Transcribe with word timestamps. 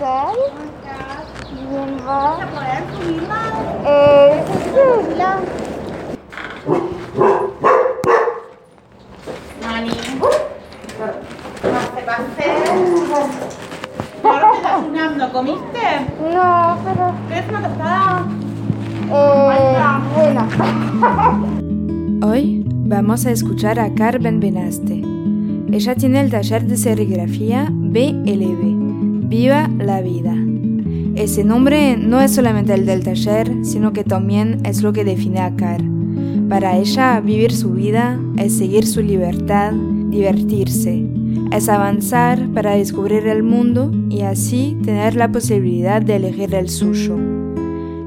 Hola, 0.00 0.32
¿qué 0.34 0.88
tal? 0.88 1.24
Bien, 1.70 1.96
va. 2.06 2.38
Eh, 3.86 4.44
pase. 12.04 12.48
Ahora 14.24 14.50
te 14.50 14.56
estás 14.56 14.82
unando, 14.88 15.32
¿comiste? 15.32 15.86
No, 16.34 16.78
pero. 16.84 17.14
¿Querés 17.28 17.48
una 17.48 17.62
tostada? 17.68 18.26
Eh, 19.10 20.04
bueno. 20.16 20.48
Hoy 22.26 22.64
vamos 22.66 23.26
a 23.26 23.30
escuchar 23.30 23.78
a 23.78 23.94
Carmen 23.94 24.40
Benaste. 24.40 25.02
Ella 25.72 25.94
tiene 25.94 26.20
el 26.20 26.30
taller 26.30 26.64
de 26.64 26.76
serigrafía 26.76 27.68
BLB, 27.70 29.28
Viva 29.28 29.68
Vida. 30.00 30.34
Ese 31.16 31.44
nombre 31.44 31.96
no 31.96 32.20
es 32.20 32.32
solamente 32.32 32.74
el 32.74 32.86
del 32.86 33.04
taller, 33.04 33.50
sino 33.62 33.92
que 33.92 34.04
también 34.04 34.60
es 34.64 34.82
lo 34.82 34.92
que 34.92 35.04
define 35.04 35.40
a 35.40 35.54
Car. 35.54 35.82
Para 36.48 36.76
ella, 36.76 37.20
vivir 37.20 37.52
su 37.52 37.72
vida 37.72 38.20
es 38.36 38.56
seguir 38.56 38.86
su 38.86 39.00
libertad, 39.00 39.72
divertirse, 39.72 41.04
es 41.52 41.68
avanzar 41.68 42.48
para 42.52 42.72
descubrir 42.72 43.26
el 43.26 43.42
mundo 43.42 43.90
y 44.10 44.22
así 44.22 44.76
tener 44.84 45.16
la 45.16 45.30
posibilidad 45.30 46.02
de 46.02 46.16
elegir 46.16 46.54
el 46.54 46.68
suyo. 46.68 47.16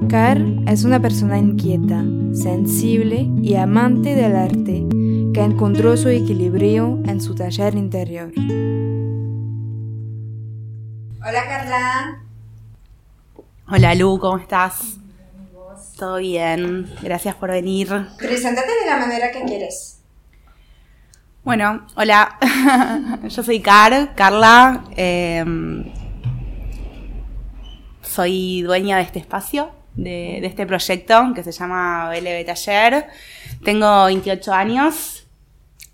Car 0.07 0.43
es 0.67 0.83
una 0.83 1.01
persona 1.01 1.37
inquieta, 1.37 2.05
sensible 2.33 3.29
y 3.41 3.55
amante 3.55 4.15
del 4.15 4.35
arte, 4.35 4.85
que 5.33 5.43
encontró 5.43 5.97
su 5.97 6.09
equilibrio 6.09 6.99
en 7.05 7.19
su 7.19 7.35
taller 7.35 7.75
interior. 7.75 8.31
Hola 11.27 11.45
Carla. 11.45 12.19
Hola 13.67 13.95
Lu, 13.95 14.17
¿cómo 14.17 14.37
estás? 14.37 14.95
Todo 15.97 16.19
bien, 16.19 16.89
gracias 17.01 17.35
por 17.35 17.51
venir. 17.51 17.89
Preséntate 18.17 18.71
de 18.71 18.85
la 18.85 18.95
manera 18.95 19.29
que 19.33 19.43
quieres. 19.43 19.99
Bueno, 21.43 21.85
hola, 21.95 22.37
yo 23.27 23.43
soy 23.43 23.59
Car, 23.59 24.15
Carla, 24.15 24.85
eh, 24.95 25.43
soy 28.01 28.61
dueña 28.61 28.95
de 28.95 29.03
este 29.03 29.19
espacio, 29.19 29.71
de, 29.95 30.37
de, 30.39 30.47
este 30.47 30.65
proyecto 30.65 31.33
que 31.35 31.43
se 31.43 31.51
llama 31.51 32.09
BLB 32.09 32.45
Taller. 32.45 33.07
Tengo 33.65 34.05
28 34.05 34.53
años, 34.53 35.27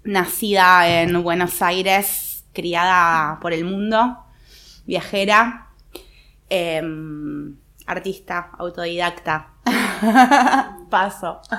nacida 0.03 0.87
en 1.01 1.23
Buenos 1.23 1.59
Aires, 1.63 2.43
criada 2.53 3.39
por 3.39 3.51
el 3.51 3.65
mundo, 3.65 4.23
viajera, 4.85 5.69
eh, 6.49 6.81
artista, 7.85 8.51
autodidacta. 8.57 9.53
Paso. 10.89 11.41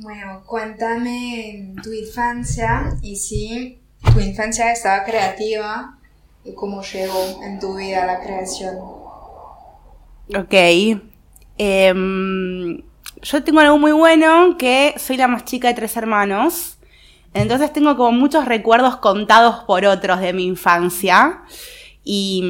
Bueno, 0.00 0.44
cuéntame 0.46 1.74
tu 1.82 1.92
infancia 1.92 2.96
y 3.02 3.16
si 3.16 3.80
tu 4.14 4.20
infancia 4.20 4.70
estaba 4.70 5.02
creativa 5.02 5.98
y 6.44 6.54
cómo 6.54 6.82
llegó 6.82 7.42
en 7.42 7.58
tu 7.58 7.74
vida 7.76 8.06
la 8.06 8.20
creación. 8.20 8.76
Ok. 10.36 10.54
Eh, 11.58 12.84
yo 13.22 13.42
tengo 13.42 13.58
algo 13.58 13.78
muy 13.78 13.90
bueno 13.90 14.56
que 14.56 14.94
soy 14.98 15.16
la 15.16 15.26
más 15.26 15.44
chica 15.44 15.66
de 15.66 15.74
tres 15.74 15.96
hermanos. 15.96 16.77
Entonces 17.34 17.72
tengo 17.72 17.96
como 17.96 18.12
muchos 18.12 18.44
recuerdos 18.44 18.96
contados 18.96 19.64
por 19.64 19.84
otros 19.84 20.20
de 20.20 20.32
mi 20.32 20.44
infancia. 20.44 21.42
Y 22.10 22.40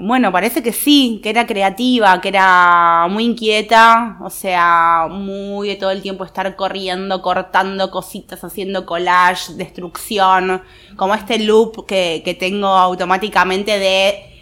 bueno, 0.00 0.32
parece 0.32 0.62
que 0.62 0.72
sí, 0.72 1.20
que 1.22 1.28
era 1.28 1.46
creativa, 1.46 2.18
que 2.22 2.28
era 2.28 3.06
muy 3.10 3.24
inquieta, 3.24 4.16
o 4.22 4.30
sea, 4.30 5.06
muy 5.10 5.68
de 5.68 5.76
todo 5.76 5.90
el 5.90 6.00
tiempo 6.00 6.24
estar 6.24 6.56
corriendo, 6.56 7.20
cortando 7.20 7.90
cositas, 7.90 8.42
haciendo 8.42 8.86
collage, 8.86 9.52
destrucción, 9.52 10.62
como 10.96 11.14
este 11.14 11.40
loop 11.40 11.84
que, 11.84 12.22
que 12.24 12.32
tengo 12.32 12.68
automáticamente 12.68 13.78
de 13.78 14.33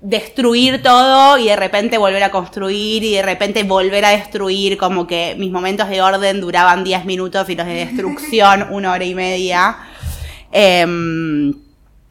destruir 0.00 0.82
todo 0.82 1.38
y 1.38 1.46
de 1.46 1.56
repente 1.56 1.98
volver 1.98 2.22
a 2.22 2.30
construir 2.30 3.02
y 3.02 3.14
de 3.14 3.22
repente 3.22 3.64
volver 3.64 4.04
a 4.04 4.10
destruir, 4.10 4.78
como 4.78 5.06
que 5.06 5.34
mis 5.38 5.50
momentos 5.50 5.88
de 5.88 6.00
orden 6.00 6.40
duraban 6.40 6.84
10 6.84 7.04
minutos 7.04 7.48
y 7.50 7.56
los 7.56 7.66
de 7.66 7.86
destrucción 7.86 8.68
una 8.70 8.92
hora 8.92 9.04
y 9.04 9.14
media. 9.14 9.76
Eh, 10.52 10.86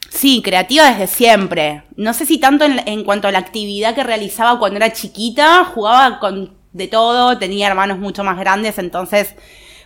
Sí, 0.10 0.42
creativa 0.42 0.90
desde 0.90 1.06
siempre. 1.06 1.84
No 1.96 2.12
sé 2.12 2.26
si 2.26 2.40
tanto 2.40 2.66
en, 2.66 2.82
en, 2.88 3.04
cuanto 3.04 3.28
a 3.28 3.32
la 3.32 3.38
actividad 3.38 3.94
que 3.94 4.04
realizaba 4.04 4.58
cuando 4.58 4.78
era 4.78 4.92
chiquita, 4.92 5.64
jugaba 5.66 6.18
con 6.18 6.56
de 6.74 6.88
todo, 6.88 7.38
tenía 7.38 7.68
hermanos 7.68 8.00
mucho 8.00 8.24
más 8.24 8.38
grandes, 8.40 8.78
entonces 8.78 9.36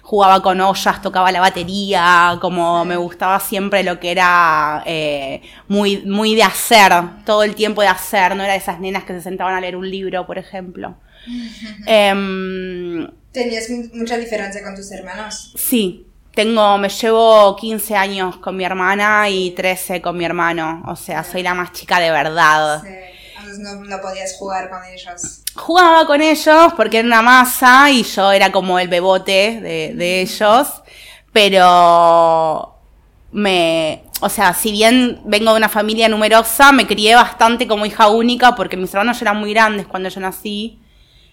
jugaba 0.01 0.41
con 0.41 0.59
ollas, 0.61 1.01
tocaba 1.01 1.31
la 1.31 1.39
batería, 1.39 2.37
como 2.41 2.83
me 2.85 2.97
gustaba 2.97 3.39
siempre 3.39 3.83
lo 3.83 3.99
que 3.99 4.11
era 4.11 4.83
eh, 4.85 5.41
muy, 5.67 6.03
muy 6.05 6.35
de 6.35 6.43
hacer, 6.43 6.91
todo 7.25 7.43
el 7.43 7.55
tiempo 7.55 7.81
de 7.81 7.87
hacer, 7.87 8.35
no 8.35 8.43
era 8.43 8.53
de 8.53 8.59
esas 8.59 8.79
nenas 8.79 9.03
que 9.03 9.13
se 9.13 9.21
sentaban 9.21 9.55
a 9.55 9.61
leer 9.61 9.75
un 9.75 9.89
libro, 9.89 10.25
por 10.25 10.37
ejemplo. 10.37 10.95
eh, 11.87 13.07
¿Tenías 13.31 13.69
mucha 13.93 14.17
diferencia 14.17 14.61
con 14.63 14.75
tus 14.75 14.91
hermanos? 14.91 15.53
Sí, 15.55 16.05
tengo, 16.33 16.77
me 16.77 16.89
llevo 16.89 17.55
15 17.55 17.95
años 17.95 18.37
con 18.37 18.57
mi 18.57 18.63
hermana 18.63 19.29
y 19.29 19.51
13 19.51 20.01
con 20.01 20.17
mi 20.17 20.25
hermano. 20.25 20.83
O 20.87 20.95
sea, 20.95 21.23
soy 21.23 21.43
la 21.43 21.53
más 21.53 21.71
chica 21.71 21.99
de 21.99 22.11
verdad. 22.11 22.81
Sí. 22.81 22.89
No, 23.59 24.01
podías 24.01 24.35
jugar 24.37 24.69
con 24.69 24.83
ellos. 24.85 25.43
Jugaba 25.55 26.05
con 26.05 26.21
ellos 26.21 26.73
porque 26.75 26.99
era 26.99 27.07
una 27.07 27.21
masa 27.21 27.89
y 27.89 28.03
yo 28.03 28.31
era 28.31 28.51
como 28.51 28.79
el 28.79 28.87
bebote 28.87 29.59
de, 29.61 29.93
de 29.95 30.21
ellos. 30.21 30.67
Pero 31.33 32.75
me, 33.31 34.03
o 34.21 34.29
sea, 34.29 34.53
si 34.53 34.71
bien 34.71 35.21
vengo 35.25 35.51
de 35.51 35.57
una 35.57 35.69
familia 35.69 36.07
numerosa, 36.07 36.71
me 36.71 36.85
crié 36.85 37.15
bastante 37.15 37.67
como 37.67 37.85
hija 37.85 38.07
única 38.09 38.55
porque 38.55 38.77
mis 38.77 38.93
hermanos 38.93 39.21
eran 39.21 39.37
muy 39.37 39.51
grandes 39.53 39.87
cuando 39.87 40.09
yo 40.09 40.21
nací. 40.21 40.77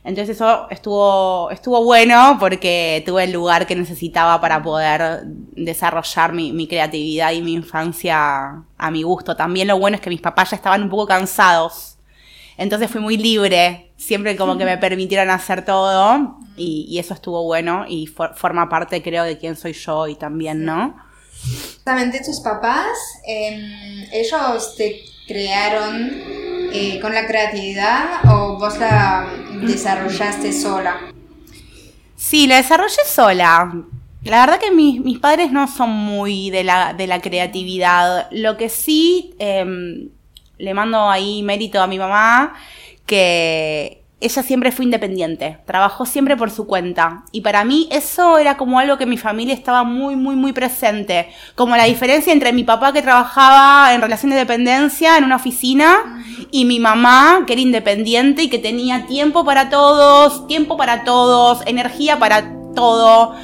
Entonces 0.05 0.37
eso 0.37 0.71
estuvo, 0.71 1.51
estuvo 1.51 1.85
bueno 1.85 2.39
porque 2.41 3.03
tuve 3.05 3.25
el 3.25 3.33
lugar 3.33 3.67
que 3.67 3.77
necesitaba 3.77 4.41
para 4.41 4.63
poder 4.63 5.25
desarrollar 5.25 6.33
mi, 6.33 6.67
creatividad 6.67 7.33
y 7.33 7.43
mi 7.43 7.53
infancia 7.53 8.65
a 8.79 8.91
mi 8.91 9.03
gusto. 9.03 9.37
También 9.37 9.69
lo 9.69 9.79
bueno 9.79 9.97
es 9.97 10.01
que 10.01 10.09
mis 10.09 10.23
papás 10.23 10.51
ya 10.51 10.57
estaban 10.57 10.83
un 10.83 10.89
poco 10.89 11.07
cansados. 11.07 11.98
Entonces 12.59 12.91
fui 12.91 13.01
muy 13.01 13.17
libre, 13.17 13.93
siempre 13.97 14.37
como 14.37 14.59
que 14.59 14.67
me 14.67 14.77
permitieron 14.77 15.31
hacer 15.31 15.65
todo 15.65 16.39
y, 16.57 16.87
y 16.89 16.99
eso 16.99 17.15
estuvo 17.15 17.45
bueno 17.45 17.87
y 17.89 18.07
for, 18.07 18.35
forma 18.35 18.69
parte 18.69 19.03
creo 19.03 19.25
de 19.25 19.39
quién 19.39 19.57
soy 19.57 19.73
yo 19.73 20.07
y 20.09 20.17
también, 20.17 20.65
¿no? 20.65 20.97
Justamente 21.43 22.21
tus 22.23 22.41
papás, 22.41 22.99
eh, 23.27 24.09
ellos 24.13 24.75
te 24.77 25.01
crearon 25.29 26.11
eh, 26.73 26.99
con 27.01 27.15
la 27.15 27.27
creatividad 27.27 28.25
o 28.29 28.59
vos 28.59 28.79
la 28.79 29.29
desarrollaste 29.63 30.53
sola? 30.53 30.97
Sí, 32.17 32.47
la 32.47 32.57
desarrollé 32.57 33.05
sola. 33.07 33.73
La 34.25 34.41
verdad 34.41 34.59
que 34.59 34.73
mis, 34.73 35.01
mis 35.01 35.19
padres 35.19 35.53
no 35.53 35.69
son 35.69 35.91
muy 35.91 36.51
de 36.51 36.65
la, 36.65 36.93
de 36.93 37.07
la 37.07 37.21
creatividad. 37.21 38.29
Lo 38.33 38.57
que 38.57 38.69
sí, 38.69 39.35
eh, 39.39 40.11
le 40.59 40.75
mando 40.75 41.09
ahí 41.09 41.43
mérito 41.43 41.81
a 41.81 41.87
mi 41.87 41.99
mamá, 41.99 42.55
que 43.07 44.03
ella 44.21 44.43
siempre 44.43 44.73
fue 44.73 44.85
independiente, 44.85 45.59
trabajó 45.65 46.05
siempre 46.05 46.37
por 46.37 46.51
su 46.51 46.67
cuenta. 46.67 47.23
Y 47.31 47.43
para 47.43 47.65
mí 47.65 47.89
eso 47.93 48.39
era 48.39 48.57
como 48.57 48.81
algo 48.81 48.99
que 48.99 49.07
mi 49.07 49.17
familia 49.17 49.55
estaba 49.55 49.85
muy, 49.85 50.17
muy, 50.17 50.35
muy 50.35 50.53
presente. 50.53 51.29
Como 51.55 51.77
la 51.77 51.85
diferencia 51.85 52.33
entre 52.33 52.53
mi 52.53 52.65
papá 52.65 52.93
que 52.93 53.01
trabajaba 53.01 53.95
en 53.95 54.01
relación 54.01 54.31
de 54.31 54.37
dependencia 54.37 55.17
en 55.17 55.25
una 55.25 55.37
oficina 55.37 56.25
y 56.51 56.65
mi 56.65 56.81
mamá 56.81 57.45
que 57.47 57.53
era 57.53 57.63
independiente 57.63 58.43
y 58.43 58.49
que 58.49 58.59
tenía 58.59 59.07
tiempo 59.07 59.45
para 59.45 59.71
todos, 59.71 60.49
tiempo 60.49 60.77
para 60.77 61.05
todos, 61.05 61.63
energía 61.67 62.19
para 62.19 62.51
todo. 62.75 63.37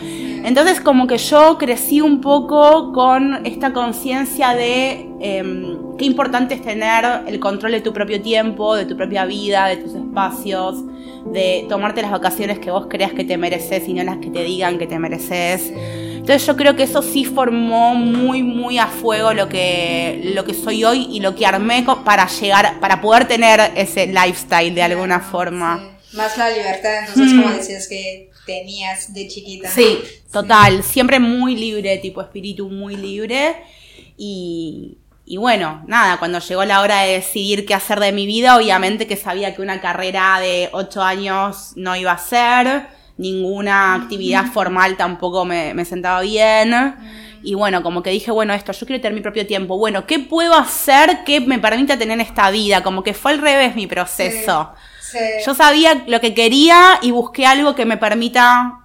Entonces 0.44 0.79
como 0.79 1.06
que 1.06 1.17
yo 1.17 1.56
crecí 1.56 2.02
un 2.02 2.20
poco 2.20 2.93
con 2.93 3.46
esta 3.46 3.73
conciencia 3.73 4.55
de 4.55 5.08
em, 5.19 5.96
qué 5.96 6.05
importante 6.05 6.52
es 6.52 6.61
tener 6.61 7.23
el 7.26 7.41
control 7.41 7.73
de 7.73 7.81
tu 7.81 7.94
propio 7.94 8.20
tiempo, 8.20 8.76
de 8.76 8.85
tu 8.85 8.94
propia 8.94 9.25
vida, 9.25 9.69
de 9.69 9.79
tus 9.79 9.94
espacios, 9.94 10.85
de 11.32 11.64
tomarte 11.70 12.02
las 12.02 12.11
vacaciones 12.11 12.58
que 12.58 12.70
vos 12.70 12.88
creas 12.91 13.14
que 13.14 13.25
te 13.25 13.38
mereces 13.38 13.88
y 13.88 13.94
no 13.94 14.05
las 14.05 14.19
que 14.19 14.29
te 14.29 14.44
digan 14.44 14.79
que 14.79 14.87
te 14.87 14.99
mereces. 14.99 15.73
Entonces 15.73 16.46
yo 16.46 16.56
creo 16.56 16.76
que 16.76 16.82
eso 16.82 17.00
sí 17.00 17.25
formó 17.25 17.94
muy, 17.94 18.43
muy 18.43 18.79
a 18.79 18.87
fuego 18.87 19.32
lo 19.32 19.49
que, 19.49 20.31
lo 20.35 20.44
que 20.44 20.52
soy 20.52 20.85
hoy 20.85 21.06
y 21.11 21.20
lo 21.20 21.35
que 21.35 21.46
armé 21.46 21.87
para 22.05 22.26
llegar, 22.29 22.81
para 22.81 23.00
poder 23.00 23.26
tener 23.26 23.73
ese 23.76 24.08
lifestyle 24.08 24.75
de 24.75 24.82
alguna 24.82 25.20
forma. 25.20 25.96
Más 26.12 26.37
la 26.37 26.50
libertad, 26.50 27.00
entonces 27.08 27.32
como 27.32 27.49
mm. 27.49 27.56
decías 27.56 27.88
que 27.88 28.33
tenías 28.46 29.12
de 29.12 29.29
chiquita. 29.29 29.69
Sí, 29.69 30.00
total, 30.32 30.82
siempre 30.82 31.19
muy 31.19 31.56
libre, 31.56 31.99
tipo 31.99 32.20
espíritu 32.20 32.69
muy 32.69 32.96
libre. 32.96 33.56
Y, 34.17 34.99
y 35.25 35.37
bueno, 35.37 35.82
nada, 35.87 36.19
cuando 36.19 36.38
llegó 36.38 36.64
la 36.64 36.81
hora 36.81 37.02
de 37.02 37.14
decidir 37.14 37.67
qué 37.67 37.75
hacer 37.75 38.00
de 38.00 38.12
mi 38.12 38.26
vida, 38.26 38.56
obviamente 38.56 39.06
que 39.06 39.17
sabía 39.17 39.55
que 39.55 39.62
una 39.62 39.81
carrera 39.81 40.38
de 40.41 40.69
ocho 40.73 41.02
años 41.02 41.73
no 41.76 41.96
iba 41.96 42.12
a 42.12 42.19
ser, 42.19 42.87
ninguna 43.17 43.94
actividad 43.94 44.46
formal 44.46 44.96
tampoco 44.96 45.44
me, 45.44 45.75
me 45.75 45.85
sentaba 45.85 46.20
bien. 46.20 46.75
Y 47.43 47.55
bueno, 47.55 47.82
como 47.82 48.02
que 48.02 48.08
dije, 48.08 48.31
bueno, 48.31 48.55
esto, 48.55 48.73
yo 48.73 48.87
quiero 48.87 49.02
tener 49.02 49.14
mi 49.14 49.20
propio 49.20 49.46
tiempo. 49.46 49.76
Bueno, 49.76 50.06
¿qué 50.06 50.19
puedo 50.19 50.55
hacer 50.55 51.25
que 51.25 51.41
me 51.41 51.58
permita 51.58 51.99
tener 51.99 52.19
esta 52.20 52.50
vida? 52.50 52.82
Como 52.82 53.02
que 53.02 53.12
fue 53.12 53.32
al 53.32 53.38
revés 53.38 53.76
mi 53.76 53.87
proceso. 53.87 54.73
Yo 55.44 55.55
sabía 55.55 56.05
lo 56.06 56.20
que 56.20 56.34
quería 56.34 56.99
y 57.02 57.11
busqué 57.11 57.46
algo 57.46 57.75
que 57.75 57.84
me 57.84 57.96
permita 57.96 58.81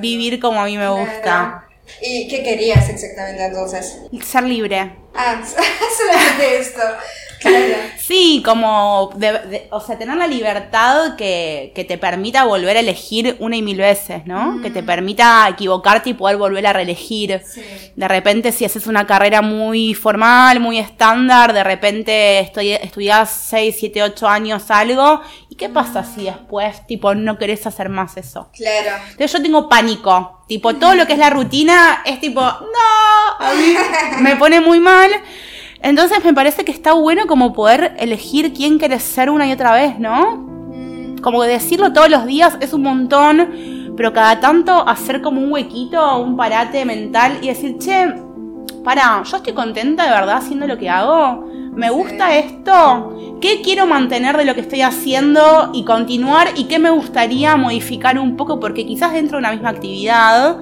vivir 0.00 0.40
como 0.40 0.60
a 0.60 0.64
mí 0.64 0.76
me 0.76 0.88
gusta. 0.88 1.66
¿Y 2.00 2.28
qué 2.28 2.42
querías 2.42 2.88
exactamente 2.88 3.44
entonces? 3.44 3.98
Ser 4.24 4.44
libre. 4.44 4.96
Ah, 5.14 5.42
solamente 5.96 6.58
esto. 6.58 6.80
Sí, 7.98 8.42
como, 8.44 9.10
o 9.70 9.80
sea, 9.80 9.98
tener 9.98 10.16
la 10.16 10.26
libertad 10.26 11.16
que, 11.16 11.72
que, 11.74 11.84
te 11.84 11.98
permita 11.98 12.44
volver 12.44 12.76
a 12.76 12.80
elegir 12.80 13.36
una 13.40 13.56
y 13.56 13.62
mil 13.62 13.78
veces, 13.78 14.26
¿no? 14.26 14.60
Que 14.62 14.70
te 14.70 14.82
mm. 14.82 14.86
permita 14.86 15.48
equivocarte 15.48 16.10
y 16.10 16.14
poder 16.14 16.36
volver 16.36 16.66
a 16.66 16.72
reelegir. 16.72 17.42
De 17.96 18.08
repente, 18.08 18.52
si 18.52 18.64
haces 18.64 18.86
una 18.86 19.06
carrera 19.06 19.42
muy 19.42 19.94
formal, 19.94 20.60
muy 20.60 20.78
estándar, 20.78 21.52
de 21.52 21.64
repente 21.64 22.40
estoy, 22.40 22.72
estudias 22.72 23.30
6, 23.48 23.76
7, 23.78 24.02
8 24.02 24.28
años 24.28 24.70
algo, 24.70 25.22
¿y 25.41 25.41
qué 25.62 25.68
pasa 25.68 26.02
si 26.02 26.24
después, 26.24 26.84
tipo, 26.88 27.14
no 27.14 27.38
querés 27.38 27.64
hacer 27.68 27.88
más 27.88 28.16
eso? 28.16 28.48
Claro. 28.52 29.00
Entonces 29.12 29.32
yo 29.32 29.40
tengo 29.40 29.68
pánico. 29.68 30.42
Tipo, 30.48 30.74
todo 30.74 30.96
lo 30.96 31.06
que 31.06 31.12
es 31.12 31.20
la 31.20 31.30
rutina 31.30 32.02
es 32.04 32.18
tipo, 32.18 32.40
no, 32.40 33.38
a 33.38 33.54
mí 33.54 33.76
me 34.22 34.34
pone 34.34 34.60
muy 34.60 34.80
mal. 34.80 35.08
Entonces 35.80 36.24
me 36.24 36.34
parece 36.34 36.64
que 36.64 36.72
está 36.72 36.94
bueno 36.94 37.28
como 37.28 37.52
poder 37.52 37.94
elegir 38.00 38.52
quién 38.52 38.80
quieres 38.80 39.04
ser 39.04 39.30
una 39.30 39.46
y 39.46 39.52
otra 39.52 39.72
vez, 39.72 40.00
¿no? 40.00 40.36
Mm. 40.36 41.18
Como 41.18 41.44
decirlo 41.44 41.92
todos 41.92 42.10
los 42.10 42.26
días 42.26 42.56
es 42.60 42.72
un 42.72 42.82
montón, 42.82 43.94
pero 43.96 44.12
cada 44.12 44.40
tanto 44.40 44.88
hacer 44.88 45.22
como 45.22 45.40
un 45.40 45.52
huequito, 45.52 46.18
un 46.18 46.36
parate 46.36 46.84
mental 46.84 47.38
y 47.40 47.46
decir, 47.46 47.78
che, 47.78 48.12
para, 48.82 49.22
yo 49.22 49.36
estoy 49.36 49.52
contenta 49.52 50.06
de 50.06 50.10
verdad 50.10 50.38
haciendo 50.38 50.66
lo 50.66 50.76
que 50.76 50.90
hago. 50.90 51.46
¿Me 51.72 51.88
gusta 51.88 52.36
esto? 52.36 53.16
¿Qué 53.40 53.62
quiero 53.62 53.86
mantener 53.86 54.36
de 54.36 54.44
lo 54.44 54.54
que 54.54 54.60
estoy 54.60 54.82
haciendo 54.82 55.70
y 55.72 55.84
continuar? 55.84 56.48
¿Y 56.54 56.64
qué 56.64 56.78
me 56.78 56.90
gustaría 56.90 57.56
modificar 57.56 58.18
un 58.18 58.36
poco? 58.36 58.60
Porque 58.60 58.84
quizás 58.84 59.14
dentro 59.14 59.38
de 59.38 59.40
una 59.40 59.52
misma 59.52 59.70
actividad 59.70 60.58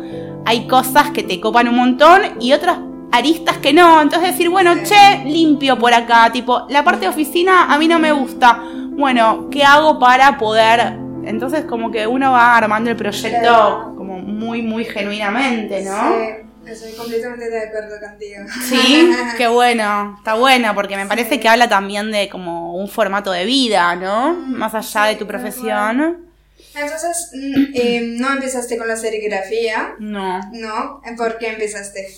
hay 0.47 0.69
cosas 0.69 1.11
que 1.11 1.25
te 1.25 1.41
copan 1.41 1.69
un 1.69 1.77
montón 1.77 2.21
y 2.39 2.53
otras 2.53 2.79
aristas 3.11 3.59
que 3.59 3.73
no. 3.73 4.01
Entonces 4.01 4.31
decir, 4.31 4.49
bueno, 4.51 4.73
che, 4.85 5.25
limpio 5.25 5.77
por 5.77 5.93
acá. 5.93 6.31
Tipo, 6.33 6.67
la 6.69 6.85
parte 6.85 7.01
de 7.01 7.09
oficina 7.09 7.65
a 7.65 7.77
mí 7.77 7.89
no 7.89 7.99
me 7.99 8.13
gusta. 8.13 8.63
Bueno, 8.91 9.49
¿qué 9.51 9.65
hago 9.65 9.99
para 9.99 10.39
poder...? 10.39 10.97
Entonces 11.25 11.65
como 11.65 11.91
que 11.91 12.07
uno 12.07 12.33
va 12.33 12.57
armando 12.57 12.89
el 12.89 12.97
proyecto 12.97 13.95
como 13.97 14.21
muy, 14.21 14.63
muy 14.63 14.85
genuinamente, 14.85 15.85
¿no? 15.85 15.91
Sí. 15.91 16.50
Estoy 16.67 16.93
completamente 16.93 17.51
de 17.51 17.69
acuerdo 17.69 17.99
contigo. 18.01 18.45
Sí, 18.69 19.11
qué 19.37 19.49
bueno, 19.49 20.15
está 20.19 20.35
bueno, 20.35 20.75
porque 20.75 20.97
me 20.97 21.07
parece 21.07 21.41
que 21.41 21.49
habla 21.49 21.69
también 21.69 22.11
de 22.13 22.29
como 22.29 22.75
un 22.75 22.89
formato 22.89 23.31
de 23.33 23.45
vida, 23.45 23.97
¿no? 23.97 24.35
Mm, 24.35 24.57
Más 24.57 24.75
allá 24.75 25.05
de 25.07 25.17
tu 25.17 25.27
profesión. 25.27 26.29
Entonces, 26.75 27.31
mm, 27.35 27.65
eh, 27.75 28.01
¿no 28.19 28.33
empezaste 28.33 28.77
con 28.77 28.87
la 28.87 28.97
serigrafía? 28.97 29.95
No. 29.99 30.41
¿No? 30.53 31.01
¿Por 31.17 31.39
qué 31.39 31.49
empezaste? 31.49 32.09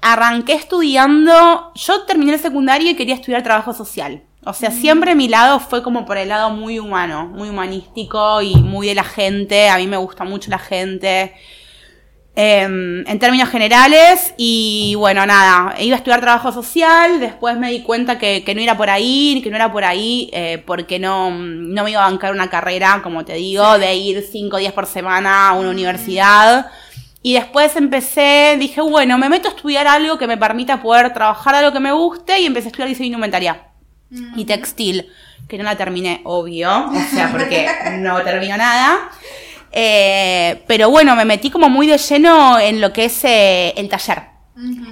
arranqué 0.00 0.52
estudiando, 0.52 1.72
yo 1.74 2.02
terminé 2.02 2.34
el 2.34 2.40
secundario 2.40 2.90
y 2.90 2.94
quería 2.94 3.14
estudiar 3.14 3.42
trabajo 3.42 3.72
social. 3.72 4.22
O 4.44 4.52
sea, 4.52 4.70
siempre 4.70 5.16
mi 5.16 5.26
lado 5.26 5.58
fue 5.58 5.82
como 5.82 6.06
por 6.06 6.16
el 6.16 6.28
lado 6.28 6.50
muy 6.50 6.78
humano, 6.78 7.26
muy 7.26 7.48
humanístico 7.48 8.40
y 8.40 8.54
muy 8.54 8.86
de 8.86 8.94
la 8.94 9.02
gente. 9.02 9.68
A 9.68 9.78
mí 9.78 9.88
me 9.88 9.96
gusta 9.96 10.22
mucho 10.22 10.50
la 10.50 10.60
gente. 10.60 11.34
Em, 12.38 13.02
en 13.08 13.18
términos 13.18 13.48
generales, 13.48 14.34
y 14.36 14.94
bueno, 14.98 15.24
nada, 15.24 15.74
iba 15.80 15.96
a 15.96 15.98
estudiar 15.98 16.20
trabajo 16.20 16.52
social, 16.52 17.18
después 17.18 17.56
me 17.56 17.70
di 17.70 17.80
cuenta 17.80 18.18
que, 18.18 18.44
no 18.54 18.60
era 18.60 18.76
por 18.76 18.90
ahí, 18.90 19.40
que 19.42 19.48
no 19.48 19.56
era 19.56 19.72
por 19.72 19.84
ahí, 19.84 20.28
eh, 20.34 20.62
porque 20.66 20.98
no, 20.98 21.30
no 21.30 21.84
me 21.84 21.92
iba 21.92 22.04
a 22.04 22.10
bancar 22.10 22.34
una 22.34 22.50
carrera, 22.50 23.00
como 23.02 23.24
te 23.24 23.32
digo, 23.32 23.78
de 23.78 23.94
ir 23.94 24.22
cinco 24.30 24.58
días 24.58 24.74
por 24.74 24.84
semana 24.84 25.48
a 25.48 25.52
una 25.54 25.70
universidad. 25.70 26.66
Y 27.22 27.32
después 27.32 27.74
empecé, 27.74 28.56
dije, 28.60 28.82
bueno, 28.82 29.16
me 29.16 29.30
meto 29.30 29.48
a 29.48 29.52
estudiar 29.52 29.86
algo 29.86 30.18
que 30.18 30.26
me 30.26 30.36
permita 30.36 30.82
poder 30.82 31.14
trabajar 31.14 31.54
a 31.54 31.62
lo 31.62 31.72
que 31.72 31.80
me 31.80 31.92
guste 31.92 32.38
y 32.38 32.44
empecé 32.44 32.66
a 32.66 32.68
estudiar 32.68 32.90
diseño 32.90 33.06
indumentaria 33.06 33.62
y 34.36 34.44
textil, 34.44 35.08
que 35.48 35.56
no 35.56 35.64
la 35.64 35.76
terminé, 35.76 36.20
obvio, 36.24 36.90
o 36.90 37.14
sea, 37.14 37.32
porque 37.32 37.66
no 37.98 38.20
terminó 38.20 38.58
nada. 38.58 39.10
Eh, 39.72 40.62
pero 40.66 40.90
bueno, 40.90 41.14
me 41.16 41.24
metí 41.24 41.50
como 41.50 41.68
muy 41.68 41.86
de 41.86 41.98
lleno 41.98 42.58
en 42.58 42.80
lo 42.80 42.92
que 42.92 43.06
es 43.06 43.24
eh, 43.24 43.74
el 43.76 43.88
taller. 43.88 44.22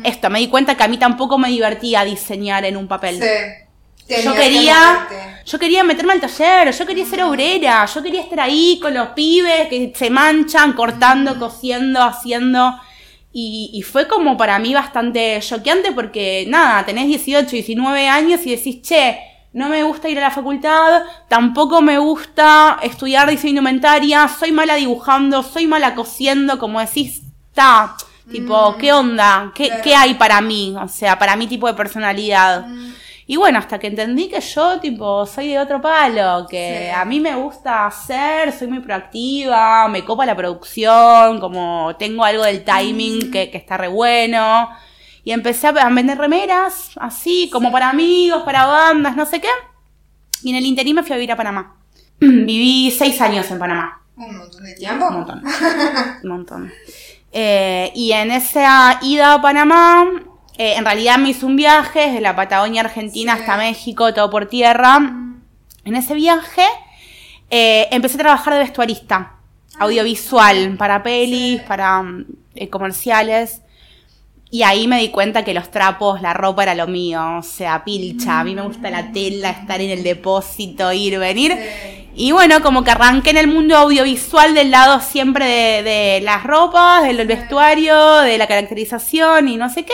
Esto, 0.05 0.29
me 0.29 0.41
di 0.41 0.49
cuenta 0.49 0.77
que 0.77 0.83
a 0.83 0.89
mí 0.89 0.99
tampoco 0.99 1.39
me 1.39 1.49
divertía 1.49 2.05
diseñar 2.05 2.67
en 2.67 2.77
un 2.77 2.87
papel. 2.87 3.19
Sí 3.19 3.65
yo 4.09 4.35
quería, 4.35 5.09
yo 5.47 5.59
quería 5.59 5.83
meterme 5.83 6.13
al 6.13 6.21
taller, 6.21 6.73
yo 6.73 6.87
quería 6.87 7.07
ser 7.07 7.23
obrera, 7.23 7.87
yo 7.87 8.03
quería 8.03 8.21
estar 8.21 8.41
ahí 8.41 8.79
con 8.81 8.93
los 8.93 9.09
pibes 9.09 9.69
que 9.69 9.93
se 9.95 10.11
manchan, 10.11 10.75
cortando, 10.75 11.39
cosiendo, 11.39 12.03
haciendo. 12.03 12.79
Y, 13.37 13.83
fue 13.83 14.07
como 14.07 14.37
para 14.37 14.61
mí 14.61 14.73
bastante 14.73 15.41
choqueante 15.41 15.91
porque, 15.91 16.45
nada, 16.47 16.87
tenés 16.87 17.09
18, 17.09 17.51
19 17.51 18.07
años 18.07 18.41
y 18.45 18.51
decís, 18.51 18.81
che, 18.83 19.19
no 19.55 19.69
me 19.69 19.85
gusta 19.85 20.09
ir 20.09 20.19
a 20.19 20.23
la 20.23 20.31
facultad, 20.33 21.05
tampoco 21.29 21.81
me 21.81 21.97
gusta 21.97 22.79
estudiar 22.83 23.31
diseño 23.31 23.51
indumentaria, 23.51 24.27
soy 24.29 24.51
mala 24.51 24.75
dibujando, 24.75 25.45
soy 25.45 25.69
mala 25.69 25.95
cosiendo, 25.95 26.59
como 26.59 26.81
decís, 26.81 27.23
está, 27.49 27.95
tipo, 28.31 28.73
mm. 28.73 28.79
¿qué 28.79 28.93
onda? 28.93 29.53
¿Qué, 29.55 29.71
¿Qué, 29.83 29.95
hay 29.95 30.15
para 30.15 30.41
mí? 30.41 30.75
O 30.77 30.89
sea, 30.89 31.17
para 31.21 31.37
mi 31.37 31.47
tipo 31.47 31.69
de 31.69 31.75
personalidad. 31.75 32.67
Mm. 32.67 32.95
Y 33.29 33.37
bueno, 33.37 33.61
hasta 33.61 33.79
que 33.79 33.87
entendí 33.87 34.29
que 34.29 34.41
yo, 34.41 34.81
tipo, 34.81 35.25
soy 35.25 35.49
de 35.49 35.61
otro 35.61 35.81
palo, 35.81 36.47
que 36.51 36.91
a 36.91 37.05
mí 37.05 37.21
me 37.21 37.37
gusta 37.37 37.87
hacer, 37.87 38.53
soy 38.53 38.67
muy 38.67 38.81
proactiva, 38.81 39.87
me 39.87 40.05
copa 40.05 40.27
la 40.27 40.35
producción, 40.35 41.39
como 41.39 41.95
tengo 41.97 42.25
algo 42.25 42.43
del 42.43 42.65
timing 42.65 43.29
mm. 43.29 43.31
que, 43.31 43.51
que, 43.53 43.59
está 43.59 43.77
re 43.77 43.89
bueno. 43.89 44.69
Y 45.25 45.33
empecé 45.33 45.69
a 45.69 45.73
vender 45.73 46.19
remeras, 46.19 46.91
así, 46.97 47.49
como 47.51 47.73
para 47.73 47.91
amigos, 47.91 48.43
para 48.43 48.67
bandas, 48.67 49.17
no 49.17 49.25
sé 49.25 49.41
qué. 49.41 49.49
Y 50.43 50.51
en 50.51 50.57
el 50.57 50.67
interín 50.67 50.97
me 50.97 51.03
fui 51.03 51.13
a 51.13 51.17
vivir 51.17 51.33
a 51.33 51.37
Panamá. 51.37 51.77
Viví 52.21 52.91
seis 52.91 53.21
años 53.21 53.51
en 53.51 53.59
Panamá. 53.59 54.03
Un 54.17 54.39
montón 54.39 54.65
de 54.65 54.75
tiempo. 54.75 55.07
Un 55.09 55.15
montón. 55.15 55.43
Un 56.23 56.29
montón. 56.29 56.73
Eh, 57.33 57.91
y 57.95 58.13
en 58.13 58.31
esa 58.31 59.01
ida 59.03 59.35
a 59.35 59.43
Panamá 59.43 60.07
eh, 60.57 60.75
en 60.77 60.85
realidad 60.85 61.19
me 61.19 61.31
hice 61.31 61.47
un 61.47 61.57
viaje 61.57 62.07
desde 62.07 62.21
la 62.21 62.37
Patagonia 62.37 62.83
Argentina 62.83 63.33
hasta 63.33 63.57
México, 63.57 64.15
todo 64.15 64.31
por 64.31 64.47
tierra. 64.47 64.99
En 65.85 65.97
ese 65.97 66.15
viaje 66.15 66.65
eh, 67.51 67.89
empecé 67.91 68.15
a 68.17 68.19
trabajar 68.19 68.55
de 68.55 68.61
vestuarista, 68.61 69.33
ah, 69.75 69.85
audiovisual, 69.85 70.77
para 70.77 71.03
pelis, 71.03 71.61
para 71.63 72.03
mm, 72.03 72.27
eh, 72.55 72.71
comerciales. 72.71 73.63
Y 74.55 74.63
ahí 74.63 74.87
me 74.87 75.01
di 75.01 75.09
cuenta 75.09 75.43
que 75.43 75.53
los 75.53 75.69
trapos, 75.73 76.23
la 76.23 76.33
ropa 76.33 76.63
era 76.63 76.77
lo 76.77 76.87
mío, 76.87 77.39
o 77.39 77.43
sea, 77.43 77.83
pilcha. 77.83 78.39
A 78.39 78.45
mí 78.45 78.55
me 78.55 78.63
gusta 78.63 78.89
la 78.89 79.11
tela, 79.11 79.51
estar 79.51 79.81
en 79.81 79.91
el 79.91 80.05
depósito, 80.05 80.93
ir, 80.93 81.19
venir. 81.19 81.59
Y 82.15 82.31
bueno, 82.31 82.63
como 82.63 82.85
que 82.85 82.93
arranqué 82.93 83.31
en 83.31 83.39
el 83.39 83.49
mundo 83.49 83.77
audiovisual 83.77 84.55
del 84.55 84.71
lado 84.71 85.01
siempre 85.01 85.45
de, 85.45 85.83
de 85.83 86.21
las 86.21 86.45
ropas, 86.45 87.03
del 87.03 87.27
vestuario, 87.27 88.19
de 88.19 88.39
la 88.39 88.47
caracterización 88.47 89.49
y 89.49 89.57
no 89.57 89.69
sé 89.69 89.85
qué. 89.85 89.93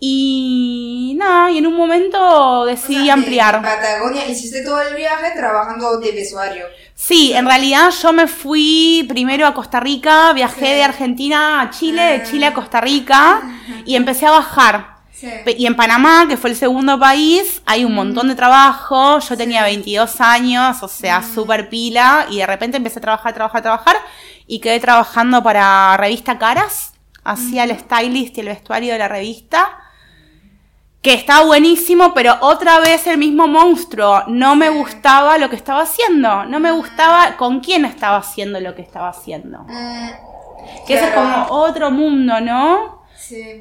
Y 0.00 1.14
nada, 1.16 1.48
y 1.52 1.58
en 1.58 1.68
un 1.68 1.76
momento 1.76 2.64
decidí 2.64 3.10
ampliar. 3.10 3.54
En 3.54 3.62
Patagonia 3.62 4.26
hiciste 4.26 4.64
todo 4.64 4.82
el 4.82 4.96
viaje 4.96 5.36
trabajando 5.36 6.00
de 6.00 6.10
vestuario. 6.10 6.66
Sí, 7.00 7.32
en 7.32 7.46
realidad 7.46 7.90
yo 8.02 8.12
me 8.12 8.26
fui 8.26 9.06
primero 9.08 9.46
a 9.46 9.54
Costa 9.54 9.78
Rica, 9.78 10.32
viajé 10.32 10.74
de 10.74 10.82
Argentina 10.82 11.60
a 11.60 11.70
Chile, 11.70 12.02
de 12.02 12.22
Chile 12.24 12.46
a 12.46 12.52
Costa 12.52 12.80
Rica 12.80 13.40
y 13.86 13.94
empecé 13.94 14.26
a 14.26 14.32
bajar. 14.32 14.96
Y 15.56 15.66
en 15.66 15.76
Panamá, 15.76 16.26
que 16.28 16.36
fue 16.36 16.50
el 16.50 16.56
segundo 16.56 16.98
país, 16.98 17.62
hay 17.66 17.84
un 17.84 17.94
montón 17.94 18.26
de 18.26 18.34
trabajo. 18.34 19.20
Yo 19.20 19.36
tenía 19.36 19.62
22 19.62 20.20
años, 20.20 20.82
o 20.82 20.88
sea, 20.88 21.22
súper 21.22 21.68
pila, 21.68 22.26
y 22.30 22.38
de 22.38 22.46
repente 22.46 22.78
empecé 22.78 22.98
a 22.98 23.02
trabajar, 23.02 23.32
trabajar, 23.32 23.62
trabajar, 23.62 23.96
y 24.48 24.58
quedé 24.58 24.80
trabajando 24.80 25.40
para 25.40 25.96
revista 25.98 26.36
Caras. 26.36 26.94
Hacía 27.22 27.62
el 27.62 27.78
stylist 27.78 28.36
y 28.38 28.40
el 28.40 28.48
vestuario 28.48 28.92
de 28.94 28.98
la 28.98 29.08
revista 29.08 29.87
que 31.08 31.14
estaba 31.14 31.46
buenísimo, 31.46 32.12
pero 32.12 32.36
otra 32.40 32.80
vez 32.80 33.06
el 33.06 33.16
mismo 33.16 33.46
monstruo. 33.48 34.24
No 34.26 34.54
me 34.56 34.68
gustaba 34.68 35.38
lo 35.38 35.48
que 35.48 35.56
estaba 35.56 35.80
haciendo. 35.80 36.44
No 36.44 36.60
me 36.60 36.70
gustaba 36.70 37.38
con 37.38 37.60
quién 37.60 37.86
estaba 37.86 38.18
haciendo 38.18 38.60
lo 38.60 38.74
que 38.74 38.82
estaba 38.82 39.08
haciendo. 39.08 39.60
Mm, 39.60 40.10
que 40.86 40.92
ese 40.92 41.06
es 41.06 41.14
como 41.14 41.46
otro 41.48 41.90
mundo, 41.90 42.42
¿no? 42.42 42.97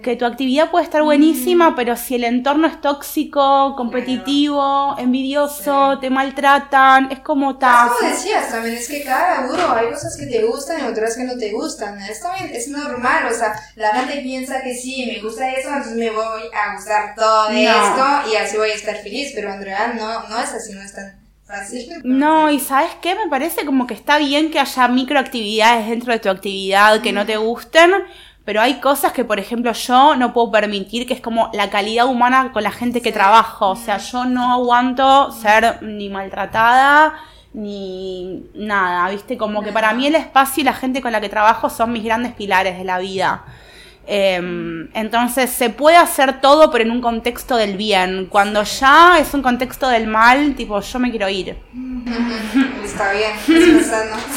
Que 0.01 0.15
tu 0.15 0.25
actividad 0.25 0.71
puede 0.71 0.85
estar 0.85 1.03
buenísima, 1.03 1.71
mm. 1.71 1.75
pero 1.75 1.95
si 1.95 2.15
el 2.15 2.23
entorno 2.23 2.67
es 2.67 2.79
tóxico, 2.81 3.75
competitivo, 3.75 4.95
envidioso, 4.97 5.99
te 5.99 6.09
maltratan, 6.09 7.11
es 7.11 7.19
como 7.19 7.57
tal. 7.57 7.89
Como 7.89 8.09
decías, 8.09 8.49
también 8.49 8.75
es 8.75 8.87
que 8.87 9.03
cada 9.03 9.49
uno 9.49 9.73
hay 9.73 9.89
cosas 9.89 10.15
que 10.17 10.25
te 10.25 10.43
gustan 10.43 10.81
y 10.81 10.87
otras 10.87 11.15
que 11.15 11.23
no 11.23 11.37
te 11.37 11.51
gustan. 11.51 11.99
Es 12.01 12.21
también 12.21 12.49
es 12.53 12.67
normal, 12.67 13.27
o 13.31 13.33
sea, 13.33 13.53
la 13.75 13.93
gente 13.93 14.21
piensa 14.21 14.61
que 14.61 14.75
sí, 14.75 15.11
me 15.11 15.21
gusta 15.21 15.51
eso, 15.51 15.69
entonces 15.69 15.95
me 15.95 16.09
voy 16.09 16.43
a 16.53 16.75
gustar 16.75 17.15
todo 17.15 17.49
esto 17.49 18.31
y 18.31 18.35
así 18.35 18.57
voy 18.57 18.69
a 18.69 18.75
estar 18.75 18.97
feliz, 18.97 19.31
pero 19.35 19.53
en 19.53 19.61
realidad 19.61 19.93
no, 19.93 20.27
no 20.27 20.39
es 20.39 20.53
así, 20.53 20.73
no 20.73 20.81
es 20.81 20.93
tan 20.93 21.27
fácil. 21.45 21.87
No, 22.03 22.49
y 22.49 22.59
¿sabes 22.59 22.91
qué? 23.01 23.15
Me 23.15 23.29
parece 23.29 23.65
como 23.65 23.87
que 23.87 23.93
está 23.93 24.17
bien 24.17 24.51
que 24.51 24.59
haya 24.59 24.87
microactividades 24.87 25.87
dentro 25.87 26.13
de 26.13 26.19
tu 26.19 26.29
actividad 26.29 27.01
que 27.01 27.13
no 27.13 27.25
te 27.25 27.37
gusten, 27.37 27.91
pero 28.47 28.61
hay 28.61 28.75
cosas 28.75 29.11
que, 29.11 29.25
por 29.25 29.39
ejemplo, 29.41 29.73
yo 29.73 30.15
no 30.15 30.31
puedo 30.31 30.49
permitir, 30.49 31.05
que 31.05 31.13
es 31.13 31.19
como 31.19 31.49
la 31.51 31.69
calidad 31.69 32.07
humana 32.07 32.53
con 32.53 32.63
la 32.63 32.71
gente 32.71 33.01
que 33.01 33.11
trabajo. 33.11 33.71
O 33.71 33.75
sea, 33.75 33.97
yo 33.97 34.23
no 34.23 34.53
aguanto 34.53 35.33
ser 35.33 35.83
ni 35.83 36.07
maltratada, 36.07 37.15
ni 37.51 38.45
nada, 38.55 39.09
¿viste? 39.09 39.37
Como 39.37 39.61
que 39.63 39.73
para 39.73 39.93
mí 39.93 40.07
el 40.07 40.15
espacio 40.15 40.61
y 40.61 40.63
la 40.63 40.71
gente 40.71 41.01
con 41.01 41.11
la 41.11 41.19
que 41.19 41.27
trabajo 41.27 41.69
son 41.69 41.91
mis 41.91 42.05
grandes 42.05 42.31
pilares 42.35 42.77
de 42.77 42.85
la 42.85 42.99
vida. 42.99 43.43
Em, 44.05 44.87
entonces 44.93 45.49
se 45.49 45.69
puede 45.69 45.97
hacer 45.97 46.39
todo, 46.39 46.71
pero 46.71 46.85
en 46.85 46.91
un 46.91 47.01
contexto 47.01 47.57
del 47.57 47.75
bien. 47.75 48.27
Cuando 48.27 48.63
ya 48.63 49.17
es 49.19 49.33
un 49.33 49.41
contexto 49.41 49.89
del 49.89 50.07
mal, 50.07 50.55
tipo, 50.55 50.79
yo 50.79 50.99
me 50.99 51.09
quiero 51.09 51.27
ir. 51.27 51.57
Está 52.85 53.11
bien, 53.11 53.33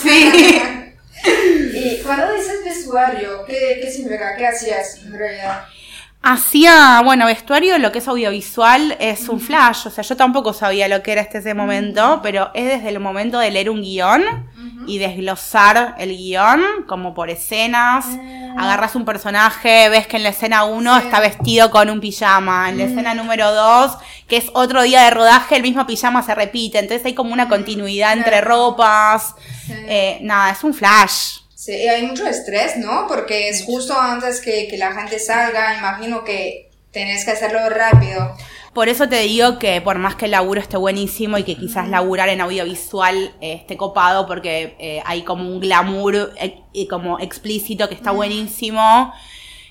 Sí. 0.02 0.89
Y 1.24 1.98
cuando 2.02 2.32
dices 2.34 2.64
vestuario, 2.64 3.44
¿qué, 3.46 3.78
qué 3.82 3.90
significa? 3.90 4.36
¿Qué 4.36 4.46
hacías 4.46 5.02
en 5.04 5.12
realidad? 5.12 5.64
Hacía, 6.22 7.00
bueno, 7.02 7.24
vestuario, 7.24 7.78
lo 7.78 7.92
que 7.92 7.98
es 7.98 8.08
audiovisual, 8.08 8.94
es 9.00 9.30
un 9.30 9.40
flash. 9.40 9.86
O 9.86 9.90
sea, 9.90 10.04
yo 10.04 10.16
tampoco 10.16 10.52
sabía 10.52 10.86
lo 10.86 11.02
que 11.02 11.12
era 11.12 11.22
este 11.22 11.38
ese 11.38 11.54
momento, 11.54 12.20
pero 12.22 12.50
es 12.52 12.66
desde 12.66 12.90
el 12.90 13.00
momento 13.00 13.38
de 13.38 13.50
leer 13.50 13.70
un 13.70 13.80
guion 13.80 14.22
y 14.86 14.98
desglosar 14.98 15.94
el 15.98 16.14
guion, 16.14 16.62
como 16.86 17.14
por 17.14 17.30
escenas. 17.30 18.04
Ah. 18.06 18.54
Agarras 18.58 18.96
un 18.96 19.06
personaje, 19.06 19.88
ves 19.88 20.06
que 20.06 20.18
en 20.18 20.24
la 20.24 20.28
escena 20.30 20.64
1 20.64 20.98
está 20.98 21.20
vestido 21.20 21.70
con 21.70 21.88
un 21.88 22.00
pijama. 22.00 22.68
En 22.68 22.76
la 22.76 22.84
escena 22.84 23.14
número 23.14 23.54
2, 23.54 23.96
que 24.28 24.36
es 24.36 24.50
otro 24.52 24.82
día 24.82 25.04
de 25.04 25.10
rodaje, 25.10 25.56
el 25.56 25.62
mismo 25.62 25.86
pijama 25.86 26.22
se 26.22 26.34
repite. 26.34 26.80
Entonces 26.80 27.06
hay 27.06 27.14
como 27.14 27.32
una 27.32 27.48
continuidad 27.48 28.12
entre 28.12 28.42
ropas. 28.42 29.34
Eh, 29.70 30.18
nada, 30.22 30.52
es 30.52 30.62
un 30.64 30.74
flash. 30.74 31.38
Sí, 31.54 31.72
hay 31.72 32.06
mucho 32.06 32.26
estrés, 32.26 32.76
¿no? 32.76 33.06
Porque 33.06 33.48
es 33.48 33.64
justo 33.64 33.98
antes 33.98 34.40
que, 34.40 34.66
que 34.68 34.78
la 34.78 34.92
gente 34.92 35.18
salga, 35.18 35.76
imagino 35.76 36.24
que 36.24 36.70
tenés 36.90 37.24
que 37.24 37.32
hacerlo 37.32 37.68
rápido. 37.68 38.34
Por 38.72 38.88
eso 38.88 39.08
te 39.08 39.20
digo 39.22 39.58
que 39.58 39.80
por 39.80 39.98
más 39.98 40.14
que 40.14 40.26
el 40.26 40.30
laburo 40.30 40.60
esté 40.60 40.76
buenísimo 40.76 41.36
y 41.38 41.42
que 41.42 41.56
quizás 41.56 41.88
laburar 41.88 42.28
en 42.28 42.40
audiovisual 42.40 43.34
eh, 43.40 43.54
esté 43.54 43.76
copado 43.76 44.28
porque 44.28 44.76
eh, 44.78 45.02
hay 45.04 45.22
como 45.22 45.48
un 45.48 45.58
glamour 45.58 46.32
eh, 46.36 46.60
y 46.72 46.86
como 46.86 47.18
explícito 47.18 47.88
que 47.88 47.96
está 47.96 48.12
buenísimo, 48.12 49.12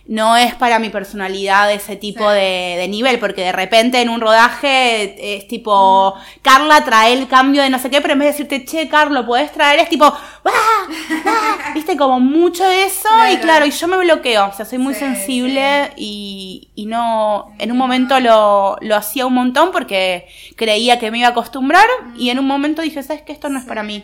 no 0.09 0.35
es 0.35 0.55
para 0.55 0.79
mi 0.79 0.89
personalidad 0.89 1.71
ese 1.71 1.95
tipo 1.95 2.27
de, 2.31 2.83
nivel, 2.89 3.19
porque 3.19 3.43
de 3.43 3.51
repente 3.51 4.01
en 4.01 4.09
un 4.09 4.19
rodaje 4.19 5.37
es 5.37 5.47
tipo, 5.47 6.15
Carla 6.41 6.83
trae 6.83 7.13
el 7.13 7.27
cambio 7.27 7.61
de 7.61 7.69
no 7.69 7.77
sé 7.77 7.91
qué, 7.91 8.01
pero 8.01 8.13
en 8.13 8.19
vez 8.19 8.29
de 8.29 8.31
decirte, 8.31 8.65
che, 8.65 8.89
Carlo, 8.89 9.23
¿puedes 9.23 9.51
traer? 9.51 9.81
Es 9.81 9.87
tipo, 9.87 10.05
¡Ah! 10.05 11.71
viste, 11.75 11.95
como 11.95 12.19
mucho 12.19 12.67
de 12.67 12.85
eso, 12.85 13.07
y 13.31 13.37
claro, 13.37 13.67
y 13.67 13.71
yo 13.71 13.87
me 13.87 13.97
bloqueo, 13.97 14.47
o 14.47 14.53
sea, 14.53 14.65
soy 14.65 14.79
muy 14.79 14.95
sensible 14.95 15.91
y, 15.95 16.69
y, 16.73 16.87
no, 16.87 17.53
en 17.59 17.71
un 17.71 17.77
momento 17.77 18.19
lo, 18.19 18.77
lo 18.81 18.95
hacía 18.95 19.27
un 19.27 19.35
montón 19.35 19.71
porque 19.71 20.27
creía 20.55 20.97
que 20.97 21.11
me 21.11 21.19
iba 21.19 21.27
a 21.27 21.31
acostumbrar, 21.31 21.85
y 22.17 22.31
en 22.31 22.39
un 22.39 22.47
momento 22.47 22.81
dije, 22.81 23.03
¿sabes 23.03 23.21
qué? 23.21 23.31
Esto 23.31 23.49
no 23.49 23.59
es 23.59 23.65
para 23.65 23.83
mí. 23.83 24.03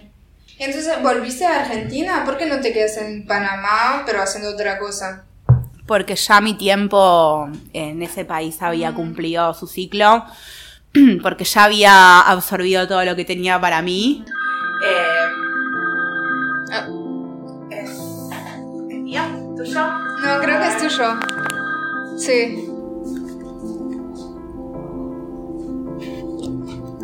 Entonces, 0.59 1.01
¿volviste 1.01 1.47
a 1.47 1.61
Argentina? 1.61 2.21
¿Por 2.25 2.37
qué 2.37 2.45
no 2.45 2.61
te 2.61 2.71
quedas 2.71 2.95
en 2.97 3.25
Panamá, 3.25 4.03
pero 4.05 4.21
haciendo 4.21 4.51
otra 4.51 4.77
cosa? 4.77 5.25
Porque 5.85 6.15
ya 6.15 6.41
mi 6.41 6.53
tiempo 6.55 7.47
en 7.73 8.01
ese 8.01 8.25
país 8.25 8.61
había 8.61 8.91
mm. 8.91 8.95
cumplido 8.95 9.53
su 9.53 9.67
ciclo, 9.67 10.25
porque 11.21 11.43
ya 11.43 11.65
había 11.65 12.21
absorbido 12.21 12.87
todo 12.87 13.03
lo 13.05 13.15
que 13.15 13.25
tenía 13.25 13.59
para 13.59 13.81
mí. 13.81 14.25
Eh, 14.83 15.27
ah. 16.71 16.87
¿Es, 17.69 17.89
mío? 18.89 19.21
¿Tuyo? 19.55 19.87
No, 19.87 20.41
creo 20.41 20.59
que 20.59 20.67
es 20.67 20.77
tuyo. 20.77 21.19
Sí. 22.17 22.69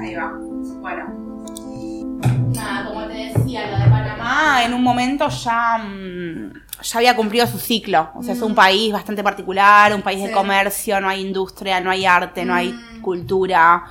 Ahí 0.01 0.15
va. 0.15 0.33
Bueno. 0.81 1.21
Nada, 2.53 2.85
como 2.85 3.07
te 3.07 3.13
decía, 3.13 3.71
lo 3.71 3.77
de 3.83 3.89
Panamá 3.89 4.63
en 4.65 4.73
un 4.73 4.83
momento 4.83 5.29
ya... 5.29 5.77
Ya 6.81 6.97
había 6.97 7.15
cumplido 7.15 7.47
su 7.47 7.59
ciclo. 7.59 8.11
O 8.15 8.23
sea, 8.23 8.33
es 8.33 8.41
un 8.41 8.53
mm. 8.53 8.55
país 8.55 8.93
bastante 8.93 9.23
particular, 9.23 9.93
un 9.93 10.01
país 10.01 10.23
de 10.23 10.31
comercio, 10.31 10.99
no 10.99 11.09
hay 11.09 11.21
industria, 11.21 11.79
no 11.79 11.91
hay 11.91 12.05
arte, 12.05 12.45
no 12.45 12.53
hay 12.53 12.71
mm. 12.71 13.01
cultura. 13.01 13.85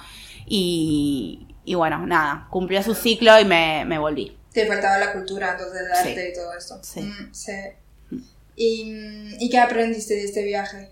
Y, 0.46 1.46
y, 1.64 1.74
bueno, 1.74 2.06
nada, 2.06 2.46
cumplió 2.50 2.82
su 2.82 2.94
ciclo 2.94 3.38
y 3.38 3.44
me, 3.44 3.84
me, 3.84 3.98
volví. 3.98 4.36
Te 4.52 4.66
faltaba 4.66 4.98
la 4.98 5.12
cultura, 5.12 5.52
entonces, 5.52 5.82
el 5.82 5.92
arte 5.92 6.30
y 6.30 6.34
todo 6.34 6.52
esto. 6.56 6.78
Sí. 6.82 7.00
Mm, 7.02 7.32
sí. 7.32 7.52
¿Y, 8.56 9.36
¿Y, 9.38 9.48
qué 9.48 9.58
aprendiste 9.58 10.14
de 10.14 10.24
este 10.24 10.44
viaje? 10.44 10.90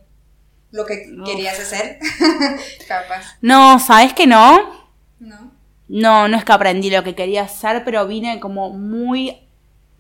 ¿Lo 0.71 0.87
que 0.87 1.13
querías 1.25 1.59
hacer? 1.59 1.99
Capaz. 2.89 3.37
No, 3.41 3.79
¿sabes 3.79 4.13
que 4.13 4.27
no? 4.27 4.89
No. 5.19 5.53
No, 5.89 6.29
no 6.29 6.37
es 6.37 6.45
que 6.45 6.53
aprendí 6.53 6.91
lo 6.91 7.03
que 7.03 7.15
quería 7.15 7.43
hacer, 7.43 7.83
pero 7.85 8.07
vine 8.07 8.41
como 8.41 8.71
muy 8.71 9.48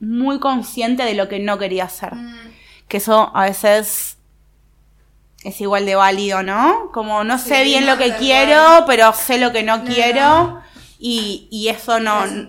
muy 0.00 0.38
consciente 0.38 1.02
de 1.04 1.14
lo 1.14 1.28
que 1.28 1.38
no 1.38 1.58
quería 1.58 1.84
hacer. 1.84 2.14
Mm. 2.14 2.52
Que 2.88 2.98
eso 2.98 3.30
a 3.34 3.44
veces 3.44 4.18
es 5.44 5.60
igual 5.60 5.86
de 5.86 5.94
válido, 5.94 6.42
¿no? 6.42 6.90
Como 6.92 7.24
no 7.24 7.38
sé 7.38 7.64
bien 7.64 7.86
lo 7.86 7.96
que 7.96 8.14
quiero, 8.16 8.84
pero 8.86 9.12
sé 9.12 9.38
lo 9.38 9.52
que 9.52 9.62
no, 9.62 9.84
quiero. 9.84 10.60
Y, 10.98 11.46
y, 11.50 11.68
eso 11.68 12.00
no... 12.00 12.24
Es 12.24 12.32
un, 12.32 12.48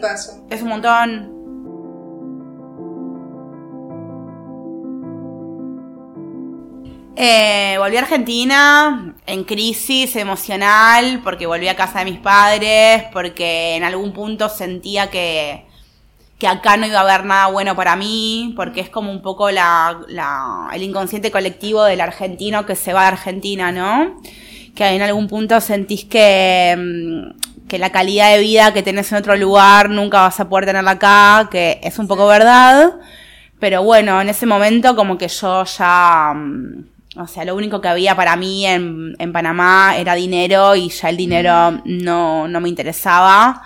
es 0.49 0.61
un 0.63 0.69
montón. 0.69 1.39
Eh, 7.15 7.75
volví 7.77 7.97
a 7.97 7.99
Argentina 7.99 9.13
en 9.27 9.43
crisis 9.43 10.15
emocional 10.15 11.21
porque 11.23 11.45
volví 11.45 11.67
a 11.67 11.75
casa 11.75 11.99
de 11.99 12.05
mis 12.05 12.19
padres, 12.19 13.03
porque 13.11 13.75
en 13.75 13.83
algún 13.83 14.13
punto 14.13 14.49
sentía 14.49 15.11
que, 15.11 15.68
que 16.39 16.47
acá 16.47 16.77
no 16.77 16.87
iba 16.87 16.99
a 16.99 17.01
haber 17.01 17.25
nada 17.25 17.47
bueno 17.47 17.75
para 17.75 17.97
mí, 17.97 18.53
porque 18.55 18.79
es 18.79 18.89
como 18.89 19.11
un 19.11 19.21
poco 19.21 19.51
la, 19.51 19.99
la, 20.07 20.69
el 20.73 20.81
inconsciente 20.83 21.31
colectivo 21.31 21.83
del 21.83 21.99
argentino 21.99 22.65
que 22.65 22.77
se 22.77 22.93
va 22.93 23.01
de 23.01 23.07
Argentina, 23.09 23.73
¿no? 23.73 24.21
Que 24.73 24.87
en 24.87 25.01
algún 25.01 25.27
punto 25.27 25.59
sentís 25.59 26.05
que, 26.05 26.75
mm, 26.77 27.67
que 27.67 27.77
la 27.77 27.91
calidad 27.91 28.31
de 28.31 28.39
vida 28.39 28.73
que 28.73 28.81
tenés 28.81 29.11
en 29.11 29.17
otro 29.17 29.35
lugar 29.35 29.89
nunca 29.89 30.21
vas 30.21 30.39
a 30.39 30.47
poder 30.47 30.65
tenerla 30.65 30.91
acá, 30.91 31.49
que 31.51 31.81
es 31.83 31.99
un 31.99 32.07
poco 32.07 32.25
verdad, 32.25 32.93
pero 33.59 33.83
bueno, 33.83 34.21
en 34.21 34.29
ese 34.29 34.45
momento 34.45 34.95
como 34.95 35.17
que 35.17 35.27
yo 35.27 35.65
ya... 35.65 36.33
Mm, 36.33 36.85
o 37.17 37.27
sea, 37.27 37.43
lo 37.43 37.55
único 37.55 37.81
que 37.81 37.87
había 37.87 38.15
para 38.15 38.35
mí 38.35 38.65
en, 38.65 39.15
en 39.17 39.33
Panamá 39.33 39.95
era 39.97 40.13
dinero 40.13 40.75
y 40.75 40.89
ya 40.89 41.09
el 41.09 41.17
dinero 41.17 41.81
no, 41.83 42.47
no 42.47 42.61
me 42.61 42.69
interesaba. 42.69 43.63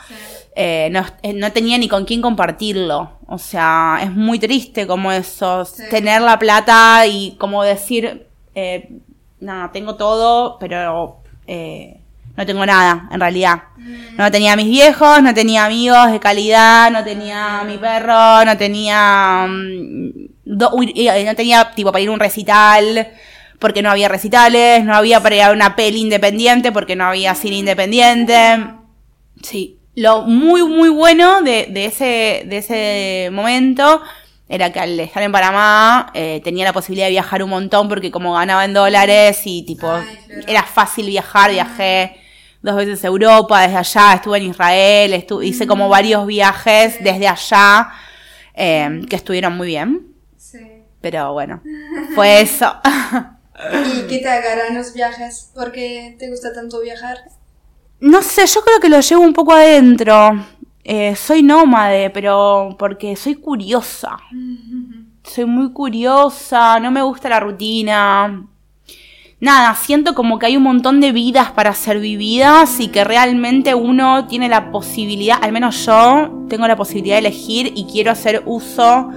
Eh, 0.55 0.89
no, 0.91 1.05
eh, 1.21 1.33
no 1.33 1.51
tenía 1.51 1.77
ni 1.77 1.87
con 1.87 2.05
quién 2.05 2.21
compartirlo. 2.21 3.17
O 3.27 3.37
sea, 3.37 3.99
es 4.03 4.11
muy 4.11 4.39
triste 4.39 4.85
como 4.87 5.11
eso, 5.11 5.67
tener 5.89 6.21
la 6.21 6.37
plata 6.39 7.05
y 7.07 7.35
como 7.39 7.63
decir, 7.63 8.27
eh, 8.55 8.89
nada, 9.39 9.71
tengo 9.71 9.95
todo, 9.95 10.57
pero 10.59 11.17
eh, 11.47 11.99
no 12.35 12.45
tengo 12.45 12.65
nada, 12.65 13.09
en 13.11 13.19
realidad. 13.19 13.63
Mm. 13.77 14.15
No 14.17 14.31
tenía 14.31 14.53
a 14.53 14.55
mis 14.55 14.67
viejos, 14.69 15.21
no 15.21 15.33
tenía 15.33 15.65
amigos 15.65 16.11
de 16.11 16.19
calidad, 16.19 16.91
no 16.91 17.03
tenía 17.03 17.59
a 17.61 17.63
mi 17.63 17.77
perro, 17.77 18.45
no 18.45 18.57
tenía... 18.57 19.45
mm, 19.47 20.11
do- 20.45 20.71
uy, 20.73 20.93
eh, 20.95 21.23
no 21.25 21.35
tenía 21.35 21.71
tipo 21.71 21.91
para 21.91 22.01
ir 22.01 22.09
a 22.09 22.11
un 22.11 22.19
recital 22.19 23.07
porque 23.59 23.81
no 23.81 23.89
había 23.89 24.09
recitales, 24.09 24.83
no 24.83 24.93
había 24.93 25.21
para 25.21 25.35
ir 25.35 25.41
a 25.43 25.51
una 25.51 25.75
peli 25.75 26.01
independiente 26.01 26.71
porque 26.71 26.95
no 26.97 27.05
había 27.05 27.33
cine 27.33 27.57
independiente. 27.57 28.35
Sí, 29.41 29.79
lo 29.95 30.23
muy, 30.23 30.63
muy 30.63 30.89
bueno 30.89 31.41
de, 31.41 31.67
de 31.69 31.85
ese, 31.85 32.43
de 32.47 32.57
ese 32.57 33.29
momento 33.31 34.01
era 34.49 34.71
que 34.71 34.79
al 34.79 34.99
estar 34.99 35.23
en 35.23 35.31
Panamá 35.31 36.11
eh, 36.13 36.41
tenía 36.43 36.65
la 36.65 36.73
posibilidad 36.73 37.07
de 37.07 37.11
viajar 37.11 37.41
un 37.43 37.49
montón 37.49 37.87
porque 37.89 38.11
como 38.11 38.33
ganaba 38.33 38.65
en 38.65 38.73
dólares 38.73 39.41
y 39.45 39.63
tipo 39.63 39.91
Ay, 39.91 40.17
claro. 40.27 40.41
era 40.47 40.63
fácil 40.63 41.07
viajar, 41.07 41.51
viajé 41.51 42.17
dos 42.61 42.75
veces 42.75 43.03
a 43.03 43.07
Europa, 43.07 43.61
desde 43.61 43.77
allá, 43.77 44.13
estuve 44.15 44.37
en 44.37 44.45
Israel, 44.45 45.13
estu- 45.13 45.43
hice 45.45 45.67
como 45.67 45.89
varios 45.89 46.25
viajes 46.25 47.03
desde 47.03 47.27
allá 47.27 47.89
eh, 48.55 49.01
que 49.09 49.15
estuvieron 49.15 49.57
muy 49.57 49.67
bien, 49.67 50.07
Sí. 50.37 50.59
pero 51.01 51.33
bueno, 51.33 51.61
fue 52.15 52.41
eso. 52.41 52.73
¿Y 53.95 54.07
qué 54.07 54.19
te 54.19 54.29
agarran 54.29 54.75
los 54.75 54.93
viajes? 54.93 55.51
¿Por 55.53 55.71
qué 55.71 56.15
te 56.19 56.29
gusta 56.29 56.53
tanto 56.53 56.79
viajar? 56.81 57.17
No 58.03 58.21
sé, 58.21 58.45
yo 58.47 58.59
creo 58.59 58.81
que 58.81 58.89
lo 58.89 58.99
llevo 58.99 59.21
un 59.21 59.31
poco 59.31 59.53
adentro. 59.53 60.45
Eh, 60.83 61.15
soy 61.15 61.41
nómade, 61.41 62.09
pero 62.09 62.75
porque 62.77 63.15
soy 63.15 63.35
curiosa. 63.35 64.17
Soy 65.25 65.45
muy 65.45 65.71
curiosa, 65.71 66.81
no 66.81 66.91
me 66.91 67.01
gusta 67.01 67.29
la 67.29 67.39
rutina. 67.39 68.45
Nada, 69.39 69.73
siento 69.75 70.13
como 70.15 70.37
que 70.37 70.47
hay 70.47 70.57
un 70.57 70.63
montón 70.63 70.99
de 70.99 71.13
vidas 71.13 71.49
para 71.51 71.73
ser 71.73 72.01
vividas 72.01 72.81
y 72.81 72.89
que 72.89 73.05
realmente 73.05 73.73
uno 73.73 74.27
tiene 74.27 74.49
la 74.49 74.69
posibilidad, 74.69 75.37
al 75.41 75.53
menos 75.53 75.85
yo 75.85 76.45
tengo 76.49 76.67
la 76.67 76.75
posibilidad 76.75 77.15
de 77.15 77.27
elegir 77.27 77.71
y 77.73 77.85
quiero 77.85 78.11
hacer 78.11 78.43
uso 78.45 79.11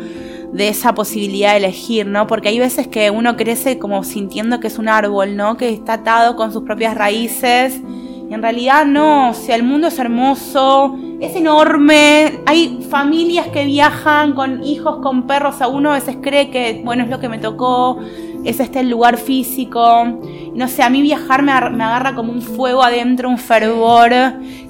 de 0.52 0.68
esa 0.68 0.94
posibilidad 0.94 1.50
de 1.50 1.56
elegir, 1.56 2.06
¿no? 2.06 2.28
Porque 2.28 2.50
hay 2.50 2.60
veces 2.60 2.86
que 2.86 3.10
uno 3.10 3.36
crece 3.36 3.80
como 3.80 4.04
sintiendo 4.04 4.60
que 4.60 4.68
es 4.68 4.78
un 4.78 4.88
árbol, 4.88 5.34
¿no? 5.34 5.56
Que 5.56 5.70
está 5.70 5.94
atado 5.94 6.36
con 6.36 6.52
sus 6.52 6.62
propias 6.62 6.94
raíces. 6.94 7.80
En 8.28 8.42
realidad 8.42 8.84
no, 8.84 9.30
o 9.30 9.34
sea, 9.34 9.54
el 9.54 9.62
mundo 9.62 9.86
es 9.86 9.98
hermoso, 10.00 10.98
es 11.20 11.36
enorme, 11.36 12.40
hay 12.44 12.84
familias 12.90 13.46
que 13.48 13.64
viajan 13.64 14.34
con 14.34 14.64
hijos, 14.64 14.98
con 15.00 15.28
perros, 15.28 15.62
a 15.62 15.68
uno 15.68 15.92
a 15.92 15.94
veces 15.94 16.16
cree 16.20 16.50
que, 16.50 16.82
bueno, 16.84 17.04
es 17.04 17.08
lo 17.08 17.20
que 17.20 17.28
me 17.28 17.38
tocó, 17.38 18.00
es 18.44 18.58
este 18.58 18.80
el 18.80 18.90
lugar 18.90 19.16
físico. 19.16 20.20
No 20.54 20.66
sé, 20.66 20.82
a 20.82 20.90
mí 20.90 21.02
viajar 21.02 21.42
me, 21.42 21.52
me 21.70 21.84
agarra 21.84 22.14
como 22.16 22.32
un 22.32 22.42
fuego 22.42 22.82
adentro, 22.82 23.28
un 23.28 23.38
fervor 23.38 24.10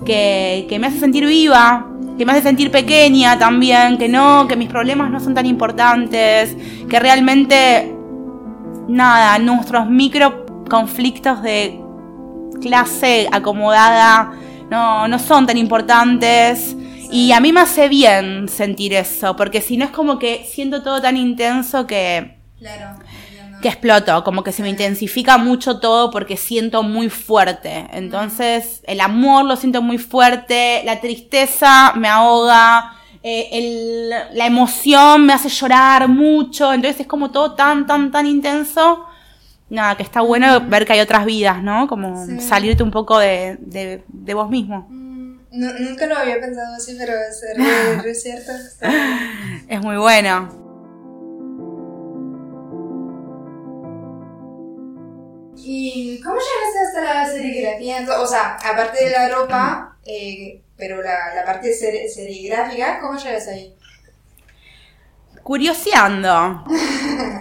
que, 0.05 0.67
que 0.69 0.79
me 0.79 0.89
hace 0.89 0.99
sentir 0.99 1.25
viva, 1.27 1.87
que 2.19 2.27
me 2.27 2.33
hace 2.33 2.43
sentir 2.43 2.71
pequeña 2.71 3.39
también, 3.39 3.97
que 3.97 4.09
no, 4.09 4.47
que 4.49 4.57
mis 4.57 4.69
problemas 4.69 5.11
no 5.11 5.19
son 5.19 5.35
tan 5.35 5.47
importantes, 5.47 6.57
que 6.89 7.01
realmente, 7.01 7.95
nada, 8.87 9.39
nuestros 9.39 9.89
micro 9.89 10.45
conflictos 10.69 11.43
de 11.43 11.86
clase 12.61 13.29
acomodada 13.33 14.33
no, 14.71 15.07
no 15.09 15.19
son 15.19 15.47
tan 15.47 15.57
importantes. 15.59 16.77
Y 17.11 17.31
a 17.33 17.41
mí 17.41 17.53
me 17.53 17.61
hace 17.61 17.89
bien 17.89 18.49
sentir 18.49 18.93
eso, 18.93 19.37
porque 19.37 19.61
si 19.61 19.77
no 19.77 19.85
es 19.85 19.91
como 19.93 20.19
que 20.19 20.45
siento 20.45 20.83
todo 20.83 21.01
tan 21.01 21.17
intenso 21.17 21.87
que, 21.87 22.37
Claro. 22.59 22.97
entiendo. 22.99 23.59
que 23.63 23.69
exploto, 23.69 24.25
como 24.25 24.43
que 24.43 24.51
se 24.53 24.63
me 24.63 24.71
intensifica 24.71 25.39
mucho 25.39 25.79
todo 25.79 26.11
porque 26.11 26.37
siento 26.37 26.83
muy 26.83 27.09
fuerte. 27.09 27.87
Entonces, 27.93 28.83
el 28.89 29.01
amor 29.01 29.45
lo 29.45 29.55
siento 29.57 29.83
muy 29.83 29.99
fuerte, 29.99 30.83
la 30.85 31.01
tristeza 31.01 31.93
me 31.95 32.09
ahoga, 32.09 32.93
eh, 33.23 33.49
el- 33.53 34.11
la 34.37 34.47
emoción 34.47 35.27
me 35.27 35.33
hace 35.33 35.49
llorar 35.49 36.09
mucho, 36.09 36.73
entonces 36.73 37.03
es 37.03 37.07
como 37.07 37.31
todo 37.31 37.53
tan, 37.55 37.87
tan, 37.87 38.11
tan 38.11 38.27
intenso. 38.27 39.05
Nada, 39.69 39.97
que 39.97 40.03
está 40.05 40.21
bueno 40.21 40.61
ver 40.69 40.87
que 40.87 40.93
hay 40.93 41.01
otras 41.01 41.25
vidas, 41.27 41.63
¿no? 41.63 41.89
Como 41.89 42.25
Sí. 42.27 42.41
salirte 42.41 42.83
un 42.85 42.91
poco 42.93 43.19
de, 43.19 43.57
de, 43.61 44.05
de 44.07 44.35
vos 44.35 44.49
mismo. 44.49 44.87
Mm, 44.89 45.39
no- 45.51 45.73
nunca 45.81 46.07
lo 46.07 46.17
había 46.17 46.41
pensado 46.41 46.75
así, 46.77 46.95
pero 46.99 47.13
es 47.15 47.43
re, 47.57 48.03
re 48.03 48.15
cierto. 48.15 48.53
Es 49.69 49.83
muy 49.83 49.97
bueno. 49.97 50.49
¿Y 55.59 56.21
cómo 56.23 56.37
llegaste 56.37 56.79
hasta 56.87 57.15
la 57.15 57.27
serigrafía? 57.33 58.07
O 58.21 58.27
sea, 58.27 58.57
aparte 58.57 59.05
de 59.05 59.11
la 59.11 59.29
ropa, 59.31 59.97
eh, 60.05 60.61
pero 60.77 61.03
la, 61.03 61.35
la 61.35 61.45
parte 61.45 61.73
ser- 61.73 62.09
serigráfica, 62.09 63.01
¿cómo 63.01 63.19
llegas 63.19 63.49
ahí? 63.49 63.75
Curioseando, 65.47 66.65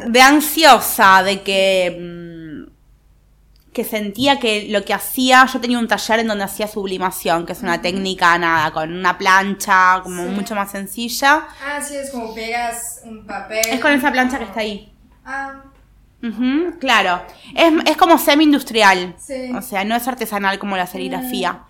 de 0.05 0.21
ansiosa, 0.21 1.23
de 1.23 1.41
que, 1.41 1.97
mm, 1.99 3.73
que 3.73 3.83
sentía 3.83 4.39
que 4.39 4.67
lo 4.69 4.85
que 4.85 4.93
hacía, 4.93 5.47
yo 5.51 5.59
tenía 5.59 5.79
un 5.79 5.87
taller 5.87 6.19
en 6.19 6.27
donde 6.27 6.43
hacía 6.43 6.67
sublimación, 6.67 7.47
que 7.47 7.53
es 7.53 7.63
una 7.63 7.81
técnica 7.81 8.37
nada, 8.37 8.69
con 8.71 8.93
una 8.95 9.17
plancha 9.17 10.01
como 10.03 10.23
Sí. 10.23 10.29
mucho 10.29 10.53
más 10.53 10.69
sencilla. 10.69 11.47
Ah, 11.65 11.81
sí, 11.81 11.95
es 11.95 12.11
como 12.11 12.31
pegas 12.35 13.01
un 13.05 13.25
papel. 13.25 13.65
Es 13.71 13.79
con 13.79 13.91
esa 13.91 14.11
plancha 14.11 14.37
que 14.37 14.43
está 14.43 14.59
ahí. 14.59 14.93
Ah, 15.25 15.63
claro, 16.79 17.23
es, 17.55 17.73
es 17.87 17.97
como 17.97 18.19
semi-industrial, 18.19 19.15
sí. 19.17 19.51
o 19.55 19.63
sea, 19.63 19.83
no 19.83 19.95
es 19.95 20.07
artesanal 20.07 20.59
como 20.59 20.77
la 20.77 20.85
serigrafía. 20.85 21.63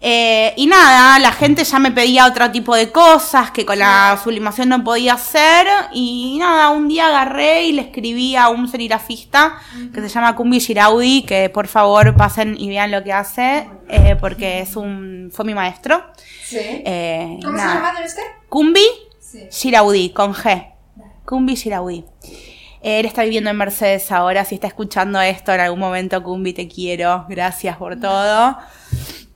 Eh, 0.00 0.54
y 0.56 0.66
nada, 0.66 1.18
la 1.18 1.32
gente 1.32 1.64
ya 1.64 1.80
me 1.80 1.90
pedía 1.90 2.26
otro 2.26 2.50
tipo 2.52 2.74
de 2.76 2.92
cosas 2.92 3.50
que 3.50 3.66
con 3.66 3.80
la 3.80 4.16
sublimación 4.22 4.68
no 4.68 4.84
podía 4.84 5.14
hacer. 5.14 5.66
Y 5.92 6.36
nada, 6.38 6.70
un 6.70 6.86
día 6.88 7.08
agarré 7.08 7.64
y 7.64 7.72
le 7.72 7.82
escribí 7.82 8.36
a 8.36 8.48
un 8.48 8.68
serigrafista 8.68 9.58
que 9.92 10.00
se 10.00 10.08
llama 10.08 10.36
Kumbi 10.36 10.60
Shiraudi, 10.60 11.22
que 11.22 11.48
por 11.50 11.66
favor 11.66 12.14
pasen 12.16 12.54
y 12.58 12.68
vean 12.68 12.92
lo 12.92 13.02
que 13.02 13.12
hace, 13.12 13.68
eh, 13.88 14.16
porque 14.20 14.60
es 14.60 14.76
un, 14.76 15.30
fue 15.32 15.44
mi 15.44 15.54
maestro. 15.54 16.04
Sí. 16.44 16.58
Eh, 16.60 17.38
¿Cómo 17.42 17.56
nada. 17.56 17.68
se 17.72 17.74
llama 17.76 17.92
usted? 18.06 18.22
Kumbi 18.48 18.84
Sí. 19.20 19.46
Shiraudi, 19.50 20.10
con 20.10 20.32
G. 20.32 20.72
Kumbi 21.26 21.54
Shiraudi. 21.56 22.04
Él 22.80 23.04
está 23.04 23.24
viviendo 23.24 23.50
en 23.50 23.56
Mercedes 23.56 24.10
ahora. 24.12 24.44
Si 24.46 24.54
está 24.54 24.68
escuchando 24.68 25.20
esto 25.20 25.52
en 25.52 25.60
algún 25.60 25.80
momento, 25.80 26.22
Kumbi, 26.22 26.52
te 26.54 26.66
quiero. 26.68 27.26
Gracias 27.28 27.76
por 27.76 27.98
todo. 28.00 28.56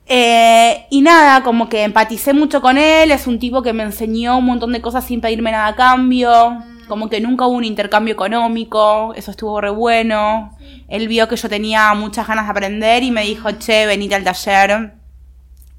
Eh, 0.05 0.85
y 0.89 1.01
nada, 1.01 1.43
como 1.43 1.69
que 1.69 1.83
empaticé 1.83 2.33
mucho 2.33 2.61
con 2.61 2.77
él. 2.77 3.11
Es 3.11 3.27
un 3.27 3.39
tipo 3.39 3.61
que 3.61 3.73
me 3.73 3.83
enseñó 3.83 4.37
un 4.37 4.45
montón 4.45 4.73
de 4.73 4.81
cosas 4.81 5.05
sin 5.05 5.21
pedirme 5.21 5.51
nada 5.51 5.67
a 5.67 5.75
cambio. 5.75 6.57
Como 6.87 7.09
que 7.09 7.21
nunca 7.21 7.47
hubo 7.47 7.57
un 7.57 7.63
intercambio 7.63 8.13
económico. 8.13 9.13
Eso 9.15 9.31
estuvo 9.31 9.61
re 9.61 9.69
bueno. 9.69 10.57
Él 10.87 11.07
vio 11.07 11.27
que 11.27 11.35
yo 11.35 11.49
tenía 11.49 11.93
muchas 11.93 12.27
ganas 12.27 12.45
de 12.45 12.51
aprender 12.51 13.03
y 13.03 13.11
me 13.11 13.23
dijo, 13.23 13.51
che, 13.53 13.85
venite 13.85 14.15
al 14.15 14.23
taller. 14.23 14.93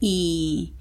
Y, 0.01 0.75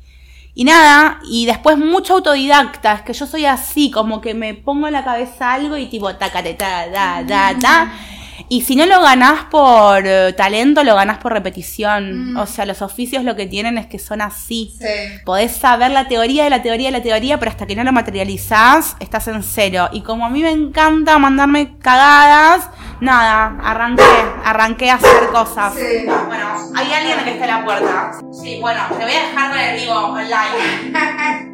y 0.55 0.63
nada, 0.63 1.19
y 1.29 1.45
después 1.45 1.77
mucho 1.77 2.15
autodidacta, 2.15 2.93
es 2.93 3.01
que 3.01 3.13
yo 3.13 3.25
soy 3.25 3.45
así, 3.45 3.89
como 3.89 4.21
que 4.21 4.33
me 4.33 4.53
pongo 4.53 4.87
en 4.87 4.93
la 4.93 5.03
cabeza 5.03 5.53
algo 5.53 5.77
y 5.77 5.85
tipo, 5.87 6.13
tacate, 6.15 6.53
ta, 6.55 6.87
da, 6.89 7.23
da, 7.23 7.53
da. 7.53 7.93
Y 8.49 8.61
si 8.61 8.75
no 8.75 8.85
lo 8.85 9.01
ganás 9.01 9.45
por 9.45 10.03
eh, 10.05 10.33
talento, 10.33 10.83
lo 10.83 10.95
ganás 10.95 11.17
por 11.17 11.33
repetición. 11.33 12.33
Mm. 12.33 12.37
O 12.37 12.45
sea, 12.45 12.65
los 12.65 12.81
oficios 12.81 13.23
lo 13.23 13.35
que 13.35 13.47
tienen 13.47 13.77
es 13.77 13.87
que 13.87 13.99
son 13.99 14.21
así. 14.21 14.73
Sí. 14.77 14.85
Podés 15.25 15.53
saber 15.53 15.91
la 15.91 16.07
teoría 16.07 16.43
de 16.43 16.49
la 16.49 16.61
teoría 16.61 16.87
de 16.87 16.91
la 16.91 17.03
teoría, 17.03 17.39
pero 17.39 17.51
hasta 17.51 17.65
que 17.65 17.75
no 17.75 17.83
lo 17.83 17.91
materializás, 17.91 18.95
estás 18.99 19.27
en 19.27 19.43
cero. 19.43 19.89
Y 19.91 20.01
como 20.01 20.25
a 20.25 20.29
mí 20.29 20.41
me 20.41 20.51
encanta 20.51 21.17
mandarme 21.17 21.77
cagadas, 21.79 22.69
nada, 22.99 23.57
arranqué, 23.63 24.03
arranqué 24.43 24.91
a 24.91 24.95
hacer 24.95 25.27
cosas. 25.31 25.73
Sí. 25.73 26.05
Bueno, 26.05 26.71
hay 26.75 26.93
alguien 26.93 27.23
que 27.23 27.31
está 27.31 27.45
en 27.45 27.51
la 27.51 27.65
puerta. 27.65 28.11
Sí, 28.41 28.59
bueno, 28.61 28.81
te 28.89 29.03
voy 29.03 29.13
a 29.13 29.27
dejar 29.27 29.51
con 29.51 29.59
el 29.59 29.79
vivo 29.79 29.95
online. 29.95 31.53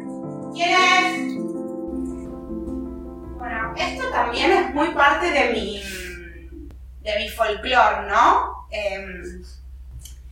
¿Quién 0.52 0.70
es? 0.70 1.30
Bueno, 3.38 3.74
esto 3.76 4.02
también 4.12 4.50
es 4.50 4.74
muy 4.74 4.88
parte 4.88 5.30
de 5.30 5.52
mi, 5.52 5.82
de 7.12 7.18
mi 7.20 7.28
folclore, 7.28 8.06
¿no? 8.08 8.66
Em, 8.70 9.42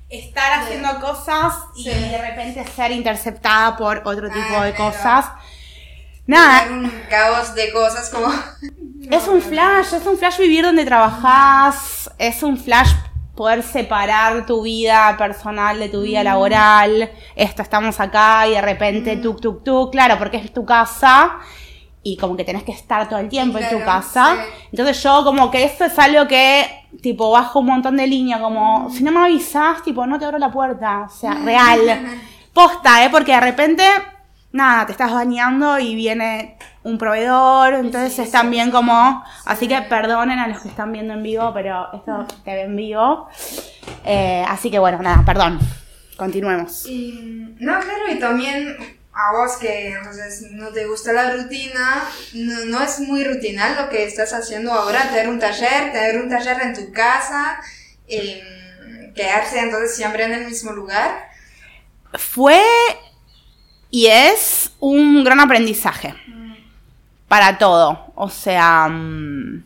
estar 0.09 0.61
haciendo 0.61 1.01
cosas 1.01 1.55
y 1.77 1.85
Sí. 1.85 1.91
de 1.91 2.19
repente 2.19 2.65
ser 2.75 2.93
interceptada 2.93 3.77
por 3.77 3.99
otro 4.05 4.29
tipo 4.29 4.57
Ah, 4.59 4.65
de 4.65 4.73
claro. 4.73 4.93
cosas. 4.93 5.27
Nada, 6.27 6.67
Un 6.71 6.91
caos 7.09 7.55
de 7.55 7.73
cosas 7.73 8.11
como... 8.11 8.29
es 9.11 9.29
un 9.29 9.41
flash, 9.41 9.95
es 9.95 10.07
un 10.07 10.19
flash 10.19 10.39
vivir 10.39 10.65
donde 10.65 10.85
trabajás, 10.85 12.11
es 12.19 12.43
un 12.43 12.57
flash 12.59 12.93
poder 13.35 13.63
separar 13.63 14.45
tu 14.47 14.63
vida 14.63 15.15
personal 15.17 15.79
de 15.79 15.89
tu 15.89 16.03
vida 16.03 16.25
laboral. 16.25 17.11
Esto 17.37 17.63
estamos 17.63 18.01
acá 18.01 18.47
y 18.49 18.51
de 18.53 18.61
repente 18.61 19.17
tuk 19.17 19.41
tuk 19.41 19.63
tuk, 19.65 19.93
claro, 19.93 20.19
porque 20.19 20.39
es 20.39 20.53
tu 20.53 20.65
casa 20.67 21.39
y 22.13 22.17
como 22.17 22.37
que 22.37 22.45
tenés 22.45 22.63
que 22.63 22.73
estar 22.73 23.09
todo 23.09 23.19
el 23.19 23.29
tiempo 23.29 23.59
en 23.59 23.69
tu 23.69 23.85
casa. 23.85 24.37
Entonces 24.71 25.03
yo 25.03 25.23
como 25.25 25.51
que 25.51 25.65
esto 25.65 25.85
es 25.85 25.99
algo 25.99 26.27
que 26.27 26.67
tipo 27.03 27.31
bajo 27.31 27.61
un 27.61 27.67
montón 27.67 27.97
de 27.97 28.07
línea, 28.07 28.41
como 28.41 28.89
si 28.91 29.05
no 29.05 29.13
me 29.13 29.21
avisas, 29.21 29.83
tipo 29.83 30.07
no 30.07 30.19
te 30.19 30.25
abro 30.25 30.39
la 30.39 30.51
puerta, 30.51 31.07
o 31.07 31.11
sea, 31.11 31.35
real. 31.35 31.81
Posta, 32.55 33.05
¿eh? 33.05 33.11
Porque 33.11 33.33
de 33.33 33.41
repente, 33.41 33.85
nada, 34.53 34.87
te 34.87 34.93
estás 34.93 35.13
bañando 35.13 35.79
y 35.79 35.95
viene 35.95 36.57
un 36.83 36.97
proveedor, 36.97 37.75
entonces 37.75 38.19
es 38.19 38.31
también 38.31 38.71
como, 38.71 39.23
así 39.45 39.69
que 39.69 39.81
perdonen 39.83 40.39
a 40.39 40.49
los 40.49 40.61
que 40.61 40.69
están 40.69 40.91
viendo 40.91 41.13
en 41.13 41.23
vivo, 41.23 41.53
pero 41.53 41.93
esto 41.93 42.27
te 42.45 42.55
ve 42.55 42.63
en 42.63 42.75
vivo. 42.75 43.29
Eh, 44.05 44.45
así 44.49 44.71
que 44.71 44.79
bueno, 44.79 45.01
nada, 45.03 45.23
perdón. 45.25 45.59
Continuemos. 46.17 46.87
Y, 46.87 47.55
no, 47.61 47.79
claro, 47.79 48.11
y 48.11 48.19
también 48.19 48.98
a 49.19 49.33
vos 49.33 49.57
que 49.57 49.89
entonces 49.89 50.43
no 50.53 50.69
te 50.69 50.87
gusta 50.87 51.13
la 51.13 51.33
rutina, 51.35 52.09
no, 52.35 52.81
es 52.81 53.01
muy 53.01 53.25
rutinal 53.25 53.75
lo 53.75 53.89
que 53.91 54.05
estás 54.05 54.33
haciendo 54.33 54.73
ahora, 54.73 55.09
tener 55.09 55.29
un 55.29 55.41
taller, 55.41 55.91
tener 55.91 56.23
un 56.23 56.29
taller 56.29 56.61
en 56.63 56.73
tu 56.73 56.93
casa, 56.93 57.61
em, 58.07 59.13
quedarse 59.15 59.59
entonces 59.59 59.97
siempre 59.97 60.23
en 60.23 60.35
el 60.35 60.47
mismo 60.47 60.71
lugar. 60.71 61.31
Fue 62.15 62.63
y 63.91 64.07
es 64.07 64.71
un 64.79 65.25
gran 65.25 65.41
aprendizaje 65.41 66.15
para 67.27 67.59
todo. 67.59 68.13
O 68.15 68.31
sea, 68.31 68.87
mm, 68.89 69.65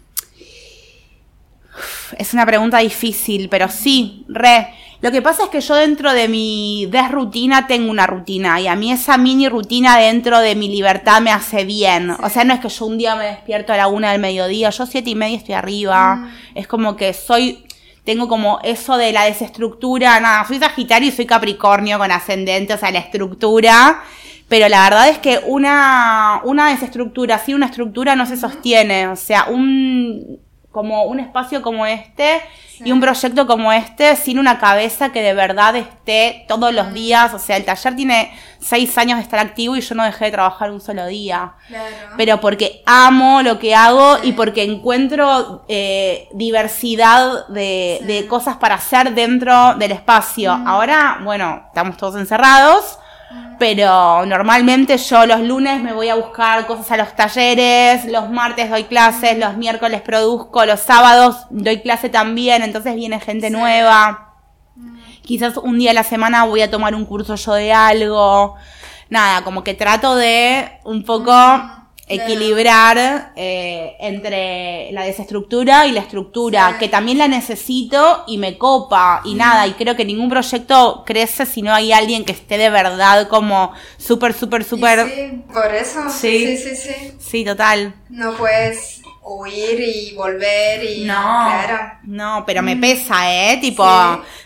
es 2.17 2.33
una 2.33 2.47
pregunta 2.47 2.79
difícil, 2.79 3.51
pero 3.51 3.69
sí, 3.69 4.25
re. 4.29 4.75
Lo 5.03 5.11
que 5.11 5.21
pasa 5.21 5.43
es 5.43 5.49
que 5.49 5.61
yo 5.61 5.75
dentro 5.75 6.13
de 6.13 6.29
mi 6.29 6.87
desrutina 6.87 7.67
tengo 7.67 7.91
una 7.91 8.07
rutina 8.07 8.61
y 8.61 8.69
a 8.69 8.77
mí 8.77 8.93
esa 8.93 9.19
mini 9.19 9.49
rutina 9.49 9.99
dentro 9.99 10.39
de 10.39 10.55
mi 10.55 10.69
libertad 10.69 11.21
me 11.21 11.33
hace 11.33 11.65
bien. 11.65 12.11
O 12.11 12.29
sea, 12.29 12.45
no 12.45 12.55
es 12.55 12.61
que 12.61 12.69
yo 12.69 12.87
un 12.87 12.99
día 12.99 13.17
me 13.17 13.25
despierto 13.25 13.73
a 13.73 13.77
la 13.77 13.89
una 13.89 14.13
del 14.13 14.21
mediodía, 14.21 14.71
yo 14.71 14.87
siete 14.87 15.11
y 15.11 15.17
media 15.17 15.37
estoy 15.37 15.57
arriba. 15.57 16.15
Mm. 16.15 16.31
Es 16.55 16.69
como 16.69 16.95
que 16.95 17.15
soy, 17.15 17.67
tengo 18.05 18.29
como 18.29 18.61
eso 18.63 18.97
de 18.97 19.11
la 19.11 19.25
desestructura, 19.25 20.21
nada, 20.21 20.47
soy 20.47 20.61
Sagitario 20.61 21.09
y 21.09 21.13
soy 21.13 21.27
Capricornio 21.27 21.99
con 21.99 22.13
ascendente, 22.13 22.73
o 22.73 22.79
sea, 22.79 22.93
la 22.93 23.01
estructura. 23.01 24.05
Pero 24.49 24.69
la 24.69 24.85
verdad 24.85 25.09
es 25.09 25.19
que 25.19 25.41
una, 25.47 26.43
una 26.45 26.71
desestructura, 26.71 27.41
sí, 27.41 27.55
una 27.55 27.67
estructura 27.67 28.15
no 28.15 28.25
se 28.25 28.37
sostiene. 28.37 29.09
O 29.09 29.17
sea, 29.17 29.47
un, 29.51 30.39
como 30.73 31.05
un 31.05 31.21
espacio 31.21 31.63
como 31.63 31.87
este 31.87 32.41
y 32.85 32.91
un 32.91 33.01
proyecto 33.01 33.47
como 33.47 33.73
este 33.73 34.17
sin 34.17 34.39
una 34.39 34.59
cabeza 34.59 35.13
que 35.13 35.23
de 35.23 35.35
verdad 35.35 35.77
esté 35.77 36.45
todos 36.49 36.73
los 36.75 36.93
días. 36.93 37.33
O 37.35 37.39
sea, 37.39 37.57
el 37.57 37.65
taller 37.65 37.95
tiene 37.95 38.33
seis 38.59 38.97
años 38.99 39.19
de 39.19 39.23
estar 39.23 39.39
activo 39.39 39.77
y 39.77 39.81
yo 39.81 39.95
no 39.95 40.03
dejé 40.05 40.27
de 40.27 40.31
trabajar 40.33 40.71
un 40.71 40.81
solo 40.81 41.07
día. 41.07 41.53
Pero 42.17 42.41
porque 42.41 42.83
amo 42.87 43.43
lo 43.43 43.59
que 43.59 43.75
hago 43.75 44.17
y 44.23 44.33
porque 44.33 44.65
encuentro 44.65 45.65
eh, 45.69 46.29
diversidad 46.33 47.47
de, 47.49 48.01
de, 48.05 48.27
cosas 48.27 48.57
para 48.57 48.77
hacer 48.77 49.15
dentro 49.15 49.75
del 49.75 49.93
espacio. 49.93 50.53
Ahora, 50.67 51.21
bueno, 51.23 51.65
estamos 51.69 51.97
todos 51.97 52.17
encerrados 52.17 52.99
pero 53.59 54.27
normalmente 54.27 54.99
yo 54.99 55.25
los 55.25 55.41
lunes 55.41 55.81
me 55.83 55.93
voy 55.93 56.09
a 56.09 56.17
buscar 56.17 56.67
cosas 56.67 56.91
a 56.91 56.97
los 56.97 57.15
talleres, 57.15 58.05
los 58.07 58.29
martes 58.29 58.69
doy 58.71 58.85
clases, 58.85 59.39
los 59.39 59.57
miércoles 59.57 60.01
produzco, 60.01 60.65
los 60.67 60.81
sábados 60.81 61.47
doy 61.51 61.81
clase 61.81 62.09
también, 62.09 62.63
entonces 62.63 62.95
viene 62.95 63.21
gente 63.21 63.51
nueva. 63.51 64.35
Quizás 65.23 65.57
un 65.57 65.79
día 65.79 65.93
a 65.93 65.95
la 65.95 66.03
semana 66.03 66.45
voy 66.45 66.63
a 66.63 66.71
tomar 66.71 66.95
un 66.95 67.05
curso 67.05 67.37
yo 67.37 67.55
de 67.55 67.73
algo. 67.73 68.57
Nada, 69.11 69.45
como 69.45 69.63
que 69.63 69.75
trato 69.75 70.17
de 70.17 70.81
un 70.85 71.05
poco 71.05 71.33
equilibrar 72.09 73.33
eh, 73.37 73.97
entre 74.01 74.91
la 74.93 75.05
desestructura 75.05 75.87
y 75.87 75.93
la 75.93 76.01
estructura, 76.01 76.77
que 76.79 76.89
también 76.89 77.19
la 77.19 77.29
necesito 77.29 78.25
y 78.27 78.39
me 78.39 78.59
copa 78.59 79.23
y 79.25 79.35
nada, 79.35 79.67
y 79.67 79.73
creo 79.73 79.97
que 79.97 80.05
ningún 80.05 80.29
proyecto 80.29 81.05
crece 81.07 81.47
si 81.47 81.63
no 81.63 81.73
hay 81.73 81.93
alguien 81.93 82.25
que 82.25 82.33
esté 82.33 82.59
de 82.59 82.71
verdad 82.71 83.29
como 83.29 83.73
súper, 83.97 84.35
súper, 84.35 84.65
súper... 84.65 85.07
Sí, 85.09 85.43
por 85.53 85.75
eso. 85.75 86.11
Sí. 86.11 86.57
sí, 86.57 86.77
sí, 86.77 87.15
sí. 87.19 87.45
total. 87.45 87.95
No 88.11 88.33
puedes 88.35 89.01
huir 89.25 89.81
y 89.81 90.15
volver 90.15 90.85
y... 90.85 91.05
No, 91.05 91.15
claro. 91.15 91.99
no, 92.03 92.43
pero 92.45 92.63
me 92.63 92.77
pesa, 92.77 93.33
¿eh? 93.33 93.59
Tipo, 93.59 93.87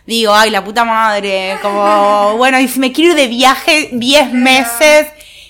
digo, 0.06 0.34
ay, 0.34 0.50
la 0.50 0.62
puta 0.62 0.84
madre, 0.84 1.58
como, 1.62 2.34
bueno, 2.36 2.60
y 2.60 2.68
si 2.68 2.78
me 2.78 2.92
quiero 2.92 3.12
ir 3.12 3.16
de 3.16 3.28
viaje 3.28 3.88
10 3.92 4.32
meses 4.32 5.06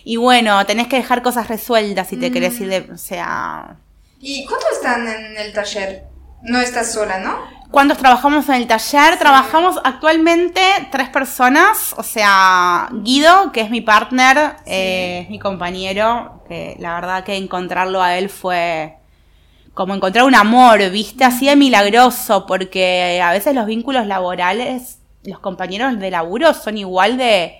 y 0.08 0.18
bueno, 0.18 0.64
tenés 0.66 0.86
que 0.86 0.94
dejar 0.94 1.20
cosas 1.20 1.48
resueltas 1.48 2.06
si 2.06 2.16
te 2.16 2.30
querés 2.30 2.60
ir 2.60 2.68
de. 2.68 2.92
O 2.92 2.96
sea. 2.96 3.74
¿Y 4.20 4.46
cuántos 4.46 4.70
están 4.74 5.04
en 5.08 5.36
el 5.36 5.52
taller? 5.52 6.04
No 6.42 6.60
estás 6.60 6.92
sola, 6.92 7.18
¿no? 7.18 7.36
¿Cuántos 7.72 7.98
trabajamos 7.98 8.48
en 8.48 8.54
el 8.54 8.68
taller? 8.68 9.18
Trabajamos 9.18 9.80
actualmente 9.82 10.60
tres 10.92 11.08
personas, 11.08 11.92
o 11.96 12.04
sea, 12.04 12.88
Guido, 12.92 13.50
que 13.50 13.62
es 13.62 13.70
mi 13.70 13.80
partner, 13.80 14.54
eh, 14.64 15.22
es 15.24 15.28
mi 15.28 15.40
compañero, 15.40 16.40
que 16.46 16.76
la 16.78 16.94
verdad 16.94 17.24
que 17.24 17.36
encontrarlo 17.36 18.00
a 18.00 18.16
él 18.16 18.28
fue 18.28 18.98
como 19.74 19.92
encontrar 19.92 20.24
un 20.24 20.36
amor, 20.36 20.88
viste, 20.88 21.24
así 21.24 21.46
de 21.46 21.56
milagroso, 21.56 22.46
porque 22.46 23.20
a 23.20 23.32
veces 23.32 23.56
los 23.56 23.66
vínculos 23.66 24.06
laborales, 24.06 25.00
los 25.24 25.40
compañeros 25.40 25.98
de 25.98 26.12
laburo 26.12 26.54
son 26.54 26.78
igual 26.78 27.16
de, 27.16 27.58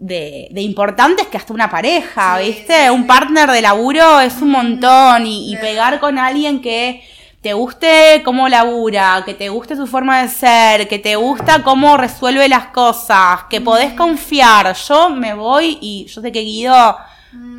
de, 0.00 0.48
de, 0.50 0.62
importantes 0.62 1.26
que 1.26 1.36
hasta 1.36 1.52
una 1.52 1.70
pareja, 1.70 2.38
¿viste? 2.38 2.90
Un 2.90 3.06
partner 3.06 3.50
de 3.50 3.60
laburo 3.60 4.20
es 4.20 4.40
un 4.40 4.50
montón 4.50 5.26
y, 5.26 5.54
pegar 5.60 6.00
con 6.00 6.18
alguien 6.18 6.62
que 6.62 7.02
te 7.42 7.52
guste 7.52 8.22
cómo 8.24 8.48
labura, 8.48 9.22
que 9.26 9.34
te 9.34 9.50
guste 9.50 9.76
su 9.76 9.86
forma 9.86 10.22
de 10.22 10.28
ser, 10.28 10.88
que 10.88 10.98
te 10.98 11.16
gusta 11.16 11.62
cómo 11.62 11.98
resuelve 11.98 12.48
las 12.48 12.66
cosas, 12.68 13.44
que 13.50 13.60
podés 13.60 13.92
confiar. 13.92 14.74
Yo 14.74 15.10
me 15.10 15.34
voy 15.34 15.78
y 15.82 16.06
yo 16.06 16.22
sé 16.22 16.32
que 16.32 16.40
Guido 16.40 16.96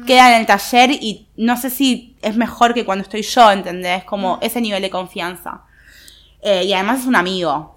queda 0.08 0.34
en 0.34 0.42
el 0.42 0.48
taller 0.48 0.92
y 0.92 1.28
no 1.38 1.56
sé 1.58 1.70
si 1.70 2.16
es 2.24 2.36
mejor 2.36 2.74
que 2.74 2.86
cuando 2.86 3.04
estoy 3.04 3.22
yo, 3.22 3.52
¿entendés? 3.52 4.04
Como 4.04 4.40
ese 4.42 4.62
nivel 4.62 4.82
de 4.82 4.90
confianza. 4.90 5.62
Eh, 6.42 6.64
y 6.66 6.74
además 6.74 7.02
es 7.02 7.06
un 7.06 7.16
amigo. 7.16 7.76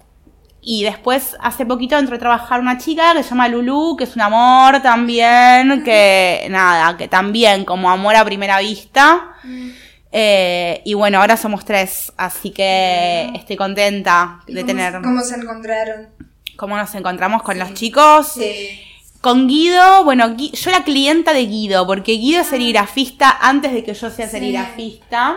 Y 0.67 0.83
después, 0.83 1.37
hace 1.41 1.63
poquito 1.63 1.95
entró 1.95 2.15
a 2.15 2.19
trabajar 2.19 2.59
una 2.59 2.79
chica 2.79 3.13
que 3.13 3.21
se 3.21 3.29
llama 3.29 3.47
Lulu, 3.47 3.95
que 3.95 4.05
es 4.05 4.15
un 4.15 4.23
amor 4.23 4.81
también, 4.81 5.83
que 5.83 6.47
nada, 6.49 6.97
que 6.97 7.07
también 7.07 7.65
como 7.65 7.87
amor 7.87 8.15
a 8.15 8.25
primera 8.25 8.57
vista. 8.57 9.35
Mm. 9.43 9.69
Eh, 10.11 10.81
y 10.83 10.95
bueno, 10.95 11.19
ahora 11.19 11.37
somos 11.37 11.65
tres, 11.65 12.11
así 12.17 12.49
que 12.49 13.29
estoy 13.35 13.57
contenta 13.57 14.39
de 14.47 14.63
tener. 14.63 14.99
¿Cómo 15.03 15.21
se 15.21 15.35
encontraron? 15.35 16.07
¿Cómo 16.55 16.75
nos 16.75 16.95
encontramos 16.95 17.43
con 17.43 17.59
los 17.59 17.71
chicos? 17.75 18.29
Sí. 18.33 18.81
Con 19.21 19.47
Guido, 19.47 20.03
bueno, 20.03 20.35
yo 20.35 20.69
era 20.71 20.83
clienta 20.83 21.33
de 21.33 21.45
Guido, 21.45 21.85
porque 21.85 22.13
Guido 22.13 22.41
es 22.41 22.47
serigrafista 22.47 23.37
antes 23.39 23.71
de 23.71 23.83
que 23.83 23.93
yo 23.93 24.09
sea 24.09 24.27
serigrafista. 24.27 25.35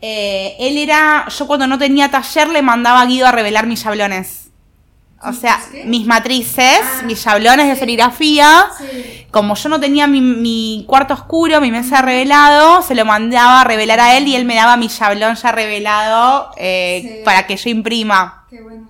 Eh, 0.00 0.56
él 0.60 0.78
era, 0.78 1.26
yo 1.28 1.46
cuando 1.46 1.66
no 1.66 1.78
tenía 1.78 2.10
taller 2.10 2.48
le 2.48 2.62
mandaba 2.62 3.00
a 3.00 3.06
Guido 3.06 3.26
a 3.26 3.32
revelar 3.32 3.66
mis 3.66 3.82
yablones. 3.82 4.48
O 5.20 5.32
sea, 5.32 5.60
mis 5.84 6.06
matrices, 6.06 6.80
ah, 6.84 7.02
mis 7.04 7.22
yablones 7.24 7.66
de 7.66 7.74
serigrafía. 7.74 8.66
Como 9.32 9.56
yo 9.56 9.68
no 9.68 9.80
tenía 9.80 10.06
mi, 10.06 10.84
cuarto 10.86 11.14
oscuro, 11.14 11.60
mi 11.60 11.72
mesa 11.72 12.02
revelado, 12.02 12.82
se 12.82 12.94
lo 12.94 13.04
mandaba 13.04 13.62
a 13.62 13.64
revelar 13.64 13.98
a 13.98 14.16
él 14.16 14.28
y 14.28 14.36
él 14.36 14.44
me 14.44 14.54
daba 14.54 14.76
mi 14.76 14.86
yablón 14.86 15.34
ya 15.34 15.50
revelado 15.50 16.52
eh, 16.56 17.22
para 17.24 17.46
que 17.48 17.56
yo 17.56 17.68
imprima. 17.68 18.44
Qué 18.48 18.60
bueno. 18.60 18.87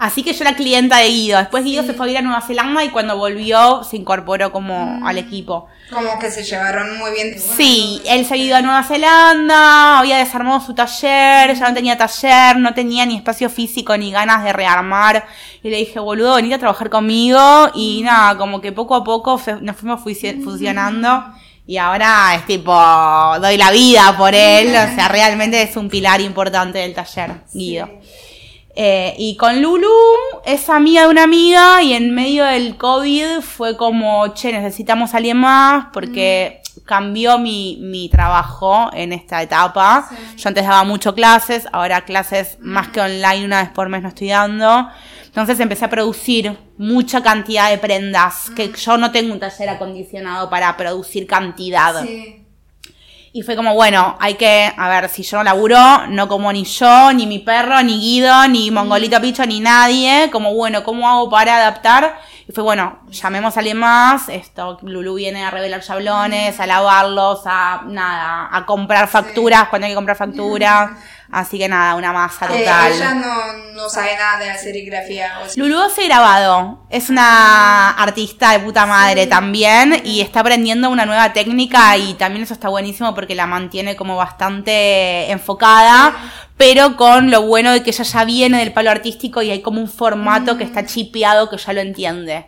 Así 0.00 0.22
que 0.22 0.32
yo 0.32 0.44
era 0.44 0.56
clienta 0.56 0.96
de 0.96 1.08
Guido. 1.08 1.38
Después 1.38 1.62
Guido 1.62 1.82
se 1.82 1.92
fue 1.92 2.08
a 2.08 2.10
ir 2.10 2.16
a 2.16 2.22
Nueva 2.22 2.40
Zelanda 2.40 2.82
y 2.82 2.88
cuando 2.88 3.18
volvió 3.18 3.84
se 3.84 3.98
incorporó 3.98 4.50
como 4.50 4.86
mm. 4.86 5.06
al 5.06 5.18
equipo. 5.18 5.66
Como 5.92 6.18
que 6.18 6.30
se 6.30 6.42
llevaron 6.42 6.96
muy 6.96 7.10
bien. 7.10 7.38
Sí, 7.38 8.00
él 8.06 8.24
se 8.24 8.32
ha 8.32 8.36
ido 8.38 8.56
a 8.56 8.62
Nueva 8.62 8.82
Zelanda, 8.82 9.98
había 9.98 10.16
desarmado 10.16 10.58
su 10.60 10.72
taller, 10.72 11.54
ya 11.54 11.68
no 11.68 11.74
tenía 11.74 11.98
taller, 11.98 12.56
no 12.56 12.72
tenía 12.72 13.04
ni 13.04 13.16
espacio 13.16 13.50
físico 13.50 13.94
ni 13.98 14.10
ganas 14.10 14.42
de 14.42 14.54
rearmar. 14.54 15.26
Y 15.62 15.68
le 15.68 15.76
dije, 15.76 16.00
boludo, 16.00 16.36
venite 16.36 16.54
a 16.54 16.58
trabajar 16.58 16.88
conmigo. 16.88 17.70
Y 17.74 18.00
mm. 18.00 18.06
nada, 18.06 18.38
como 18.38 18.62
que 18.62 18.72
poco 18.72 18.94
a 18.94 19.04
poco 19.04 19.38
nos 19.60 19.76
fuimos 19.76 20.00
mm. 20.00 20.42
fusionando. 20.42 21.24
Y 21.66 21.76
ahora 21.76 22.34
es 22.36 22.46
tipo, 22.46 22.72
doy 23.38 23.58
la 23.58 23.70
vida 23.70 24.16
por 24.16 24.34
él. 24.34 24.68
O 24.68 24.94
sea, 24.94 25.08
realmente 25.08 25.60
es 25.60 25.76
un 25.76 25.90
pilar 25.90 26.22
importante 26.22 26.78
del 26.78 26.94
taller, 26.94 27.42
Guido. 27.52 27.99
Eh, 28.74 29.14
y 29.18 29.36
con 29.36 29.60
Lulu 29.60 29.88
es 30.44 30.68
amiga 30.68 31.02
de 31.02 31.08
una 31.08 31.24
amiga 31.24 31.82
y 31.82 31.92
en 31.92 32.14
medio 32.14 32.44
del 32.44 32.76
COVID 32.76 33.40
fue 33.40 33.76
como, 33.76 34.28
che, 34.28 34.52
necesitamos 34.52 35.12
a 35.12 35.16
alguien 35.16 35.38
más 35.38 35.86
porque 35.92 36.62
cambió 36.84 37.38
mi, 37.38 37.78
mi 37.80 38.08
trabajo 38.08 38.90
en 38.92 39.12
esta 39.12 39.42
etapa. 39.42 40.08
Yo 40.36 40.48
antes 40.48 40.64
daba 40.64 40.84
mucho 40.84 41.14
clases, 41.14 41.66
ahora 41.72 42.04
clases 42.04 42.58
más 42.60 42.88
que 42.88 43.00
online 43.00 43.44
una 43.44 43.62
vez 43.62 43.70
por 43.70 43.88
mes 43.88 44.02
no 44.02 44.08
estoy 44.08 44.28
dando. 44.28 44.88
Entonces 45.26 45.60
empecé 45.60 45.84
a 45.84 45.90
producir 45.90 46.58
mucha 46.76 47.22
cantidad 47.22 47.70
de 47.70 47.78
prendas, 47.78 48.50
que 48.50 48.72
yo 48.72 48.96
no 48.96 49.12
tengo 49.12 49.32
un 49.32 49.38
taller 49.38 49.68
acondicionado 49.68 50.50
para 50.50 50.76
producir 50.76 51.26
cantidad. 51.26 52.04
Y 53.32 53.42
fue 53.42 53.54
como, 53.54 53.74
bueno, 53.74 54.16
hay 54.18 54.34
que, 54.34 54.72
a 54.76 54.88
ver, 54.88 55.08
si 55.08 55.22
yo 55.22 55.38
no 55.38 55.44
laburo, 55.44 56.06
no 56.08 56.26
como 56.26 56.52
ni 56.52 56.64
yo, 56.64 57.12
ni 57.12 57.26
mi 57.28 57.38
perro, 57.38 57.80
ni 57.80 58.00
Guido, 58.00 58.48
ni 58.48 58.72
Mongolito 58.72 59.20
Picho, 59.20 59.46
ni 59.46 59.60
nadie. 59.60 60.30
Como, 60.32 60.52
bueno, 60.52 60.82
¿cómo 60.82 61.08
hago 61.08 61.30
para 61.30 61.58
adaptar? 61.58 62.18
Y 62.48 62.52
fue, 62.52 62.64
bueno, 62.64 62.98
llamemos 63.08 63.56
a 63.56 63.60
alguien 63.60 63.76
más. 63.76 64.28
Esto, 64.28 64.78
Lulu 64.82 65.14
viene 65.14 65.44
a 65.44 65.50
revelar 65.52 65.80
chablones, 65.80 66.58
a 66.58 66.66
lavarlos, 66.66 67.42
a 67.44 67.82
nada, 67.86 68.48
a 68.50 68.66
comprar 68.66 69.06
facturas 69.06 69.68
cuando 69.68 69.86
hay 69.86 69.92
que 69.92 69.96
comprar 69.96 70.16
facturas. 70.16 70.90
Así 71.32 71.58
que 71.58 71.68
nada, 71.68 71.94
una 71.94 72.12
masa 72.12 72.46
Eh, 72.46 72.58
total. 72.58 72.92
ella 72.92 73.14
no, 73.14 73.52
no 73.74 73.88
sabe 73.88 74.16
nada 74.16 74.38
de 74.38 74.46
la 74.46 74.58
serigrafía. 74.58 75.38
o 75.44 75.48
sea, 75.48 75.62
Lulu 75.62 75.80
hace 75.80 76.04
grabado. 76.06 76.84
Es 76.90 77.08
una 77.08 77.90
artista 77.90 78.50
de 78.50 78.58
puta 78.58 78.84
madre 78.84 79.28
también 79.28 80.00
y 80.04 80.20
está 80.22 80.40
aprendiendo 80.40 80.90
una 80.90 81.06
nueva 81.06 81.32
técnica 81.32 81.96
y 81.96 82.14
también 82.14 82.42
eso 82.42 82.54
está 82.54 82.68
buenísimo 82.68 83.14
porque 83.14 83.36
la 83.36 83.46
mantiene 83.46 83.94
como 83.94 84.16
bastante 84.16 85.30
enfocada, 85.30 86.14
pero 86.56 86.96
con 86.96 87.30
lo 87.30 87.42
bueno 87.42 87.70
de 87.72 87.82
que 87.84 87.90
ella 87.90 88.04
ya 88.04 88.24
viene 88.24 88.58
del 88.58 88.72
palo 88.72 88.90
artístico 88.90 89.40
y 89.42 89.50
hay 89.50 89.62
como 89.62 89.80
un 89.80 89.88
formato 89.88 90.58
que 90.58 90.64
está 90.64 90.84
chipeado 90.84 91.48
que 91.48 91.58
ya 91.58 91.72
lo 91.72 91.80
entiende. 91.80 92.46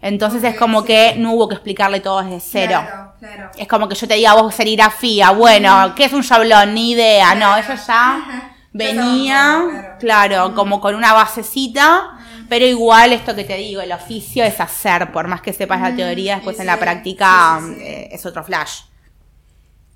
Entonces 0.00 0.42
es 0.44 0.56
como 0.56 0.84
que 0.84 1.14
no 1.18 1.32
hubo 1.32 1.48
que 1.48 1.54
explicarle 1.54 2.00
todo 2.00 2.22
desde 2.22 2.40
cero. 2.40 2.80
Claro, 2.86 3.11
claro. 3.22 3.50
Es 3.56 3.68
como 3.68 3.88
que 3.88 3.94
yo 3.94 4.08
te 4.08 4.14
diga 4.14 4.34
vos 4.34 4.54
serigrafía, 4.54 5.30
bueno, 5.30 5.94
¿qué 5.96 6.04
es 6.06 6.12
un 6.12 6.22
shablón? 6.22 6.74
Ni 6.74 6.90
idea, 6.92 7.34
no, 7.34 7.56
eso 7.56 7.74
ya 7.86 8.50
venía, 8.72 9.62
Claro. 9.70 9.98
claro, 10.00 10.54
como 10.54 10.80
con 10.80 10.94
una 10.94 11.12
basecita, 11.12 12.18
pero 12.48 12.66
igual 12.66 13.12
esto 13.12 13.34
que 13.34 13.44
te 13.44 13.56
digo, 13.56 13.80
el 13.80 13.92
oficio 13.92 14.44
es 14.44 14.60
hacer, 14.60 15.12
por 15.12 15.28
más 15.28 15.40
que 15.40 15.52
sepas 15.52 15.80
la 15.80 15.94
teoría, 15.94 16.34
después 16.36 16.58
en 16.60 16.66
la 16.66 16.78
práctica 16.78 17.58
sí, 17.60 17.68
sí, 17.68 17.74
sí. 17.78 17.82
eh, 17.86 18.08
es 18.12 18.26
otro 18.26 18.42
flash. 18.44 18.80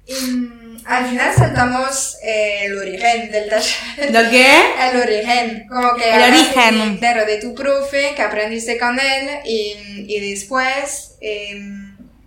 Mm, 0.09 0.77
al 0.87 1.07
final 1.07 1.35
saltamos 1.35 2.17
eh, 2.23 2.67
el 2.67 2.79
origen 2.79 3.31
del 3.33 3.49
taller. 3.51 4.13
¿Lo 4.13 4.31
qué? 4.31 4.47
El 4.93 5.01
origen, 5.03 5.67
como 5.69 5.95
que 5.97 6.09
El 6.15 6.33
origen. 6.33 6.93
de- 6.93 6.99
claro, 7.01 7.27
de 7.27 7.41
tu 7.41 7.55
profe, 7.57 8.15
que 8.15 8.23
aprendiste 8.23 8.79
con 8.79 8.99
él 9.01 9.29
y, 9.45 9.75
y 10.07 10.31
después, 10.31 11.17
eh, 11.21 11.61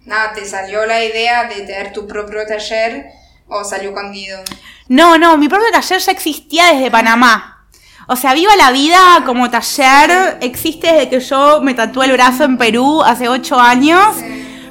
nada, 0.05 0.33
te 0.33 0.45
salió 0.45 0.85
la 0.85 1.03
idea 1.03 1.45
de 1.45 1.61
tener 1.61 1.93
tu 1.93 2.07
propio 2.07 2.45
taller 2.45 3.07
o 3.47 3.63
salió 3.63 3.93
con 3.93 4.11
Guido. 4.11 4.39
No, 4.87 5.17
no, 5.17 5.37
mi 5.37 5.47
propio 5.47 5.71
taller 5.71 5.99
ya 5.99 6.11
existía 6.11 6.73
desde 6.73 6.91
Panamá. 6.91 7.67
O 8.07 8.15
sea, 8.15 8.33
Viva 8.33 8.55
la 8.55 8.71
Vida 8.71 9.23
como 9.25 9.51
taller 9.51 10.39
existe 10.41 10.91
desde 10.91 11.09
que 11.09 11.19
yo 11.19 11.61
me 11.61 11.75
tatué 11.75 12.07
el 12.07 12.13
brazo 12.13 12.43
en 12.43 12.57
Perú 12.57 13.03
hace 13.03 13.29
ocho 13.29 13.59
años. 13.59 14.15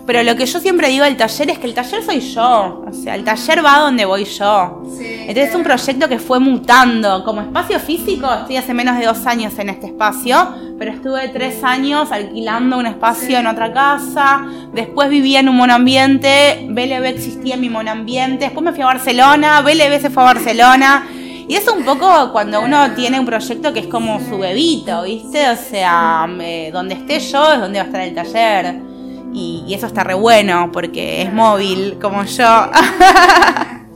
Pero 0.09 0.23
lo 0.23 0.37
que 0.37 0.47
yo 0.47 0.59
siempre 0.59 0.88
digo 0.88 1.05
del 1.05 1.18
taller 1.18 1.51
es 1.51 1.59
que 1.59 1.66
el 1.66 1.75
taller 1.75 2.03
soy 2.03 2.21
yo. 2.21 2.83
O 2.88 2.92
sea, 2.94 3.14
el 3.14 3.25
taller 3.25 3.62
va 3.62 3.81
donde 3.81 4.07
voy 4.07 4.25
yo. 4.25 4.81
Sí, 4.97 5.05
Entonces 5.05 5.51
es 5.51 5.55
un 5.55 5.62
proyecto 5.62 6.09
que 6.09 6.18
fue 6.18 6.40
mutando. 6.40 7.23
Como 7.25 7.42
espacio 7.42 7.79
físico, 7.79 8.27
estoy 8.33 8.57
hace 8.57 8.73
menos 8.73 8.99
de 8.99 9.05
dos 9.05 9.27
años 9.27 9.59
en 9.59 9.68
este 9.68 9.88
espacio, 9.88 10.55
pero 10.79 10.92
estuve 10.92 11.29
tres 11.29 11.62
años 11.62 12.11
alquilando 12.11 12.79
un 12.79 12.87
espacio 12.87 13.38
en 13.38 13.49
otra 13.49 13.71
casa. 13.71 14.47
Después 14.73 15.11
vivía 15.11 15.40
en 15.40 15.51
un 15.51 15.57
monoambiente. 15.57 16.66
BLB 16.71 17.05
existía 17.05 17.57
en 17.57 17.61
mi 17.61 17.68
monoambiente. 17.68 18.47
Después 18.47 18.64
me 18.64 18.73
fui 18.73 18.81
a 18.81 18.87
Barcelona. 18.87 19.61
BLB 19.61 20.01
se 20.01 20.09
fue 20.09 20.23
a 20.23 20.27
Barcelona. 20.33 21.07
Y 21.47 21.55
es 21.55 21.68
un 21.68 21.85
poco 21.85 22.33
cuando 22.33 22.62
uno 22.62 22.92
tiene 22.94 23.21
un 23.21 23.27
proyecto 23.27 23.75
que 23.75 23.81
es 23.81 23.87
como 23.88 24.21
su 24.27 24.38
bebito, 24.38 25.03
¿viste? 25.03 25.51
O 25.51 25.57
sea, 25.57 26.27
eh, 26.40 26.71
donde 26.73 26.94
esté 26.94 27.21
yo 27.21 27.53
es 27.53 27.61
donde 27.61 27.79
va 27.79 27.85
a 27.85 27.87
estar 27.88 28.01
el 28.01 28.14
taller. 28.14 28.88
Y, 29.33 29.64
y 29.69 29.75
eso 29.75 29.87
está 29.87 30.05
re 30.05 30.14
bueno 30.14 30.71
porque 30.73 31.23
es 31.23 31.33
móvil, 31.33 31.99
como 32.01 32.25
yo. 32.25 32.71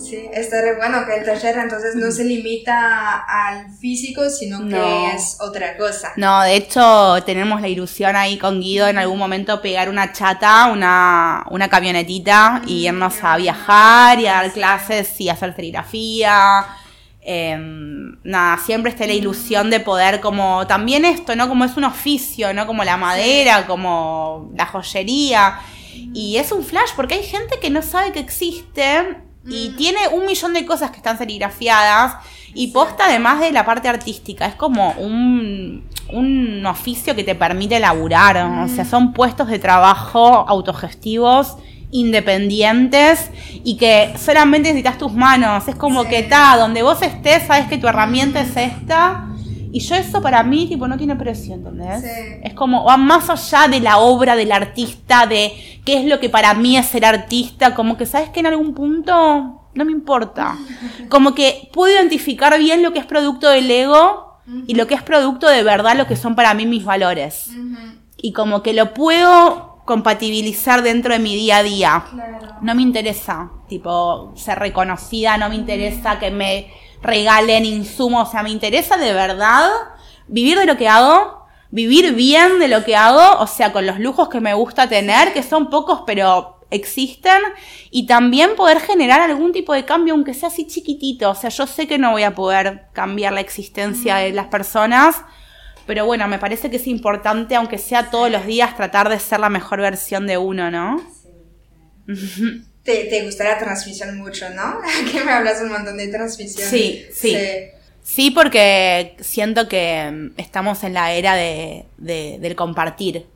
Sí, 0.00 0.26
está 0.32 0.62
re 0.62 0.74
bueno 0.76 1.04
que 1.04 1.16
el 1.16 1.24
taller 1.26 1.58
entonces 1.58 1.94
no 1.94 2.10
se 2.10 2.24
limita 2.24 3.18
al 3.28 3.70
físico, 3.78 4.30
sino 4.30 4.60
que 4.60 4.64
No. 4.76 5.08
es 5.08 5.36
otra 5.38 5.76
cosa. 5.76 6.12
No, 6.16 6.40
de 6.44 6.56
hecho 6.56 7.22
tenemos 7.26 7.60
la 7.60 7.68
ilusión 7.68 8.16
ahí 8.16 8.38
con 8.38 8.58
Guido 8.58 8.88
en 8.88 8.96
algún 8.96 9.18
momento 9.18 9.60
pegar 9.60 9.90
una 9.90 10.10
chata, 10.12 10.70
una, 10.72 11.44
una 11.50 11.68
camionetita 11.68 12.62
y 12.66 12.86
irnos 12.86 13.22
a 13.22 13.36
viajar 13.36 14.18
y 14.18 14.26
a 14.28 14.34
dar 14.34 14.52
clases 14.52 15.20
y 15.20 15.28
hacer 15.28 15.54
serigrafía. 15.54 16.64
Em, 17.20 18.16
nada, 18.22 18.58
siempre 18.58 18.90
está 18.90 19.06
la 19.06 19.12
ilusión 19.12 19.70
de 19.70 19.80
poder 19.80 20.20
como 20.20 20.66
también 20.66 21.04
esto, 21.04 21.34
¿no? 21.36 21.48
Como 21.48 21.64
es 21.64 21.76
un 21.76 21.84
oficio, 21.84 22.54
¿no? 22.54 22.66
Como 22.66 22.84
la 22.84 22.96
madera, 22.96 23.66
como 23.66 24.50
la 24.56 24.66
joyería. 24.66 25.58
Y 26.14 26.36
es 26.36 26.52
un 26.52 26.64
flash 26.64 26.90
porque 26.96 27.16
hay 27.16 27.24
gente 27.24 27.58
que 27.60 27.70
no 27.70 27.82
sabe 27.82 28.12
que 28.12 28.20
existe 28.20 29.16
y 29.46 29.70
tiene 29.70 30.08
un 30.12 30.26
millón 30.26 30.52
de 30.52 30.64
cosas 30.66 30.90
que 30.90 30.98
están 30.98 31.18
serigrafiadas 31.18 32.16
y 32.54 32.68
posta 32.68 33.06
además 33.06 33.40
de 33.40 33.50
la 33.50 33.64
parte 33.64 33.88
artística. 33.88 34.46
Es 34.46 34.54
como 34.54 34.92
un, 34.92 35.88
un 36.12 36.66
oficio 36.66 37.14
que 37.14 37.24
te 37.24 37.34
permite 37.34 37.80
laburar. 37.80 38.36
O 38.64 38.68
sea, 38.68 38.84
son 38.84 39.12
puestos 39.12 39.48
de 39.48 39.58
trabajo 39.58 40.46
autogestivos 40.48 41.56
independientes 41.90 43.30
y 43.64 43.76
que 43.76 44.14
solamente 44.18 44.68
necesitas 44.68 44.98
tus 44.98 45.12
manos. 45.12 45.68
Es 45.68 45.76
como 45.76 46.04
que 46.04 46.20
está, 46.20 46.56
donde 46.56 46.82
vos 46.82 47.00
estés, 47.02 47.46
sabes 47.46 47.66
que 47.68 47.78
tu 47.78 47.88
herramienta 47.88 48.40
es 48.40 48.56
esta. 48.56 49.24
Y 49.70 49.80
yo 49.80 49.96
eso 49.96 50.22
para 50.22 50.42
mí, 50.42 50.66
tipo, 50.66 50.88
no 50.88 50.96
tiene 50.96 51.14
precio, 51.16 51.54
¿entendés? 51.54 52.02
Sí. 52.02 52.40
Es 52.42 52.54
como, 52.54 52.84
va 52.84 52.96
más 52.96 53.28
allá 53.28 53.68
de 53.68 53.80
la 53.80 53.98
obra 53.98 54.34
del 54.34 54.50
artista, 54.50 55.26
de 55.26 55.52
qué 55.84 55.98
es 55.98 56.06
lo 56.06 56.20
que 56.20 56.30
para 56.30 56.54
mí 56.54 56.76
es 56.78 56.86
ser 56.86 57.04
artista, 57.04 57.74
como 57.74 57.96
que 57.96 58.06
sabes 58.06 58.30
que 58.30 58.40
en 58.40 58.46
algún 58.46 58.72
punto 58.74 59.58
no 59.74 59.84
me 59.84 59.92
importa. 59.92 60.56
Como 61.08 61.34
que 61.34 61.70
puedo 61.72 61.94
identificar 61.94 62.58
bien 62.58 62.82
lo 62.82 62.92
que 62.92 62.98
es 62.98 63.06
producto 63.06 63.48
del 63.48 63.70
ego 63.70 64.40
y 64.66 64.74
lo 64.74 64.86
que 64.86 64.94
es 64.94 65.02
producto 65.02 65.46
de 65.46 65.62
verdad, 65.62 65.96
lo 65.96 66.06
que 66.06 66.16
son 66.16 66.34
para 66.34 66.54
mí 66.54 66.66
mis 66.66 66.84
valores. 66.84 67.50
Y 68.16 68.32
como 68.32 68.62
que 68.62 68.72
lo 68.72 68.94
puedo 68.94 69.77
compatibilizar 69.88 70.82
dentro 70.82 71.14
de 71.14 71.18
mi 71.18 71.34
día 71.34 71.56
a 71.56 71.62
día. 71.62 72.04
Claro. 72.10 72.38
No 72.60 72.74
me 72.74 72.82
interesa, 72.82 73.50
tipo, 73.68 74.34
ser 74.36 74.58
reconocida, 74.58 75.38
no 75.38 75.48
me 75.48 75.54
interesa 75.54 76.18
que 76.18 76.30
me 76.30 76.70
regalen 77.00 77.64
insumos, 77.64 78.28
o 78.28 78.30
sea, 78.30 78.42
me 78.42 78.50
interesa 78.50 78.98
de 78.98 79.14
verdad 79.14 79.66
vivir 80.26 80.58
de 80.58 80.66
lo 80.66 80.76
que 80.76 80.90
hago, 80.90 81.46
vivir 81.70 82.12
bien 82.12 82.58
de 82.58 82.68
lo 82.68 82.84
que 82.84 82.96
hago, 82.96 83.40
o 83.40 83.46
sea, 83.46 83.72
con 83.72 83.86
los 83.86 83.98
lujos 83.98 84.28
que 84.28 84.42
me 84.42 84.52
gusta 84.52 84.90
tener, 84.90 85.32
que 85.32 85.42
son 85.42 85.70
pocos, 85.70 86.02
pero 86.06 86.60
existen, 86.68 87.40
y 87.90 88.04
también 88.04 88.56
poder 88.56 88.80
generar 88.80 89.22
algún 89.22 89.52
tipo 89.52 89.72
de 89.72 89.86
cambio, 89.86 90.12
aunque 90.12 90.34
sea 90.34 90.48
así 90.48 90.66
chiquitito, 90.66 91.30
o 91.30 91.34
sea, 91.34 91.48
yo 91.48 91.66
sé 91.66 91.86
que 91.88 91.96
no 91.96 92.10
voy 92.10 92.24
a 92.24 92.34
poder 92.34 92.88
cambiar 92.92 93.32
la 93.32 93.40
existencia 93.40 94.16
de 94.16 94.32
las 94.32 94.48
personas, 94.48 95.24
pero 95.88 96.06
bueno, 96.06 96.28
me 96.28 96.38
parece 96.38 96.70
que 96.70 96.76
es 96.76 96.86
importante, 96.86 97.56
aunque 97.56 97.78
sea 97.78 98.10
todos 98.10 98.30
los 98.30 98.46
días, 98.46 98.76
tratar 98.76 99.08
de 99.08 99.18
ser 99.18 99.40
la 99.40 99.48
mejor 99.48 99.80
versión 99.80 100.28
de 100.28 100.38
uno, 100.38 100.70
¿no? 100.70 101.02
Te, 102.84 103.04
te 103.06 103.24
gusta 103.24 103.44
la 103.44 103.58
transmisión 103.58 104.16
mucho, 104.16 104.48
¿no? 104.50 104.78
que 105.12 105.24
me 105.24 105.32
hablas 105.32 105.60
un 105.62 105.70
montón 105.72 105.96
de 105.96 106.08
transmisión. 106.08 106.68
Sí, 106.68 107.04
sí. 107.12 107.36
Sí, 108.02 108.30
porque 108.30 109.16
siento 109.20 109.68
que 109.68 110.10
mm, 110.10 110.40
estamos 110.40 110.82
en 110.84 110.94
la 110.94 111.12
era 111.12 111.34
de, 111.34 111.84
de- 111.98 112.38
del 112.40 112.54
compartir. 112.54 113.26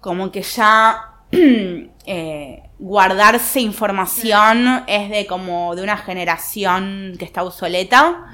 Como 0.00 0.30
que 0.32 0.40
ya 0.42 1.02
eh, 1.32 2.62
guardarse 2.78 3.60
información 3.60 4.84
es 4.86 5.10
de 5.10 5.26
como 5.26 5.74
de 5.74 5.82
una 5.82 5.98
generación 5.98 7.16
que 7.18 7.24
está 7.26 7.42
obsoleta, 7.42 8.24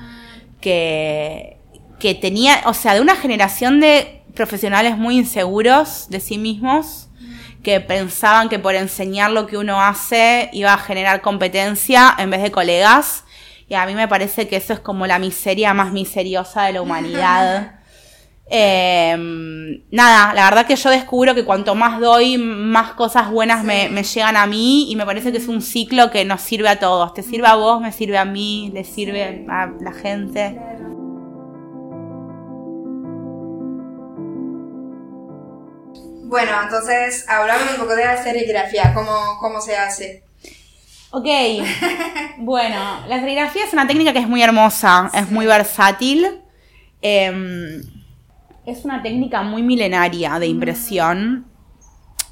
que, 0.60 1.53
que 2.04 2.14
tenía, 2.14 2.60
o 2.66 2.74
sea, 2.74 2.92
de 2.92 3.00
una 3.00 3.16
generación 3.16 3.80
de 3.80 4.20
profesionales 4.34 4.98
muy 4.98 5.16
inseguros 5.16 6.10
de 6.10 6.20
sí 6.20 6.36
mismos, 6.36 7.08
que 7.62 7.80
pensaban 7.80 8.50
que 8.50 8.58
por 8.58 8.74
enseñar 8.74 9.30
lo 9.30 9.46
que 9.46 9.56
uno 9.56 9.80
hace 9.80 10.50
iba 10.52 10.74
a 10.74 10.76
generar 10.76 11.22
competencia 11.22 12.14
en 12.18 12.28
vez 12.28 12.42
de 12.42 12.50
colegas. 12.50 13.24
Y 13.70 13.74
a 13.74 13.86
mí 13.86 13.94
me 13.94 14.06
parece 14.06 14.46
que 14.46 14.56
eso 14.56 14.74
es 14.74 14.80
como 14.80 15.06
la 15.06 15.18
miseria 15.18 15.72
más 15.72 15.92
miseriosa 15.92 16.64
de 16.64 16.74
la 16.74 16.82
humanidad. 16.82 17.76
Eh, 18.46 19.16
nada, 19.90 20.34
la 20.34 20.44
verdad 20.44 20.66
que 20.66 20.76
yo 20.76 20.90
descubro 20.90 21.34
que 21.34 21.46
cuanto 21.46 21.74
más 21.74 21.98
doy, 21.98 22.36
más 22.36 22.90
cosas 22.90 23.30
buenas 23.30 23.64
me, 23.64 23.88
me 23.88 24.02
llegan 24.02 24.36
a 24.36 24.46
mí 24.46 24.92
y 24.92 24.96
me 24.96 25.06
parece 25.06 25.32
que 25.32 25.38
es 25.38 25.48
un 25.48 25.62
ciclo 25.62 26.10
que 26.10 26.26
nos 26.26 26.42
sirve 26.42 26.68
a 26.68 26.78
todos. 26.78 27.14
Te 27.14 27.22
sirve 27.22 27.46
a 27.46 27.54
vos, 27.54 27.80
me 27.80 27.90
sirve 27.90 28.18
a 28.18 28.26
mí, 28.26 28.70
le 28.74 28.84
sirve 28.84 29.46
a 29.48 29.72
la 29.80 29.92
gente. 29.94 30.60
Bueno, 36.34 36.50
entonces, 36.64 37.24
hablamos 37.28 37.70
un 37.74 37.76
poco 37.76 37.94
de 37.94 38.04
la 38.04 38.20
serigrafía, 38.20 38.92
cómo, 38.92 39.38
cómo 39.38 39.60
se 39.60 39.76
hace. 39.76 40.24
Ok, 41.12 41.28
bueno, 42.38 43.06
la 43.06 43.20
serigrafía 43.20 43.64
es 43.64 43.72
una 43.72 43.86
técnica 43.86 44.12
que 44.12 44.18
es 44.18 44.26
muy 44.26 44.42
hermosa, 44.42 45.12
es 45.14 45.30
muy 45.30 45.46
versátil. 45.46 46.40
Em, 47.00 47.80
es 48.66 48.84
una 48.84 49.00
técnica 49.00 49.42
muy 49.42 49.62
milenaria 49.62 50.40
de 50.40 50.48
impresión 50.48 51.46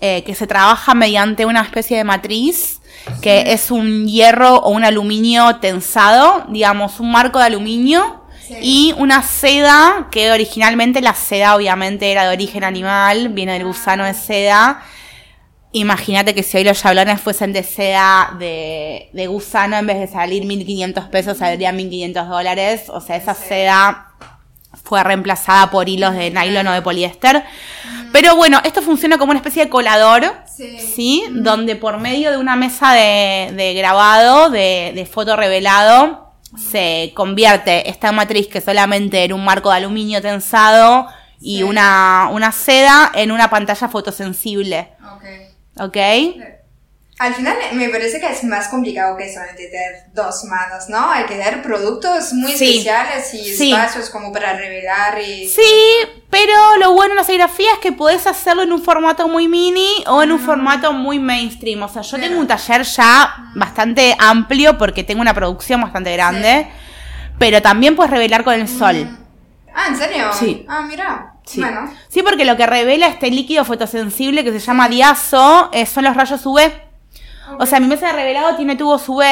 eh, 0.00 0.24
que 0.24 0.34
se 0.34 0.48
trabaja 0.48 0.94
mediante 0.94 1.46
una 1.46 1.62
especie 1.62 1.96
de 1.96 2.02
matriz 2.02 2.80
que 3.20 3.52
es 3.52 3.70
un 3.70 4.08
hierro 4.08 4.56
o 4.56 4.70
un 4.70 4.82
aluminio 4.82 5.58
tensado, 5.60 6.44
digamos, 6.48 6.98
un 6.98 7.12
marco 7.12 7.38
de 7.38 7.44
aluminio 7.44 8.21
y 8.61 8.94
una 8.98 9.22
seda, 9.22 10.09
que 10.11 10.33
originalmente 10.33 11.00
la 11.00 11.14
seda 11.14 11.57
obviamente 11.57 12.11
era 12.11 12.24
de 12.24 12.35
origen 12.35 12.64
animal, 12.64 13.28
viene 13.28 13.52
del 13.52 13.64
gusano 13.64 14.05
de 14.05 14.14
seda. 14.14 14.83
Imagínate 15.72 16.35
que 16.35 16.42
si 16.42 16.59
hoy 16.59 16.64
los 16.64 16.81
chablones 16.81 17.20
fuesen 17.20 17.52
de 17.52 17.62
seda 17.62 18.37
de, 18.38 19.09
de 19.12 19.26
gusano, 19.26 19.76
en 19.76 19.87
vez 19.87 19.98
de 19.98 20.07
salir 20.07 20.44
1.500 20.44 21.09
pesos, 21.09 21.38
saldrían 21.38 21.78
1.500 21.78 22.28
dólares. 22.28 22.85
O 22.88 23.00
sea, 23.00 23.16
esa 23.16 23.35
seda 23.35 24.09
fue 24.85 25.02
reemplazada 25.02 25.70
por 25.70 25.88
hilos 25.88 26.14
de 26.14 26.31
nylon 26.31 26.66
o 26.66 26.72
de 26.72 26.83
poliéster. 26.83 27.44
Pero 28.12 28.37
bueno, 28.37 28.61
esto 28.64 28.83
funciona 28.83 29.16
como 29.16 29.31
una 29.31 29.38
especie 29.38 29.64
de 29.64 29.70
colador, 29.70 30.35
¿sí? 30.46 31.24
Donde 31.31 31.76
por 31.76 31.98
medio 31.98 32.31
de 32.31 32.37
una 32.37 32.57
mesa 32.57 32.92
de, 32.92 33.74
grabado, 33.76 34.50
de, 34.50 34.92
de 34.94 35.07
foto 35.07 35.37
revelado, 35.37 36.31
se 36.56 37.12
convierte 37.14 37.88
esta 37.88 38.12
matriz 38.12 38.48
que 38.48 38.60
solamente 38.60 39.24
era 39.24 39.34
un 39.34 39.44
marco 39.44 39.70
de 39.70 39.76
aluminio 39.76 40.20
tensado 40.20 41.06
y 41.40 41.62
una, 41.62 42.28
una 42.32 42.52
seda 42.52 43.10
en 43.14 43.32
una 43.32 43.50
pantalla 43.50 43.88
fotosensible. 43.88 44.92
Ok. 45.14 45.24
¿Ok? 45.80 45.96
Al 47.22 47.35
final 47.35 47.56
me 47.74 47.88
parece 47.88 48.18
que 48.18 48.26
es 48.26 48.42
más 48.42 48.66
complicado 48.66 49.16
que 49.16 49.32
solamente 49.32 49.68
tener 49.68 50.06
dos 50.12 50.42
manos, 50.42 50.88
¿no? 50.88 51.08
Hay 51.08 51.22
que 51.26 51.37
tener 51.37 51.62
productos 51.62 52.32
muy 52.32 52.50
especiales 52.50 53.32
y 53.32 53.48
espacios 53.48 54.11
como 54.11 54.32
para 54.32 54.54
revelar 54.54 55.20
y... 55.20 55.48
Sí, 55.48 55.62
pero 56.30 56.52
lo 56.80 56.94
bueno 56.94 57.11
de 57.11 57.20
la 57.20 57.24
serigrafía 57.24 57.74
es 57.74 57.78
que 57.78 57.92
puedes 57.92 58.26
hacerlo 58.26 58.64
en 58.64 58.72
un 58.72 58.82
formato 58.82 59.28
muy 59.28 59.46
mini 59.46 60.02
o 60.08 60.24
en 60.24 60.32
un 60.32 60.40
formato 60.40 60.92
muy 60.92 61.20
mainstream. 61.20 61.80
O 61.85 61.88
sea, 61.88 62.02
yo 62.02 62.18
tengo 62.18 62.40
un 62.40 62.48
taller 62.48 62.82
ya 62.82 63.52
bastante 63.54 64.16
amplio 64.18 64.76
porque 64.76 65.04
tengo 65.04 65.20
una 65.20 65.32
producción 65.32 65.80
bastante 65.80 66.12
grande, 66.14 66.66
pero 67.38 67.62
también 67.62 67.94
puedes 67.94 68.11
revelar 68.11 68.42
con 68.42 68.54
el 68.54 68.66
sol. 68.66 69.16
Ah, 69.72 69.87
¿en 69.90 69.96
serio? 69.96 70.24
Sí. 70.32 70.66
Ah, 70.68 70.80
mira. 70.80 71.35
Sí. 71.46 71.61
Bueno. 71.61 71.88
sí, 72.08 72.24
porque 72.24 72.44
lo 72.44 72.56
que 72.56 72.66
revela 72.66 73.06
este 73.06 73.30
líquido 73.30 73.64
fotosensible 73.64 74.42
que 74.42 74.50
se 74.50 74.58
llama 74.58 74.88
diazo 74.88 75.70
eh, 75.72 75.87
son 75.87 76.02
los 76.02 76.16
rayos 76.16 76.44
UV. 76.44 76.90
O 77.59 77.66
sea, 77.66 77.81
mi 77.81 77.87
mesa 77.87 78.09
de 78.09 78.12
revelado 78.12 78.57
tiene 78.57 78.76
tubos 78.76 79.09
UV, 79.09 79.22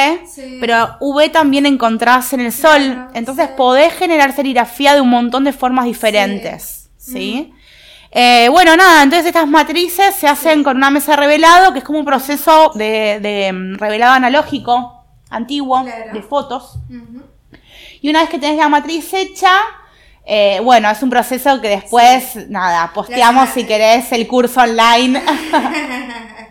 pero 0.59 0.97
UV 0.99 1.31
también 1.31 1.65
encontrás 1.65 2.33
en 2.33 2.41
el 2.41 2.51
sol. 2.51 3.07
Entonces 3.13 3.49
podés 3.49 3.93
generar 3.93 4.33
serigrafía 4.33 4.95
de 4.95 5.01
un 5.01 5.09
montón 5.09 5.43
de 5.43 5.53
formas 5.53 5.85
diferentes. 5.85 6.89
¿Sí? 6.97 7.53
Eh, 8.11 8.49
bueno, 8.49 8.75
nada, 8.75 9.03
entonces 9.03 9.25
estas 9.27 9.47
matrices 9.47 10.13
se 10.13 10.27
hacen 10.27 10.63
con 10.63 10.75
una 10.77 10.89
mesa 10.89 11.11
de 11.11 11.17
revelado, 11.17 11.71
que 11.71 11.79
es 11.79 11.85
como 11.85 11.99
un 11.99 12.05
proceso 12.05 12.71
de, 12.75 13.51
mm, 13.53 13.75
revelado 13.77 14.13
analógico, 14.13 15.05
antiguo, 15.29 15.83
de 15.83 16.21
fotos. 16.21 16.77
Y 18.01 18.09
una 18.09 18.21
vez 18.21 18.29
que 18.29 18.37
tenés 18.37 18.57
la 18.57 18.67
matriz 18.67 19.13
hecha, 19.13 19.53
eh, 20.25 20.59
bueno, 20.61 20.89
es 20.89 21.01
un 21.01 21.09
proceso 21.09 21.61
que 21.61 21.69
después, 21.69 22.49
nada, 22.49 22.91
posteamos 22.93 23.49
si 23.49 23.63
querés 23.65 24.11
el 24.11 24.27
curso 24.27 24.61
online. 24.61 25.23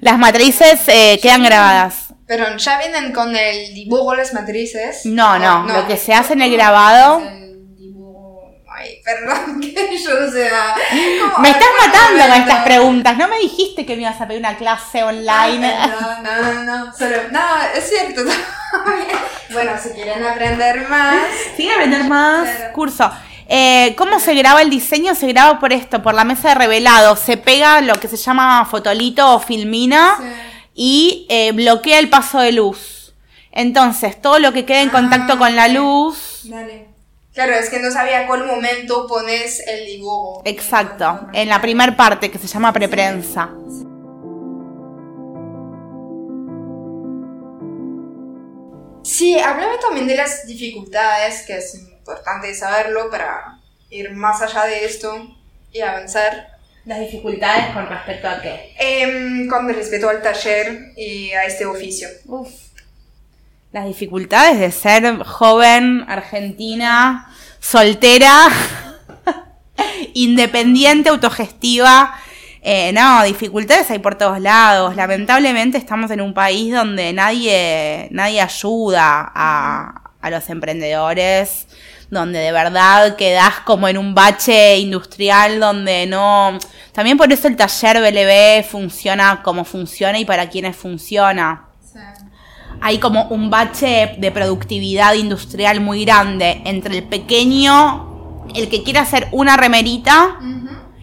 Las 0.00 0.18
matrices 0.18 0.80
eh, 0.88 1.18
quedan 1.22 1.42
grabadas. 1.42 2.12
Pero 2.26 2.56
ya 2.56 2.78
vienen 2.78 3.12
con 3.12 3.34
el 3.36 3.74
dibujo 3.74 4.14
las 4.14 4.32
matrices. 4.32 5.04
No, 5.04 5.38
no, 5.38 5.66
lo 5.66 5.86
que 5.86 5.96
se 5.96 6.14
hace 6.14 6.32
en 6.32 6.42
el 6.42 6.52
grabado. 6.52 7.20
El 7.20 7.76
dibujo... 7.76 8.40
Ay, 8.68 9.00
perdón, 9.04 9.60
que 9.60 9.98
yo 9.98 10.20
no 10.20 10.30
sé. 10.30 10.50
Me 11.40 11.50
estás 11.50 11.68
matando 11.78 12.24
con 12.26 12.40
estas 12.40 12.64
preguntas. 12.64 13.16
No 13.18 13.28
me 13.28 13.38
dijiste 13.38 13.84
que 13.84 13.96
me 13.96 14.02
ibas 14.02 14.20
a 14.20 14.26
pedir 14.26 14.40
una 14.40 14.56
clase 14.56 15.02
online. 15.02 15.74
no, 15.76 16.22
no, 16.22 16.54
no, 16.54 16.64
no, 16.64 16.96
solo, 16.96 17.16
no, 17.30 17.40
es 17.76 17.88
cierto. 17.88 18.22
bueno, 19.50 19.72
si 19.82 19.90
quieren 19.90 20.24
aprender 20.24 20.88
más. 20.88 21.16
Si 21.56 21.64
quieren 21.64 21.80
aprender 21.80 22.04
más, 22.08 22.48
curso. 22.72 23.10
Eh, 23.54 23.94
¿Cómo 23.98 24.18
se 24.18 24.32
graba 24.32 24.62
el 24.62 24.70
diseño? 24.70 25.14
Se 25.14 25.26
graba 25.26 25.60
por 25.60 25.74
esto, 25.74 26.02
por 26.02 26.14
la 26.14 26.24
mesa 26.24 26.48
de 26.48 26.54
revelado. 26.54 27.16
Se 27.16 27.36
pega 27.36 27.82
lo 27.82 27.92
que 27.96 28.08
se 28.08 28.16
llama 28.16 28.64
fotolito 28.64 29.34
o 29.34 29.40
filmina 29.40 30.16
y 30.74 31.26
eh, 31.28 31.52
bloquea 31.52 31.98
el 31.98 32.08
paso 32.08 32.40
de 32.40 32.52
luz. 32.52 33.12
Entonces, 33.50 34.22
todo 34.22 34.38
lo 34.38 34.54
que 34.54 34.64
quede 34.64 34.80
en 34.80 34.88
contacto 34.88 35.36
con 35.36 35.54
la 35.54 35.64
ah, 35.64 35.68
luz. 35.68 36.44
Dale. 36.44 36.88
Claro, 37.34 37.52
es 37.52 37.68
que 37.68 37.78
no 37.78 37.90
sabía 37.90 38.26
cuál 38.26 38.46
momento 38.46 39.06
pones 39.06 39.62
el 39.68 39.84
dibujo. 39.84 40.40
Exacto, 40.46 41.28
en 41.34 41.50
la 41.50 41.60
primera 41.60 41.94
parte 41.94 42.30
que 42.30 42.38
se 42.38 42.46
llama 42.46 42.72
preprensa. 42.72 43.50
Sí, 49.02 49.38
háblame 49.38 49.76
también 49.76 50.06
de 50.06 50.16
las 50.16 50.46
dificultades 50.46 51.42
que 51.46 51.58
es 51.58 51.91
importante 52.02 52.52
saberlo 52.52 53.08
para 53.10 53.58
ir 53.88 54.10
más 54.12 54.42
allá 54.42 54.64
de 54.64 54.84
esto 54.84 55.36
y 55.72 55.80
avanzar. 55.80 56.48
¿Las 56.84 56.98
dificultades 56.98 57.72
con 57.72 57.86
respecto 57.86 58.28
a 58.28 58.42
qué? 58.42 58.74
Eh, 58.76 59.46
con 59.48 59.68
respecto 59.68 60.08
al 60.08 60.20
taller 60.20 60.92
y 60.96 61.30
a 61.30 61.44
este 61.44 61.64
oficio. 61.64 62.08
Uf. 62.26 62.48
Las 63.70 63.86
dificultades 63.86 64.58
de 64.58 64.72
ser 64.72 65.22
joven, 65.22 66.04
argentina, 66.08 67.32
soltera, 67.60 68.48
independiente, 70.14 71.08
autogestiva. 71.08 72.18
Eh, 72.62 72.92
no, 72.92 73.22
dificultades 73.22 73.88
hay 73.92 74.00
por 74.00 74.18
todos 74.18 74.40
lados. 74.40 74.96
Lamentablemente 74.96 75.78
estamos 75.78 76.10
en 76.10 76.20
un 76.20 76.34
país 76.34 76.74
donde 76.74 77.12
nadie, 77.12 78.08
nadie 78.10 78.40
ayuda 78.40 79.30
a, 79.32 80.10
a 80.20 80.30
los 80.30 80.50
emprendedores 80.50 81.68
donde 82.12 82.40
de 82.40 82.52
verdad 82.52 83.16
quedás 83.16 83.60
como 83.60 83.88
en 83.88 83.96
un 83.96 84.14
bache 84.14 84.78
industrial 84.78 85.58
donde 85.58 86.06
no... 86.06 86.58
También 86.92 87.16
por 87.16 87.32
eso 87.32 87.48
el 87.48 87.56
taller 87.56 88.02
BLB 88.02 88.68
funciona 88.70 89.40
como 89.42 89.64
funciona 89.64 90.18
y 90.18 90.26
para 90.26 90.50
quienes 90.50 90.76
funciona. 90.76 91.68
Hay 92.82 92.98
como 92.98 93.28
un 93.28 93.48
bache 93.48 94.16
de 94.18 94.30
productividad 94.30 95.14
industrial 95.14 95.80
muy 95.80 96.04
grande 96.04 96.60
entre 96.66 96.98
el 96.98 97.04
pequeño, 97.04 98.44
el 98.54 98.68
que 98.68 98.82
quiere 98.82 98.98
hacer 98.98 99.28
una 99.32 99.56
remerita 99.56 100.38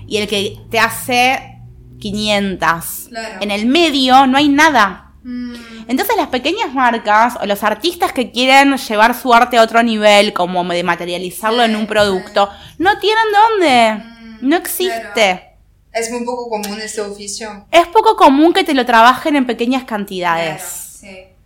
y 0.05 0.17
el 0.17 0.27
que 0.27 0.59
te 0.69 0.79
hace 0.79 1.57
500. 1.99 3.09
En 3.41 3.49
el 3.49 3.65
medio 3.65 4.27
no 4.27 4.37
hay 4.37 4.49
nada. 4.49 5.08
Mm. 5.23 5.55
Entonces 5.87 6.15
las 6.15 6.27
pequeñas 6.27 6.73
marcas 6.73 7.37
o 7.41 7.45
los 7.45 7.63
artistas 7.63 8.13
que 8.13 8.31
quieren 8.31 8.77
llevar 8.77 9.19
su 9.19 9.33
arte 9.33 9.57
a 9.57 9.63
otro 9.63 9.83
nivel, 9.83 10.33
como 10.33 10.63
de 10.63 10.83
materializarlo 10.83 11.63
en 11.63 11.75
un 11.75 11.87
producto, 11.87 12.49
no 12.77 12.97
tienen 12.99 13.25
dónde. 13.33 14.03
Mm, 14.41 14.49
no 14.49 14.55
existe. 14.55 15.49
Es 15.91 16.11
muy 16.11 16.23
poco 16.23 16.49
común 16.49 16.79
este 16.81 17.01
oficio. 17.01 17.65
Es 17.71 17.87
poco 17.87 18.15
común 18.15 18.53
que 18.53 18.63
te 18.63 18.73
lo 18.73 18.85
trabajen 18.85 19.35
en 19.35 19.45
pequeñas 19.45 19.83
cantidades. 19.83 21.01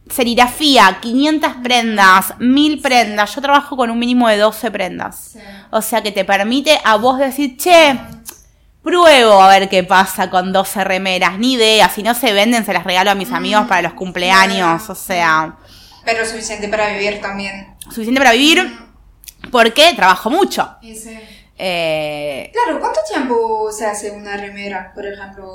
Serigrafía, 0.10 1.00
500 1.02 1.54
prendas, 1.64 2.34
1000 2.38 2.82
prendas. 2.82 3.34
Yo 3.34 3.42
trabajo 3.42 3.78
con 3.78 3.90
un 3.90 3.98
mínimo 3.98 4.28
de 4.28 4.38
12 4.38 4.70
prendas. 4.70 5.38
O 5.72 5.82
sea 5.82 6.04
que 6.04 6.12
te 6.12 6.26
permite 6.26 6.78
a 6.84 6.98
vos 6.98 7.18
decir, 7.18 7.58
che, 7.58 7.98
Pruebo 8.84 9.42
a 9.42 9.48
ver 9.48 9.70
qué 9.70 9.84
pasa 9.84 10.30
con 10.30 10.52
12 10.52 10.84
remeras, 10.84 11.40
ni 11.40 11.54
idea. 11.54 11.88
Si 11.88 12.04
no 12.04 12.14
se 12.14 12.34
venden, 12.34 12.66
se 12.66 12.74
las 12.74 12.84
regalo 12.84 13.12
a 13.12 13.16
mis 13.16 13.30
mm, 13.30 13.36
amigos 13.36 13.66
para 13.68 13.82
los 13.82 13.94
cumpleaños, 13.94 14.90
o 14.90 14.96
sea. 14.96 15.56
Pero 16.04 16.26
suficiente 16.26 16.68
para 16.68 16.90
vivir 16.90 17.22
también. 17.22 17.76
Suficiente 17.80 18.20
para 18.20 18.34
vivir, 18.34 18.62
mm. 18.62 19.52
porque 19.52 19.94
trabajo 19.96 20.30
mucho. 20.30 20.76
Sí. 20.82 21.18
Eh, 21.58 22.52
claro, 22.52 22.82
¿cuánto 22.82 23.00
tiempo 23.08 23.72
se 23.72 23.86
hace 23.86 24.12
una 24.12 24.36
remera, 24.36 24.92
por 24.94 25.06
ejemplo? 25.06 25.50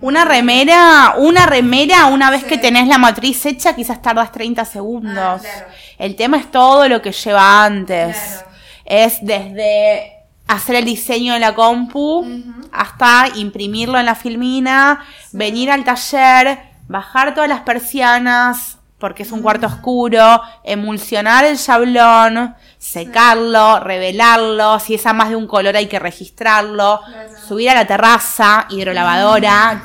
Una 0.00 0.24
remera, 0.24 1.14
una 1.18 1.46
remera, 1.46 2.06
una 2.06 2.28
vez 2.28 2.42
que 2.42 2.58
tenés 2.58 2.88
la 2.88 2.98
matriz 2.98 3.46
hecha, 3.46 3.76
quizás 3.76 4.02
tardas 4.02 4.32
30 4.32 4.64
segundos. 4.64 5.16
Ah, 5.16 5.38
claro. 5.38 5.66
El 5.96 6.16
tema 6.16 6.38
es 6.38 6.50
todo 6.50 6.88
lo 6.88 7.00
que 7.00 7.12
lleva 7.12 7.64
antes. 7.64 8.16
Claro. 8.16 8.48
Es 8.84 9.18
desde 9.24 10.21
hacer 10.52 10.76
el 10.76 10.84
diseño 10.84 11.34
en 11.34 11.40
la 11.40 11.54
compu 11.54 12.26
hasta 12.72 13.28
imprimirlo 13.36 13.98
en 13.98 14.06
la 14.06 14.14
filmina, 14.14 15.04
venir 15.32 15.70
al 15.70 15.84
taller, 15.84 16.58
bajar 16.88 17.34
todas 17.34 17.48
las 17.48 17.60
persianas, 17.60 18.78
porque 18.98 19.24
es 19.24 19.32
un 19.32 19.42
cuarto 19.42 19.66
oscuro, 19.66 20.40
emulsionar 20.62 21.44
el 21.44 21.56
shablón, 21.56 22.54
secarlo, 22.78 23.80
revelarlo, 23.80 24.78
si 24.78 24.94
es 24.94 25.04
a 25.06 25.12
más 25.12 25.30
de 25.30 25.36
un 25.36 25.46
color 25.46 25.76
hay 25.76 25.86
que 25.86 25.98
registrarlo, 25.98 27.00
subir 27.46 27.70
a 27.70 27.74
la 27.74 27.86
terraza, 27.86 28.66
hidrolavadora, 28.70 29.82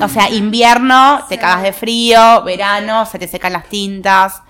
o 0.00 0.08
sea, 0.08 0.28
invierno, 0.30 1.24
te 1.28 1.38
cagas 1.38 1.62
de 1.62 1.72
frío, 1.72 2.42
verano, 2.42 3.06
se 3.06 3.18
te 3.18 3.26
secan 3.26 3.52
las 3.52 3.68
tintas. 3.68 4.42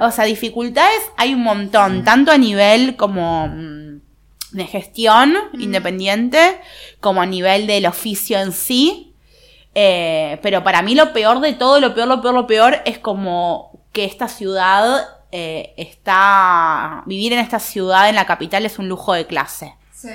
O 0.00 0.10
sea, 0.10 0.24
dificultades 0.24 1.00
hay 1.16 1.34
un 1.34 1.42
montón, 1.42 2.04
tanto 2.04 2.32
a 2.32 2.38
nivel 2.38 2.96
como 2.96 3.48
mm, 3.48 3.85
de 4.56 4.66
gestión 4.66 5.34
independiente, 5.52 6.60
como 7.00 7.22
a 7.22 7.26
nivel 7.26 7.66
del 7.66 7.86
oficio 7.86 8.38
en 8.38 8.52
sí. 8.52 9.14
Eh, 9.74 10.38
pero 10.42 10.64
para 10.64 10.82
mí 10.82 10.94
lo 10.94 11.12
peor 11.12 11.40
de 11.40 11.52
todo, 11.52 11.80
lo 11.80 11.94
peor, 11.94 12.08
lo 12.08 12.22
peor, 12.22 12.34
lo 12.34 12.46
peor 12.46 12.82
es 12.86 12.98
como 12.98 13.84
que 13.92 14.04
esta 14.04 14.28
ciudad 14.28 15.06
eh, 15.32 15.74
está. 15.76 17.02
Vivir 17.06 17.32
en 17.34 17.40
esta 17.40 17.58
ciudad, 17.58 18.08
en 18.08 18.14
la 18.14 18.26
capital, 18.26 18.64
es 18.64 18.78
un 18.78 18.88
lujo 18.88 19.12
de 19.12 19.26
clase. 19.26 19.74
Sí. 19.92 20.10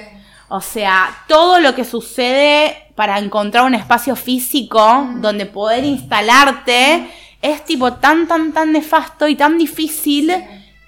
O 0.49 0.61
sea, 0.61 1.23
todo 1.27 1.59
lo 1.59 1.75
que 1.75 1.85
sucede 1.85 2.91
para 2.95 3.19
encontrar 3.19 3.63
un 3.63 3.75
espacio 3.75 4.15
físico 4.15 5.07
donde 5.15 5.45
poder 5.45 5.85
instalarte 5.85 7.09
es 7.41 7.63
tipo 7.63 7.93
tan, 7.93 8.27
tan, 8.27 8.51
tan 8.51 8.71
nefasto 8.71 9.27
y 9.27 9.35
tan 9.35 9.57
difícil 9.57 10.31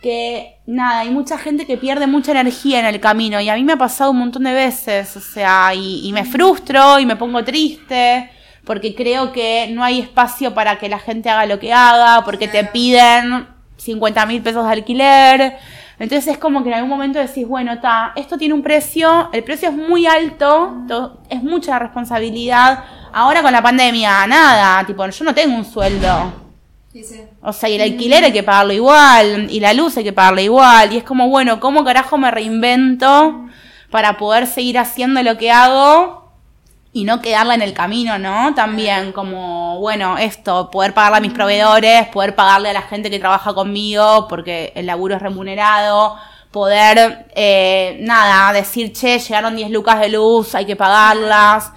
que 0.04 0.60
nada, 0.68 1.00
hay 1.00 1.10
mucha 1.10 1.40
gente 1.40 1.66
que 1.66 1.78
pierde 1.78 2.06
mucha 2.06 2.32
energía 2.34 2.80
en 2.80 2.86
el 2.86 3.00
camino 3.00 3.42
y 3.42 3.50
a 3.50 3.56
mí 3.56 3.64
me 3.64 3.74
ha 3.74 3.78
pasado 3.78 4.12
un 4.12 4.20
montón 4.20 4.44
de 4.44 4.54
veces, 4.54 5.18
o 5.18 5.20
sea, 5.20 5.74
y, 5.74 6.12
me 6.14 6.26
frustro 6.26 7.00
y 7.00 7.08
me 7.08 7.16
pongo 7.16 7.44
triste 7.44 8.30
porque 8.64 8.94
creo 8.94 9.32
que 9.32 9.68
no 9.72 9.84
hay 9.84 10.00
espacio 10.00 10.54
para 10.54 10.78
que 10.78 10.88
la 10.90 11.00
gente 11.00 11.32
haga 11.32 11.48
lo 11.48 11.58
que 11.58 11.74
haga, 11.74 12.24
porque 12.24 12.48
te 12.48 12.64
piden 12.66 13.48
50 13.78 14.26
mil 14.28 14.44
pesos 14.44 14.64
de 14.64 14.72
alquiler 14.72 15.58
entonces 16.00 16.34
es 16.34 16.38
como 16.38 16.64
que 16.64 16.70
en 16.70 16.76
algún 16.76 16.90
momento 16.90 17.20
decís, 17.20 17.48
bueno, 17.48 17.80
ta, 17.80 18.14
esto 18.16 18.38
tiene 18.38 18.54
un 18.54 18.64
precio, 18.64 19.30
el 19.32 19.44
precio 19.44 19.70
es 19.70 19.76
muy 19.76 20.06
alto, 20.06 20.84
es 21.30 21.42
mucha 21.42 21.80
responsabilidad. 21.80 22.84
Ahora 23.14 23.42
con 23.42 23.52
la 23.52 23.62
pandemia, 23.62 24.28
nada, 24.28 24.86
tipo, 24.86 25.08
yo 25.08 25.24
no 25.26 25.34
tengo 25.34 25.56
un 25.56 25.66
sueldo. 25.66 26.43
O 27.42 27.54
sea, 27.54 27.70
y 27.70 27.76
el 27.76 27.82
alquiler 27.82 28.24
hay 28.24 28.32
que 28.32 28.44
pagarlo 28.44 28.74
igual, 28.74 29.48
y 29.50 29.60
la 29.60 29.74
luz 29.74 29.98
hay 29.98 30.04
que 30.04 30.14
pagarlo 30.14 30.42
igual, 30.42 30.94
y 30.94 30.98
es 30.98 31.04
como, 31.04 31.28
bueno, 31.28 31.60
¿cómo 31.60 31.84
carajo 31.84 32.18
me 32.18 32.30
reinvento 32.30 33.48
para 33.90 34.18
poder 34.18 34.48
seguir 34.48 34.78
haciendo 34.78 35.22
lo 35.24 35.38
que 35.38 35.52
hago 35.52 36.32
y 36.94 37.06
no 37.06 37.22
quedarla 37.22 37.56
en 37.56 37.64
el 37.64 37.74
camino, 37.74 38.20
¿no? 38.20 38.54
También 38.54 39.12
como, 39.12 39.80
bueno, 39.80 40.18
esto, 40.20 40.70
poder 40.70 40.94
pagarle 40.94 41.18
a 41.18 41.22
mis 41.22 41.34
proveedores, 41.34 42.08
poder 42.10 42.36
pagarle 42.36 42.70
a 42.70 42.74
la 42.74 42.84
gente 42.84 43.10
que 43.10 43.20
trabaja 43.20 43.54
conmigo, 43.56 44.28
porque 44.28 44.72
el 44.76 44.86
laburo 44.86 45.16
es 45.16 45.22
remunerado, 45.22 46.16
poder, 46.52 47.26
eh, 47.36 47.98
nada, 48.02 48.54
decir, 48.54 48.94
che, 48.94 49.18
llegaron 49.18 49.56
10 49.56 49.72
lucas 49.72 50.00
de 50.00 50.10
luz, 50.10 50.54
hay 50.54 50.66
que 50.66 50.76
pagarlas. 50.76 51.72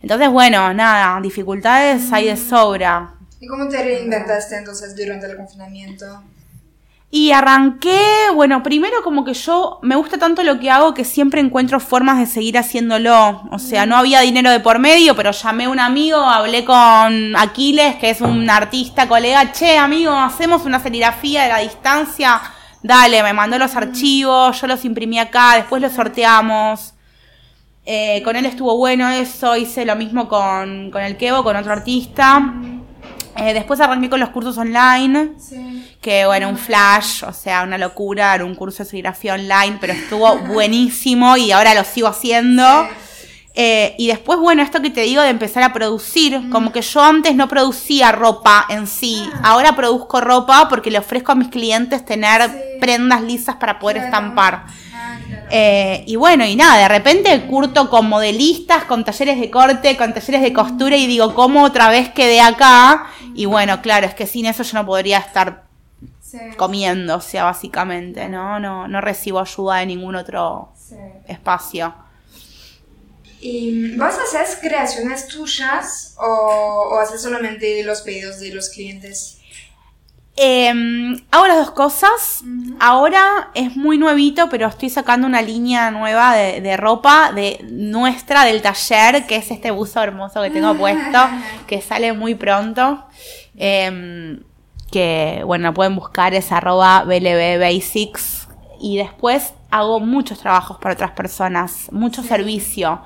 Entonces, 0.00 0.30
bueno, 0.30 0.72
nada, 0.72 1.20
dificultades 1.20 2.12
hay 2.12 2.26
de 2.26 2.36
sobra. 2.36 3.19
¿Y 3.40 3.46
cómo 3.46 3.68
te 3.68 3.82
reinventaste 3.82 4.56
entonces 4.56 4.94
durante 4.94 5.26
el 5.26 5.36
confinamiento? 5.36 6.22
Y 7.12 7.32
arranqué, 7.32 8.00
bueno, 8.34 8.62
primero 8.62 9.02
como 9.02 9.24
que 9.24 9.34
yo 9.34 9.80
me 9.82 9.96
gusta 9.96 10.16
tanto 10.18 10.44
lo 10.44 10.60
que 10.60 10.70
hago 10.70 10.94
que 10.94 11.04
siempre 11.04 11.40
encuentro 11.40 11.80
formas 11.80 12.18
de 12.18 12.26
seguir 12.26 12.56
haciéndolo. 12.56 13.42
O 13.50 13.58
sea, 13.58 13.84
no 13.84 13.96
había 13.96 14.20
dinero 14.20 14.50
de 14.50 14.60
por 14.60 14.78
medio, 14.78 15.16
pero 15.16 15.32
llamé 15.32 15.64
a 15.64 15.70
un 15.70 15.80
amigo, 15.80 16.18
hablé 16.18 16.64
con 16.64 17.34
Aquiles, 17.34 17.96
que 17.96 18.10
es 18.10 18.20
un 18.20 18.48
artista, 18.48 19.08
colega, 19.08 19.50
che, 19.50 19.76
amigo, 19.76 20.12
hacemos 20.12 20.66
una 20.66 20.78
serigrafía 20.78 21.42
de 21.44 21.48
la 21.48 21.58
distancia. 21.58 22.40
Dale, 22.82 23.22
me 23.24 23.32
mandó 23.32 23.58
los 23.58 23.74
archivos, 23.74 24.60
yo 24.60 24.66
los 24.68 24.84
imprimí 24.84 25.18
acá, 25.18 25.54
después 25.56 25.82
los 25.82 25.92
sorteamos. 25.92 26.94
Eh, 27.86 28.22
con 28.22 28.36
él 28.36 28.46
estuvo 28.46 28.76
bueno 28.76 29.08
eso, 29.08 29.56
hice 29.56 29.84
lo 29.84 29.96
mismo 29.96 30.28
con, 30.28 30.92
con 30.92 31.02
el 31.02 31.16
Kevo, 31.16 31.42
con 31.42 31.56
otro 31.56 31.72
artista. 31.72 32.54
Eh, 33.36 33.54
después 33.54 33.80
arranqué 33.80 34.10
con 34.10 34.20
los 34.20 34.30
cursos 34.30 34.58
online, 34.58 35.32
que 36.00 36.26
bueno, 36.26 36.48
un 36.48 36.58
flash, 36.58 37.24
o 37.24 37.32
sea, 37.32 37.62
una 37.62 37.78
locura, 37.78 38.34
era 38.34 38.44
un 38.44 38.54
curso 38.54 38.82
de 38.82 38.90
serigrafía 38.90 39.34
online, 39.34 39.78
pero 39.80 39.92
estuvo 39.92 40.36
buenísimo 40.38 41.36
y 41.36 41.52
ahora 41.52 41.74
lo 41.74 41.84
sigo 41.84 42.08
haciendo. 42.08 42.64
Eh, 43.54 43.94
y 43.98 44.06
después, 44.06 44.38
bueno, 44.38 44.62
esto 44.62 44.80
que 44.80 44.90
te 44.90 45.02
digo 45.02 45.22
de 45.22 45.28
empezar 45.28 45.62
a 45.62 45.72
producir, 45.72 46.48
como 46.50 46.72
que 46.72 46.82
yo 46.82 47.02
antes 47.02 47.34
no 47.34 47.48
producía 47.48 48.12
ropa 48.12 48.64
en 48.68 48.86
sí, 48.86 49.28
ah. 49.34 49.40
ahora 49.50 49.74
produzco 49.74 50.20
ropa 50.20 50.68
porque 50.68 50.90
le 50.90 50.98
ofrezco 50.98 51.32
a 51.32 51.34
mis 51.34 51.48
clientes 51.48 52.04
tener 52.04 52.78
prendas 52.80 53.22
lisas 53.22 53.56
para 53.56 53.78
poder 53.78 53.98
estampar. 53.98 54.66
Eh, 55.52 56.04
y 56.06 56.14
bueno, 56.14 56.44
y 56.44 56.54
nada, 56.54 56.78
de 56.78 56.88
repente 56.88 57.40
curto 57.42 57.90
con 57.90 58.08
modelistas, 58.08 58.84
con 58.84 59.04
talleres 59.04 59.40
de 59.40 59.50
corte, 59.50 59.96
con 59.96 60.14
talleres 60.14 60.42
de 60.42 60.52
costura 60.52 60.96
y 60.96 61.08
digo, 61.08 61.34
¿cómo 61.34 61.64
otra 61.64 61.88
vez 61.88 62.08
quedé 62.10 62.40
acá? 62.40 63.06
Y 63.34 63.46
bueno, 63.46 63.80
claro, 63.82 64.06
es 64.06 64.14
que 64.14 64.26
sin 64.26 64.46
eso 64.46 64.62
yo 64.62 64.78
no 64.78 64.86
podría 64.86 65.18
estar 65.18 65.64
comiendo, 66.56 67.16
o 67.16 67.20
sea, 67.20 67.44
básicamente, 67.44 68.28
¿no? 68.28 68.60
No, 68.60 68.86
no 68.88 69.00
recibo 69.00 69.40
ayuda 69.40 69.78
de 69.78 69.86
ningún 69.86 70.16
otro 70.16 70.72
espacio. 71.26 71.94
¿Y 73.40 73.96
vos 73.96 74.14
haces 74.18 74.58
creaciones 74.60 75.26
tuyas 75.28 76.14
o, 76.18 76.90
o 76.92 76.98
haces 76.98 77.22
solamente 77.22 77.82
los 77.84 78.02
pedidos 78.02 78.38
de 78.38 78.52
los 78.52 78.68
clientes? 78.68 79.39
Eh, 80.42 80.72
hago 81.30 81.46
las 81.46 81.58
dos 81.58 81.70
cosas. 81.72 82.42
Ahora 82.78 83.50
es 83.52 83.76
muy 83.76 83.98
nuevito, 83.98 84.48
pero 84.48 84.68
estoy 84.68 84.88
sacando 84.88 85.26
una 85.26 85.42
línea 85.42 85.90
nueva 85.90 86.34
de, 86.34 86.76
ropa 86.78 87.30
de 87.32 87.62
nuestra, 87.70 88.46
del 88.46 88.62
taller, 88.62 89.26
que 89.26 89.36
es 89.36 89.50
este 89.50 89.70
buzo 89.70 90.02
hermoso 90.02 90.40
que 90.40 90.48
tengo 90.48 90.74
puesto, 90.78 91.18
que 91.66 91.82
sale 91.82 92.14
muy 92.14 92.34
pronto. 92.36 93.04
Em, 93.54 94.42
que, 94.90 95.42
bueno, 95.44 95.74
pueden 95.74 95.94
buscar, 95.94 96.32
es 96.32 96.50
arroba 96.52 97.04
BLB 97.04 97.60
Basics. 97.60 98.48
Y 98.80 98.96
después 98.96 99.52
hago 99.70 100.00
muchos 100.00 100.38
trabajos 100.38 100.78
para 100.78 100.94
otras 100.94 101.10
personas, 101.10 101.92
mucho 101.92 102.22
servicio. 102.22 103.02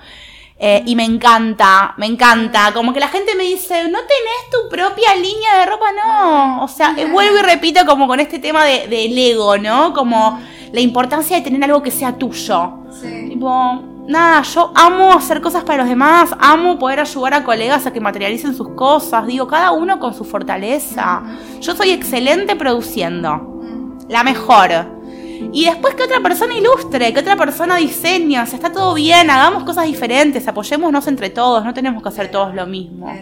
Eh, 0.66 0.82
y 0.86 0.96
me 0.96 1.04
encanta, 1.04 1.92
me 1.98 2.06
encanta. 2.06 2.72
Como 2.72 2.94
que 2.94 2.98
la 2.98 3.08
gente 3.08 3.34
me 3.34 3.44
dice, 3.44 3.82
¿no 3.90 3.98
tenés 3.98 4.50
tu 4.50 4.66
propia 4.70 5.14
línea 5.14 5.58
de 5.58 5.66
ropa? 5.66 5.84
No. 5.92 6.64
O 6.64 6.68
sea, 6.68 6.94
eh, 6.96 7.04
vuelvo 7.04 7.36
y 7.36 7.42
repito 7.42 7.84
como 7.84 8.08
con 8.08 8.18
este 8.18 8.38
tema 8.38 8.64
de, 8.64 8.88
del 8.88 9.18
ego, 9.18 9.58
¿no? 9.58 9.92
Como 9.92 10.40
la 10.72 10.80
importancia 10.80 11.36
de 11.36 11.42
tener 11.42 11.62
algo 11.64 11.82
que 11.82 11.90
sea 11.90 12.16
tuyo. 12.16 12.78
Sí. 12.98 13.28
Tipo, 13.28 13.82
nada, 14.08 14.40
yo 14.40 14.72
amo 14.74 15.12
hacer 15.12 15.42
cosas 15.42 15.64
para 15.64 15.80
los 15.82 15.88
demás, 15.90 16.34
amo 16.40 16.78
poder 16.78 17.00
ayudar 17.00 17.34
a 17.34 17.44
colegas 17.44 17.84
a 17.86 17.92
que 17.92 18.00
materialicen 18.00 18.56
sus 18.56 18.70
cosas. 18.70 19.26
Digo, 19.26 19.46
cada 19.46 19.70
uno 19.72 20.00
con 20.00 20.14
su 20.14 20.24
fortaleza. 20.24 21.24
Yo 21.60 21.76
soy 21.76 21.90
excelente 21.90 22.56
produciendo. 22.56 23.60
La 24.08 24.24
mejor. 24.24 25.03
Y 25.52 25.66
después 25.66 25.94
que 25.94 26.02
otra 26.02 26.20
persona 26.20 26.56
ilustre, 26.56 27.12
que 27.12 27.20
otra 27.20 27.36
persona 27.36 27.76
diseñe, 27.76 28.40
o 28.40 28.46
sea, 28.46 28.56
está 28.56 28.72
todo 28.72 28.94
bien, 28.94 29.30
hagamos 29.30 29.64
cosas 29.64 29.86
diferentes, 29.86 30.46
apoyémonos 30.46 31.06
entre 31.06 31.30
todos, 31.30 31.64
no 31.64 31.74
tenemos 31.74 32.02
que 32.02 32.08
hacer 32.08 32.30
todos 32.30 32.54
lo 32.54 32.66
mismo. 32.66 33.12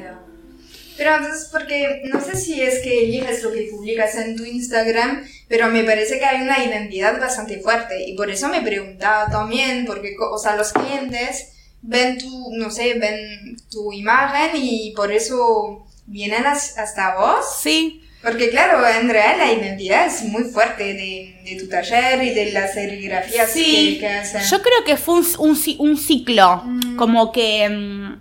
Pero 0.97 1.17
entonces, 1.17 1.49
porque 1.51 2.03
no 2.13 2.21
sé 2.21 2.37
si 2.37 2.61
es 2.61 2.83
que 2.83 3.05
eliges 3.05 3.43
lo 3.43 3.51
que 3.51 3.69
publicas 3.71 4.15
en 4.17 4.37
tu 4.37 4.45
Instagram, 4.45 5.25
pero 5.49 5.69
me 5.69 5.85
parece 5.85 6.19
que 6.19 6.25
hay 6.25 6.43
una 6.43 6.63
identidad 6.65 7.19
bastante 7.21 7.61
fuerte. 7.61 8.09
Y 8.09 8.15
por 8.15 8.31
eso 8.31 8.49
me 8.49 8.61
preguntaba 8.61 9.31
también, 9.31 9.85
porque, 9.87 10.15
o 10.19 10.39
sea, 10.39 10.57
los 10.57 10.73
clientes 10.73 11.53
ven 11.81 12.19
tu, 12.19 12.55
no 12.55 12.71
sé, 12.71 12.95
ven 12.95 13.57
tu 13.71 13.93
imagen 13.93 14.51
y 14.55 14.93
por 14.95 15.11
eso 15.11 15.87
vienen 16.07 16.47
hasta 16.47 17.17
vos. 17.17 17.45
Sí. 17.61 18.02
Porque 18.23 18.51
claro, 18.51 18.87
en 18.87 19.09
realidad 19.09 19.37
la 19.37 19.53
identidad 19.53 20.07
es 20.07 20.23
muy 20.23 20.45
fuerte 20.45 20.95
de, 20.95 21.57
tu 21.59 21.69
taller 21.69 22.23
y 22.23 22.31
de 22.31 22.53
las 22.53 22.73
serigrafías 22.73 23.51
sí, 23.51 23.99
que, 23.99 24.09
hacen. 24.09 24.43
Yo 24.49 24.63
creo 24.63 24.85
que 24.87 24.97
fue 24.97 25.17
un, 25.39 25.59
un, 25.79 25.97
ciclo, 25.97 26.63
mm. 26.65 26.97
como 26.97 27.33
que 27.33 27.69
mm, 27.69 28.21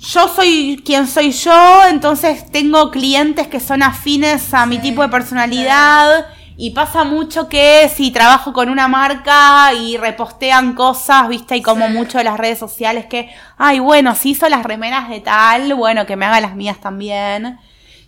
yo 0.00 0.28
soy 0.28 0.82
quien 0.84 1.06
soy 1.06 1.30
yo, 1.30 1.86
entonces 1.88 2.50
tengo 2.50 2.90
clientes 2.90 3.46
que 3.46 3.60
son 3.60 3.82
afines 3.82 4.52
a 4.52 4.66
mi 4.66 4.78
tipo 4.78 5.02
de 5.02 5.08
personalidad. 5.08 6.26
Y 6.60 6.70
pasa 6.70 7.04
mucho 7.04 7.48
que 7.48 7.88
si 7.88 8.10
trabajo 8.10 8.52
con 8.52 8.68
una 8.68 8.88
marca 8.88 9.72
y 9.74 9.96
repostean 9.96 10.74
cosas, 10.74 11.28
viste, 11.28 11.56
y 11.56 11.62
como 11.62 11.88
mucho 11.88 12.18
de 12.18 12.24
las 12.24 12.36
redes 12.36 12.58
sociales 12.58 13.06
que, 13.06 13.30
ay, 13.56 13.78
bueno, 13.78 14.16
si 14.16 14.30
hizo 14.30 14.48
las 14.48 14.64
remeras 14.64 15.08
de 15.08 15.20
tal, 15.20 15.72
bueno, 15.74 16.04
que 16.04 16.16
me 16.16 16.26
haga 16.26 16.40
las 16.40 16.56
mías 16.56 16.80
también. 16.80 17.60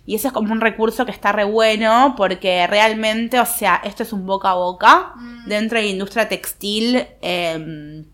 Y 0.05 0.15
eso 0.15 0.27
es 0.27 0.33
como 0.33 0.51
un 0.51 0.61
recurso 0.61 1.05
que 1.05 1.11
está 1.11 1.31
re 1.31 1.43
bueno 1.43 2.15
porque 2.17 2.65
realmente, 2.67 3.39
o 3.39 3.45
sea, 3.45 3.81
esto 3.83 4.03
es 4.03 4.13
un 4.13 4.25
boca 4.25 4.51
a 4.51 4.55
boca. 4.55 5.13
Mm. 5.15 5.47
Dentro 5.47 5.77
de 5.77 5.85
la 5.85 5.91
industria 5.91 6.27
textil 6.27 7.05
em, 7.21 8.05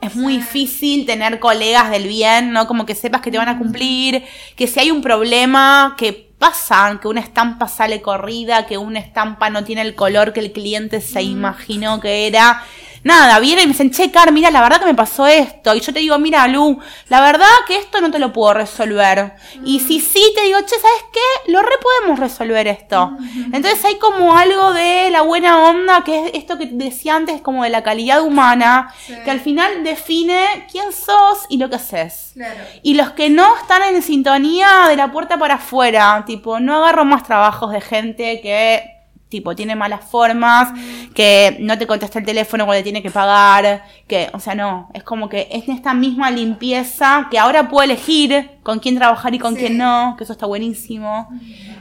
es 0.00 0.16
muy 0.16 0.38
difícil 0.38 1.06
tener 1.06 1.38
colegas 1.38 1.90
del 1.90 2.08
bien, 2.08 2.52
¿no? 2.52 2.66
Como 2.66 2.86
que 2.86 2.94
sepas 2.94 3.20
que 3.20 3.30
te 3.30 3.38
van 3.38 3.48
a 3.48 3.58
cumplir, 3.58 4.24
que 4.56 4.66
si 4.66 4.80
hay 4.80 4.90
un 4.90 5.00
problema, 5.00 5.94
que 5.96 6.32
pasan, 6.38 6.98
que 6.98 7.06
una 7.06 7.20
estampa 7.20 7.68
sale 7.68 8.02
corrida, 8.02 8.66
que 8.66 8.76
una 8.76 8.98
estampa 8.98 9.48
no 9.48 9.62
tiene 9.62 9.82
el 9.82 9.94
color 9.94 10.32
que 10.32 10.40
el 10.40 10.50
cliente 10.50 11.00
se 11.00 11.22
imaginó 11.22 12.00
que 12.00 12.26
era 12.26 12.64
nada, 13.04 13.40
vienen 13.40 13.64
y 13.64 13.66
me 13.66 13.72
dicen, 13.72 13.90
che, 13.90 14.10
Car, 14.10 14.32
mira, 14.32 14.50
la 14.50 14.62
verdad 14.62 14.80
que 14.80 14.86
me 14.86 14.94
pasó 14.94 15.26
esto. 15.26 15.74
Y 15.74 15.80
yo 15.80 15.92
te 15.92 16.00
digo, 16.00 16.18
mira, 16.18 16.46
Lu, 16.48 16.78
la 17.08 17.20
verdad 17.20 17.48
que 17.66 17.76
esto 17.76 18.00
no 18.00 18.10
te 18.10 18.18
lo 18.18 18.32
puedo 18.32 18.54
resolver. 18.54 19.34
Y 19.64 19.80
si 19.80 20.00
sí, 20.00 20.22
te 20.34 20.42
digo, 20.42 20.58
che, 20.60 20.76
¿sabes 20.76 21.04
qué? 21.12 21.52
Lo 21.52 21.62
re 21.62 21.76
podemos 21.82 22.18
resolver 22.18 22.66
esto. 22.68 23.16
Entonces 23.52 23.84
hay 23.84 23.96
como 23.96 24.36
algo 24.36 24.72
de 24.72 25.10
la 25.10 25.22
buena 25.22 25.62
onda, 25.68 26.04
que 26.04 26.26
es 26.26 26.30
esto 26.34 26.58
que 26.58 26.66
decía 26.66 27.16
antes, 27.16 27.40
como 27.40 27.64
de 27.64 27.70
la 27.70 27.82
calidad 27.82 28.22
humana, 28.22 28.92
que 29.24 29.30
al 29.30 29.40
final 29.40 29.84
define 29.84 30.66
quién 30.70 30.92
sos 30.92 31.46
y 31.48 31.58
lo 31.58 31.68
que 31.68 31.76
haces. 31.76 32.34
Y 32.82 32.94
los 32.94 33.10
que 33.10 33.30
no 33.30 33.56
están 33.56 33.82
en 33.82 34.02
sintonía 34.02 34.86
de 34.88 34.96
la 34.96 35.10
puerta 35.10 35.38
para 35.38 35.54
afuera, 35.54 36.24
tipo, 36.26 36.60
no 36.60 36.76
agarro 36.76 37.04
más 37.04 37.24
trabajos 37.24 37.72
de 37.72 37.80
gente 37.80 38.40
que 38.40 38.91
tipo, 39.32 39.56
tiene 39.56 39.74
malas 39.74 40.04
formas, 40.04 40.78
que 41.14 41.56
no 41.60 41.78
te 41.78 41.86
contesta 41.86 42.18
el 42.18 42.26
teléfono 42.26 42.66
cuando 42.66 42.84
tiene 42.84 43.02
que 43.02 43.10
pagar, 43.10 43.82
que, 44.06 44.28
o 44.34 44.38
sea, 44.38 44.54
no, 44.54 44.90
es 44.92 45.02
como 45.02 45.30
que 45.30 45.48
es 45.50 45.70
esta 45.70 45.94
misma 45.94 46.30
limpieza 46.30 47.28
que 47.30 47.38
ahora 47.38 47.70
puedo 47.70 47.82
elegir 47.82 48.50
con 48.62 48.78
quién 48.78 48.94
trabajar 48.96 49.34
y 49.34 49.38
con 49.38 49.56
quién 49.56 49.78
no, 49.78 50.16
que 50.18 50.24
eso 50.24 50.34
está 50.34 50.44
buenísimo. 50.44 51.30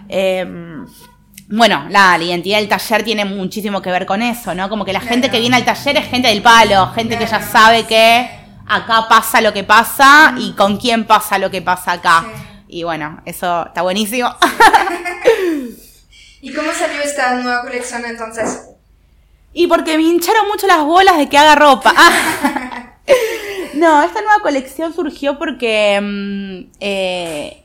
Em, 0.07 0.85
bueno, 1.49 1.87
la, 1.89 2.17
identidad 2.17 2.59
del 2.59 2.69
taller 2.69 3.03
tiene 3.03 3.25
muchísimo 3.25 3.81
que 3.81 3.91
ver 3.91 4.05
con 4.05 4.21
eso, 4.21 4.55
¿no? 4.55 4.69
Como 4.69 4.85
que 4.85 4.93
la 4.93 5.01
gente 5.01 5.29
que 5.29 5.41
viene 5.41 5.57
al 5.57 5.65
taller 5.65 5.97
es 5.97 6.07
gente 6.07 6.29
del 6.29 6.41
palo, 6.41 6.87
gente 6.93 7.17
que 7.17 7.25
ya 7.25 7.41
sabe 7.41 7.83
que 7.83 8.29
acá 8.65 9.07
pasa 9.09 9.41
lo 9.41 9.51
que 9.51 9.65
pasa 9.65 10.35
y 10.37 10.53
con 10.53 10.77
quién 10.77 11.03
pasa 11.03 11.37
lo 11.37 11.51
que 11.51 11.61
pasa 11.61 11.91
acá. 11.91 12.23
Y 12.69 12.83
bueno, 12.83 13.19
eso 13.25 13.65
está 13.67 13.81
buenísimo. 13.81 14.29
¿Y 16.41 16.53
cómo 16.53 16.71
salió 16.73 17.01
esta 17.01 17.35
nueva 17.35 17.61
colección 17.61 18.03
entonces? 18.05 18.67
Y 19.53 19.67
porque 19.67 19.97
me 19.97 20.03
hincharon 20.03 20.47
mucho 20.47 20.65
las 20.65 20.83
bolas 20.83 21.17
de 21.17 21.29
que 21.29 21.37
haga 21.37 21.55
ropa. 21.55 21.93
no, 23.75 24.01
esta 24.01 24.21
nueva 24.21 24.39
colección 24.41 24.93
surgió 24.93 25.37
porque... 25.37 25.99
Mm, 26.01 26.71
eh, 26.79 27.57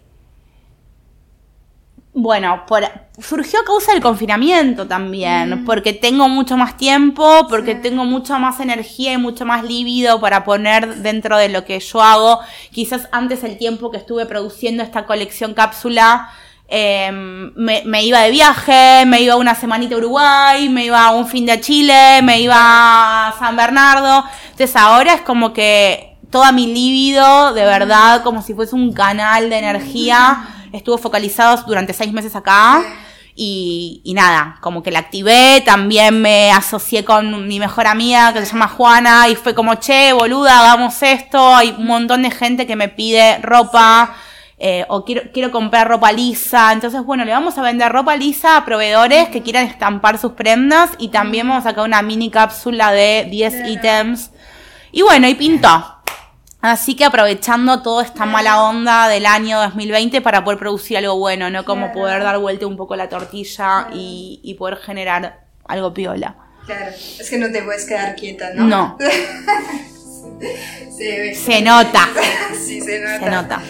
bueno, 2.18 2.64
por, 2.66 2.82
surgió 3.18 3.60
a 3.60 3.64
causa 3.64 3.92
del 3.92 4.00
confinamiento 4.00 4.86
también, 4.86 5.62
mm. 5.62 5.64
porque 5.66 5.92
tengo 5.92 6.30
mucho 6.30 6.56
más 6.56 6.78
tiempo, 6.78 7.46
porque 7.48 7.74
tengo 7.74 8.06
mucha 8.06 8.38
más 8.38 8.58
energía 8.58 9.12
y 9.12 9.18
mucho 9.18 9.44
más 9.44 9.62
lívido 9.64 10.18
para 10.18 10.42
poner 10.42 10.96
dentro 10.96 11.36
de 11.36 11.50
lo 11.50 11.64
que 11.66 11.78
yo 11.78 12.00
hago. 12.02 12.40
Quizás 12.72 13.08
antes 13.12 13.44
el 13.44 13.58
tiempo 13.58 13.90
que 13.90 13.98
estuve 13.98 14.24
produciendo 14.24 14.82
esta 14.82 15.04
colección 15.04 15.52
cápsula 15.52 16.30
Em, 16.68 17.52
me, 17.54 18.02
iba 18.02 18.22
de 18.22 18.30
viaje, 18.32 19.04
me 19.06 19.20
iba 19.20 19.36
una 19.36 19.54
semanita 19.54 19.94
a 19.94 19.98
Uruguay, 19.98 20.68
me 20.68 20.86
iba 20.86 21.10
un 21.12 21.28
fin 21.28 21.46
de 21.46 21.60
Chile, 21.60 22.22
me 22.22 22.40
iba 22.40 23.28
a 23.28 23.38
San 23.38 23.56
Bernardo. 23.56 24.24
Entonces 24.50 24.74
ahora 24.74 25.14
es 25.14 25.20
como 25.20 25.52
que 25.52 26.16
toda 26.30 26.50
mi 26.52 26.66
líbido, 26.66 27.54
de 27.54 27.64
verdad, 27.64 28.22
como 28.22 28.42
si 28.42 28.52
fuese 28.52 28.74
un 28.74 28.92
canal 28.92 29.48
de 29.48 29.58
energía, 29.58 30.44
estuvo 30.72 30.98
focalizado 30.98 31.62
durante 31.66 31.92
seis 31.92 32.12
meses 32.12 32.34
acá. 32.34 32.82
Y, 33.38 34.00
y, 34.02 34.14
nada, 34.14 34.56
como 34.62 34.82
que 34.82 34.90
la 34.90 35.00
activé, 35.00 35.62
también 35.64 36.22
me 36.22 36.50
asocié 36.52 37.04
con 37.04 37.46
mi 37.46 37.60
mejor 37.60 37.86
amiga 37.86 38.32
que 38.32 38.40
se 38.40 38.52
llama 38.52 38.66
Juana 38.66 39.28
y 39.28 39.36
fue 39.36 39.54
como, 39.54 39.74
che, 39.74 40.14
boluda, 40.14 40.58
hagamos 40.58 41.02
esto, 41.02 41.54
hay 41.54 41.74
un 41.78 41.86
montón 41.86 42.22
de 42.22 42.30
gente 42.30 42.66
que 42.66 42.76
me 42.76 42.88
pide 42.88 43.36
ropa, 43.42 44.16
eh, 44.58 44.86
o 44.88 45.04
quiero, 45.04 45.22
quiero 45.32 45.50
comprar 45.50 45.88
ropa 45.88 46.12
lisa. 46.12 46.72
Entonces, 46.72 47.02
bueno, 47.04 47.24
le 47.24 47.32
vamos 47.32 47.58
a 47.58 47.62
vender 47.62 47.92
ropa 47.92 48.16
lisa 48.16 48.56
a 48.56 48.64
proveedores 48.64 49.28
que 49.28 49.42
quieran 49.42 49.66
estampar 49.66 50.18
sus 50.18 50.32
prendas 50.32 50.90
y 50.98 51.08
también 51.08 51.48
vamos 51.48 51.66
a 51.66 51.70
sacar 51.70 51.84
una 51.84 52.02
mini 52.02 52.30
cápsula 52.30 52.92
de 52.92 53.26
10 53.30 53.68
ítems. 53.68 54.30
Y 54.92 55.02
bueno, 55.02 55.28
y 55.28 55.34
pintó. 55.34 55.96
Así 56.62 56.96
que 56.96 57.04
aprovechando 57.04 57.82
toda 57.82 58.02
esta 58.02 58.24
mala 58.24 58.62
onda 58.62 59.08
del 59.08 59.26
año 59.26 59.60
2020 59.60 60.20
para 60.22 60.42
poder 60.42 60.58
producir 60.58 60.96
algo 60.96 61.16
bueno, 61.16 61.50
¿no? 61.50 61.64
Como 61.64 61.92
poder 61.92 62.22
dar 62.22 62.38
vuelta 62.38 62.66
un 62.66 62.76
poco 62.76 62.96
la 62.96 63.08
tortilla 63.08 63.88
y, 63.92 64.56
poder 64.58 64.78
generar 64.78 65.44
algo 65.68 65.92
piola. 65.92 66.34
Claro, 66.64 66.90
es 66.90 67.30
que 67.30 67.38
no 67.38 67.52
te 67.52 67.62
puedes 67.62 67.84
quedar 67.84 68.16
quieta, 68.16 68.52
¿no? 68.54 68.64
No. 68.64 68.98
se, 70.96 71.34
se 71.34 71.62
nota. 71.62 72.08
sí, 72.52 72.80
se 72.80 72.98
nota. 72.98 73.24
Se 73.24 73.30
nota. 73.30 73.62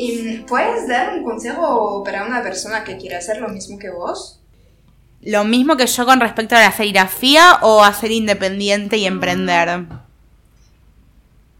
¿Y 0.00 0.44
puedes 0.46 0.86
dar 0.86 1.12
un 1.14 1.24
consejo 1.24 2.04
para 2.04 2.24
una 2.24 2.40
persona 2.40 2.84
que 2.84 2.96
quiere 2.96 3.16
hacer 3.16 3.40
lo 3.40 3.48
mismo 3.48 3.80
que 3.80 3.90
vos? 3.90 4.40
Lo 5.22 5.42
mismo 5.42 5.76
que 5.76 5.88
yo 5.88 6.06
con 6.06 6.20
respecto 6.20 6.54
a 6.54 6.60
la 6.60 6.70
serigrafía 6.70 7.58
o 7.62 7.82
a 7.82 7.92
ser 7.92 8.12
independiente 8.12 8.96
y 8.96 9.06
emprender. 9.06 9.86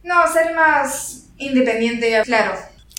No, 0.05 0.33
ser 0.33 0.55
más 0.55 1.27
independiente, 1.39 2.23
claro. 2.25 2.53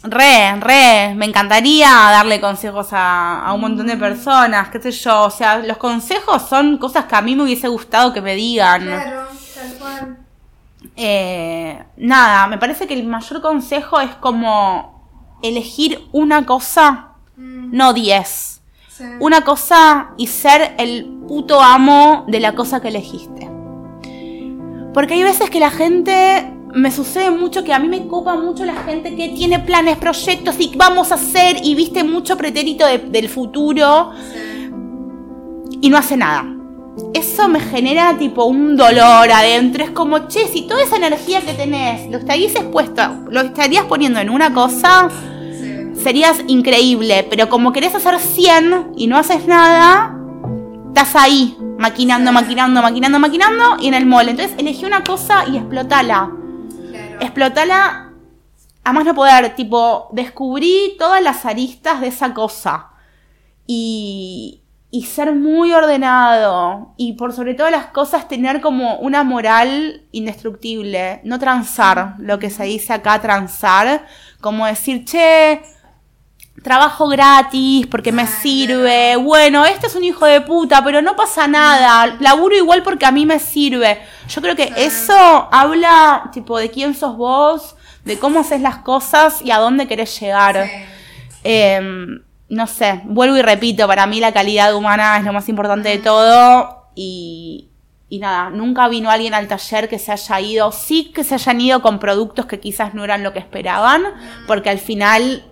Re, 0.03 0.59
re, 0.59 1.15
me 1.15 1.25
encantaría 1.25 1.87
darle 1.87 2.41
consejos 2.41 2.89
a, 2.91 3.49
un 3.55 3.61
montón 3.61 3.87
de 3.87 3.95
personas, 3.95 4.67
qué 4.67 4.81
sé 4.81 4.91
yo, 4.91 5.23
o 5.23 5.31
sea, 5.31 5.59
los 5.59 5.77
consejos 5.77 6.49
son 6.49 6.77
cosas 6.77 7.05
que 7.05 7.15
a 7.15 7.21
mí 7.21 7.33
me 7.33 7.43
hubiese 7.43 7.69
gustado 7.69 8.11
que 8.11 8.21
me 8.21 8.35
digan. 8.35 8.83
Claro, 8.83 9.21
tal 9.55 9.73
cual. 9.79 10.17
Eh, 10.97 11.81
nada, 11.95 12.47
me 12.47 12.57
parece 12.57 12.85
que 12.87 12.93
el 12.93 13.05
mayor 13.05 13.41
consejo 13.41 14.01
es 14.01 14.13
como 14.15 14.98
elegir 15.41 16.07
una 16.11 16.45
cosa, 16.45 17.13
mm. 17.37 17.75
no 17.75 17.93
diez. 17.93 18.61
Una 19.21 19.45
cosa 19.45 20.09
y 20.17 20.27
ser 20.27 20.75
el 20.77 21.05
puto 21.25 21.61
amo 21.61 22.25
de 22.27 22.41
la 22.41 22.53
cosa 22.53 22.81
que 22.81 22.89
elegiste. 22.89 23.49
Porque 24.93 25.13
hay 25.13 25.23
veces 25.23 25.49
que 25.49 25.61
la 25.61 25.71
gente 25.71 26.53
me 26.73 26.91
sucede 26.91 27.31
mucho 27.31 27.63
que 27.63 27.73
a 27.73 27.79
mí 27.79 27.87
me 27.87 28.07
copa 28.07 28.35
mucho 28.35 28.65
la 28.65 28.75
gente 28.83 29.15
que 29.15 29.29
tiene 29.29 29.59
planes, 29.59 29.97
proyectos 29.97 30.55
y 30.59 30.73
vamos 30.75 31.11
a 31.11 31.15
hacer 31.15 31.57
y 31.63 31.75
viste 31.75 32.03
mucho 32.03 32.37
pretérito 32.37 32.85
del 32.85 33.29
futuro 33.29 34.11
y 35.81 35.89
no 35.89 35.97
hace 35.97 36.17
nada. 36.17 36.58
Eso 37.13 37.47
me 37.47 37.59
genera 37.59 38.17
tipo 38.17 38.45
un 38.45 38.75
dolor 38.77 39.31
adentro. 39.31 39.83
Es 39.83 39.91
como, 39.91 40.27
che, 40.27 40.47
si 40.47 40.63
toda 40.67 40.83
esa 40.83 40.97
energía 40.97 41.41
que 41.41 41.53
tenés 41.53 42.09
lo 42.09 42.17
estarías 42.17 42.55
expuesto, 42.55 43.01
lo 43.29 43.41
estarías 43.41 43.85
poniendo 43.85 44.19
en 44.19 44.29
una 44.29 44.53
cosa, 44.53 45.09
serías 46.01 46.41
increíble, 46.47 47.25
pero 47.29 47.49
como 47.49 47.73
querés 47.73 47.95
hacer 47.95 48.19
100 48.19 48.93
y 48.95 49.07
no 49.07 49.17
haces 49.17 49.47
nada, 49.47 50.15
estás 50.87 51.15
ahí, 51.15 51.57
maquinando, 51.77 52.31
maquinando, 52.31 52.81
maquinando, 52.81 53.19
maquinando 53.19 53.77
y 53.79 53.87
en 53.87 53.93
el 53.93 54.05
mole. 54.05 54.31
Entonces 54.31 54.55
elegí 54.57 54.85
una 54.85 55.03
cosa 55.03 55.45
y 55.47 55.57
explotala. 55.57 56.31
Explotala 57.19 58.11
a 58.83 58.93
más 58.93 59.05
no 59.05 59.13
poder, 59.13 59.55
tipo, 59.55 60.09
descubrí 60.13 60.95
todas 60.97 61.21
las 61.21 61.45
aristas 61.45 62.01
de 62.01 62.07
esa 62.07 62.33
cosa. 62.33 62.87
Y, 63.67 64.61
y 64.91 65.05
ser 65.05 65.33
muy 65.33 65.71
ordenado. 65.71 66.93
Y 66.97 67.13
por 67.13 67.33
sobre 67.33 67.53
todas 67.53 67.71
las 67.71 67.87
cosas 67.87 68.27
tener 68.27 68.61
como 68.61 68.97
una 68.97 69.23
moral 69.23 70.03
indestructible. 70.11 71.21
No 71.23 71.39
transar, 71.39 72.15
lo 72.19 72.39
que 72.39 72.49
se 72.49 72.63
dice 72.63 72.93
acá, 72.93 73.19
transar. 73.21 74.05
Como 74.41 74.65
decir, 74.65 75.05
che, 75.05 75.61
trabajo 76.63 77.07
gratis 77.07 77.87
porque 77.87 78.11
me 78.11 78.25
sirve. 78.25 79.15
Bueno, 79.17 79.65
este 79.65 79.87
es 79.87 79.95
un 79.95 80.03
hijo 80.03 80.25
de 80.25 80.41
puta, 80.41 80.83
pero 80.83 81.01
no 81.01 81.15
pasa 81.15 81.47
nada. 81.47 82.17
Laburo 82.19 82.55
igual 82.55 82.83
porque 82.83 83.05
a 83.05 83.11
mí 83.11 83.25
me 83.25 83.39
sirve. 83.39 84.01
Yo 84.27 84.41
creo 84.41 84.55
que 84.55 84.73
eso 84.75 85.13
habla, 85.51 86.29
tipo, 86.33 86.57
de 86.57 86.71
quién 86.71 86.95
sos 86.95 87.15
vos, 87.15 87.75
de 88.05 88.17
cómo 88.17 88.39
haces 88.39 88.61
las 88.61 88.77
cosas 88.77 89.41
y 89.43 89.51
a 89.51 89.59
dónde 89.59 89.87
querés 89.87 90.19
llegar. 90.19 90.67
Em, 91.43 92.21
no 92.49 92.67
sé, 92.67 93.01
vuelvo 93.05 93.37
y 93.37 93.41
repito, 93.41 93.87
para 93.87 94.07
mí 94.07 94.19
la 94.19 94.33
calidad 94.33 94.73
humana 94.75 95.17
es 95.17 95.23
lo 95.23 95.33
más 95.33 95.47
importante 95.49 95.89
de 95.89 95.99
todo 95.99 96.87
y, 96.95 97.69
y 98.09 98.19
nada, 98.19 98.49
nunca 98.49 98.87
vino 98.87 99.11
alguien 99.11 99.35
al 99.35 99.47
taller 99.47 99.87
que 99.87 99.99
se 99.99 100.11
haya 100.11 100.39
ido, 100.41 100.71
sí 100.71 101.11
que 101.13 101.23
se 101.23 101.35
hayan 101.35 101.61
ido 101.61 101.81
con 101.81 101.99
productos 101.99 102.47
que 102.47 102.59
quizás 102.59 102.95
no 102.95 103.03
eran 103.03 103.23
lo 103.23 103.33
que 103.33 103.39
esperaban, 103.39 104.03
porque 104.47 104.69
al 104.69 104.79
final 104.79 105.45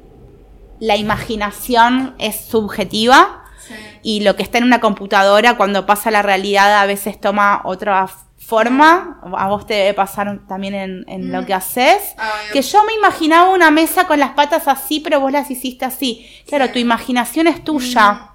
la 0.79 0.95
imaginación 0.95 2.15
es 2.17 2.35
subjetiva 2.45 3.43
y 4.01 4.21
lo 4.21 4.35
que 4.35 4.43
está 4.43 4.57
en 4.57 4.63
una 4.63 4.79
computadora 4.79 5.57
cuando 5.57 5.85
pasa 5.85 6.11
la 6.11 6.21
realidad 6.21 6.79
a 6.79 6.85
veces 6.85 7.19
toma 7.19 7.61
otra 7.63 8.07
forma, 8.47 9.19
a 9.37 9.47
vos 9.49 9.67
te 9.67 9.73
debe 9.73 9.93
pasar 9.93 10.39
también 10.47 11.03
en, 11.05 11.31
lo 11.33 11.41
mm. 11.41 11.45
que 11.45 11.53
haces, 11.53 12.15
que 12.53 12.61
yo 12.61 12.81
me 12.85 12.93
imaginaba 12.93 13.49
una 13.49 13.71
mesa 13.71 14.07
con 14.07 14.19
las 14.19 14.31
patas 14.31 14.69
así, 14.69 15.01
pero 15.01 15.19
vos 15.19 15.33
las 15.33 15.51
hiciste 15.51 15.83
así. 15.83 16.25
Claro, 16.47 16.71
tu 16.71 16.79
imaginación 16.79 17.47
es 17.47 17.61
tuya, 17.61 18.13
mm. 18.13 18.27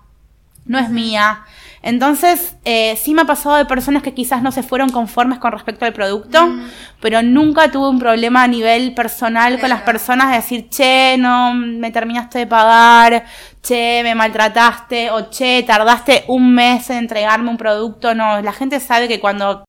no 0.67 0.79
es 0.79 0.91
mía. 0.91 1.45
Entonces, 1.81 2.57
eh, 2.67 2.95
sí 3.03 3.15
me 3.15 3.23
ha 3.23 3.25
pasado 3.25 3.57
de 3.57 3.65
personas 3.65 4.03
que 4.03 4.13
quizás 4.13 4.43
no 4.43 4.53
se 4.53 4.63
fueron 4.63 4.91
conformes 4.91 5.39
con 5.39 5.51
respecto 5.51 5.87
al 5.87 5.95
producto, 5.95 6.47
pero 7.01 7.23
nunca 7.23 7.71
tuve 7.71 7.89
un 7.89 7.99
problema 7.99 8.43
a 8.43 8.49
nivel 8.49 8.93
personal 8.93 9.59
con 9.59 9.71
las 9.71 9.81
personas 9.81 10.29
de 10.29 10.37
decir, 10.37 10.69
che, 10.69 11.17
no 11.19 11.55
me 11.55 11.91
terminaste 11.91 12.41
de 12.41 12.47
pagar, 12.47 13.25
che, 13.63 14.03
me 14.03 14.15
maltrataste, 14.15 15.11
o 15.11 15.31
che, 15.31 15.65
tardaste 15.67 16.25
un 16.29 16.53
mes 16.53 16.91
en 16.91 16.99
entregarme 16.99 17.49
un 17.49 17.57
producto. 17.57 18.15
No, 18.15 18.43
la 18.43 18.53
gente 18.53 18.79
sabe 18.79 19.09
que 19.09 19.19
cuando 19.19 19.65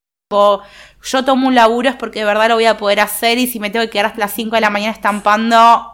yo 1.03 1.25
tomo 1.25 1.47
un 1.47 1.55
laburo 1.55 1.89
es 1.89 1.95
porque 1.95 2.19
de 2.19 2.25
verdad 2.25 2.49
lo 2.49 2.55
voy 2.55 2.65
a 2.65 2.77
poder 2.77 2.99
hacer 2.99 3.37
y 3.37 3.47
si 3.47 3.59
me 3.59 3.69
tengo 3.69 3.85
que 3.85 3.91
quedar 3.91 4.07
hasta 4.07 4.19
las 4.19 4.33
5 4.33 4.55
de 4.55 4.61
la 4.61 4.69
mañana 4.69 4.91
estampando, 4.91 5.91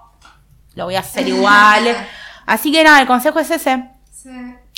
lo 0.75 0.85
voy 0.85 0.95
a 0.95 0.99
hacer 0.99 1.27
igual. 1.27 1.95
Así 2.45 2.71
que 2.71 2.83
nada, 2.83 3.01
el 3.01 3.07
consejo 3.07 3.39
es 3.39 3.51
ese. 3.51 3.89
Sí. 4.11 4.29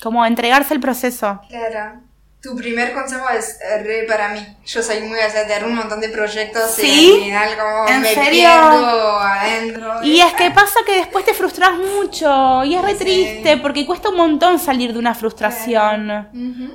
Como 0.01 0.25
entregarse 0.25 0.73
el 0.73 0.79
proceso. 0.79 1.41
Claro. 1.49 2.01
Tu 2.41 2.55
primer 2.55 2.91
consejo 2.91 3.29
es 3.29 3.59
eh, 3.61 3.83
re 3.83 4.03
para 4.07 4.29
mí. 4.29 4.43
Yo 4.65 4.81
soy 4.81 5.01
muy 5.01 5.19
de 5.19 5.29
tener 5.29 5.63
un 5.63 5.75
montón 5.75 6.01
de 6.01 6.09
proyectos 6.09 6.79
y 6.79 7.11
al 7.11 7.19
final 7.19 7.49
como 7.55 7.87
¿En 7.87 8.01
me 8.01 8.13
serio? 8.15 8.49
adentro. 8.49 10.03
Y 10.03 10.21
es 10.21 10.33
que 10.33 10.49
pasa 10.49 10.79
que 10.83 10.95
después 10.95 11.23
te 11.23 11.35
frustras 11.35 11.73
mucho 11.77 12.63
y 12.63 12.73
es 12.73 12.81
re 12.81 12.95
triste 12.95 13.57
porque 13.57 13.85
cuesta 13.85 14.09
un 14.09 14.17
montón 14.17 14.57
salir 14.57 14.91
de 14.91 14.97
una 14.97 15.13
frustración. 15.13 16.29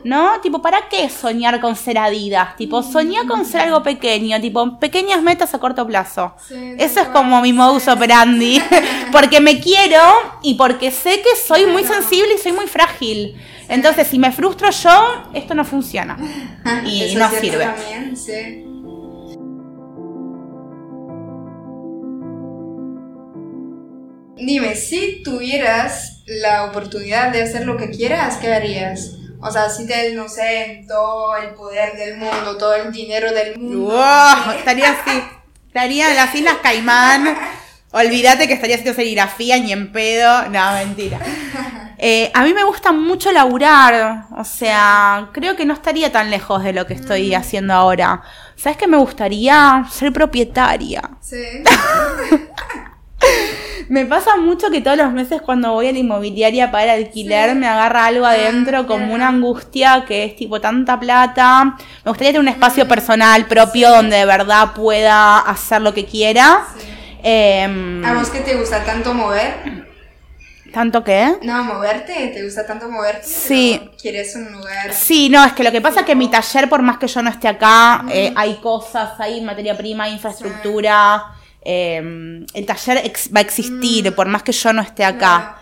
¿No? 0.04 0.40
Tipo, 0.40 0.62
¿para 0.62 0.88
qué 0.88 1.10
soñar 1.10 1.60
con 1.60 1.74
ser 1.74 1.98
Adidas? 1.98 2.54
Tipo, 2.56 2.84
soñar 2.84 3.26
con 3.26 3.44
ser 3.44 3.62
algo 3.62 3.82
pequeño, 3.82 4.40
tipo, 4.40 4.78
pequeñas 4.78 5.20
metas 5.20 5.52
a 5.52 5.58
corto 5.58 5.84
plazo. 5.84 6.32
Eso 6.78 7.00
es 7.00 7.08
como 7.08 7.40
mi 7.40 7.52
modus 7.52 7.88
operandi. 7.88 8.62
porque 9.10 9.40
me 9.40 9.60
quiero 9.60 10.00
y 10.42 10.54
porque 10.54 10.92
sé 10.92 11.22
que 11.22 11.34
soy 11.34 11.66
muy 11.66 11.82
sensible 11.82 12.34
y 12.34 12.38
soy 12.38 12.52
muy 12.52 12.68
frágil. 12.68 13.36
Entonces, 13.68 14.06
si 14.06 14.18
me 14.18 14.32
frustro 14.32 14.70
yo, 14.70 15.30
esto 15.34 15.54
no 15.54 15.64
funciona. 15.64 16.16
Y 16.84 17.14
no 17.16 17.30
sirve. 17.30 17.64
También, 17.64 18.16
sí. 18.16 18.62
Dime, 24.36 24.76
si 24.76 25.22
tuvieras 25.22 26.22
la 26.26 26.64
oportunidad 26.64 27.32
de 27.32 27.42
hacer 27.42 27.66
lo 27.66 27.76
que 27.76 27.90
quieras, 27.90 28.36
¿qué 28.36 28.52
harías? 28.52 29.12
O 29.40 29.50
sea, 29.50 29.70
si 29.70 29.86
te, 29.86 30.12
no 30.14 30.28
sé, 30.28 30.84
todo 30.86 31.36
el 31.36 31.54
poder 31.54 31.96
del 31.96 32.16
mundo, 32.18 32.56
todo 32.58 32.74
el 32.74 32.92
dinero 32.92 33.32
del 33.32 33.58
mundo. 33.58 33.92
Wow, 33.92 34.52
estaría 34.56 34.90
así. 34.90 35.22
Estaría 35.66 36.10
en 36.10 36.16
las 36.16 36.34
Islas 36.34 36.56
Caimán. 36.62 37.36
Olvídate 37.92 38.46
que 38.46 38.54
estaría 38.54 38.76
haciendo 38.76 38.94
serigrafía 38.94 39.58
ni 39.58 39.72
en 39.72 39.92
pedo. 39.92 40.48
No, 40.48 40.72
mentira. 40.72 41.18
Eh, 41.98 42.30
a 42.34 42.44
mí 42.44 42.52
me 42.52 42.64
gusta 42.64 42.92
mucho 42.92 43.32
laburar, 43.32 44.26
o 44.36 44.44
sea, 44.44 45.30
creo 45.32 45.56
que 45.56 45.64
no 45.64 45.72
estaría 45.72 46.12
tan 46.12 46.30
lejos 46.30 46.62
de 46.62 46.74
lo 46.74 46.86
que 46.86 46.94
estoy 46.94 47.30
mm. 47.30 47.38
haciendo 47.38 47.72
ahora. 47.72 48.22
¿Sabes 48.54 48.76
qué 48.76 48.86
me 48.86 48.98
gustaría? 48.98 49.86
Ser 49.90 50.12
propietaria. 50.12 51.10
Sí. 51.20 51.36
me 53.88 54.04
pasa 54.04 54.36
mucho 54.36 54.70
que 54.70 54.82
todos 54.82 54.98
los 54.98 55.12
meses 55.12 55.40
cuando 55.40 55.72
voy 55.72 55.88
a 55.88 55.92
la 55.92 55.98
inmobiliaria 55.98 56.70
para 56.70 56.92
alquiler 56.92 57.54
me 57.54 57.66
agarra 57.66 58.06
algo 58.06 58.26
ah, 58.26 58.32
adentro 58.32 58.86
como 58.86 59.14
una 59.14 59.28
angustia 59.28 60.04
que 60.06 60.24
es 60.24 60.36
tipo 60.36 60.60
tanta 60.60 61.00
plata. 61.00 61.76
Me 62.04 62.10
gustaría 62.10 62.32
tener 62.32 62.42
un 62.42 62.48
espacio 62.48 62.84
mm. 62.84 62.88
personal 62.88 63.46
propio 63.46 63.90
donde 63.90 64.16
de 64.16 64.26
verdad 64.26 64.74
pueda 64.74 65.38
hacer 65.38 65.80
lo 65.80 65.94
que 65.94 66.04
quiera. 66.04 66.62
Em, 67.22 68.04
¿A 68.04 68.12
vos 68.14 68.28
qué 68.28 68.40
te 68.40 68.54
gusta 68.54 68.84
tanto 68.84 69.14
mover? 69.14 69.86
¿Tanto 70.76 71.02
qué? 71.02 71.38
No, 71.40 71.64
moverte, 71.64 72.32
¿te 72.34 72.44
gusta 72.44 72.66
tanto 72.66 72.86
moverte? 72.90 73.26
Sí. 73.26 73.80
¿Quieres 73.98 74.36
un 74.36 74.52
lugar? 74.52 74.92
Sí, 74.92 75.30
no, 75.30 75.42
es 75.42 75.54
que 75.54 75.64
lo 75.64 75.72
que 75.72 75.80
pasa 75.80 76.00
es 76.00 76.06
que 76.06 76.14
mi 76.14 76.28
taller, 76.28 76.68
por 76.68 76.82
más 76.82 76.98
que 76.98 77.06
yo 77.06 77.22
no 77.22 77.30
esté 77.30 77.48
acá, 77.48 78.04
eh, 78.12 78.30
hay 78.36 78.56
cosas, 78.56 79.18
hay 79.18 79.40
materia 79.40 79.74
prima, 79.74 80.06
infraestructura. 80.06 81.32
Em, 81.62 82.44
el 82.52 82.66
taller 82.66 83.10
va 83.34 83.38
a 83.38 83.42
existir, 83.42 84.10
mm. 84.10 84.14
por 84.14 84.26
más 84.26 84.42
que 84.42 84.52
yo 84.52 84.70
no 84.74 84.82
esté 84.82 85.02
acá. 85.02 85.56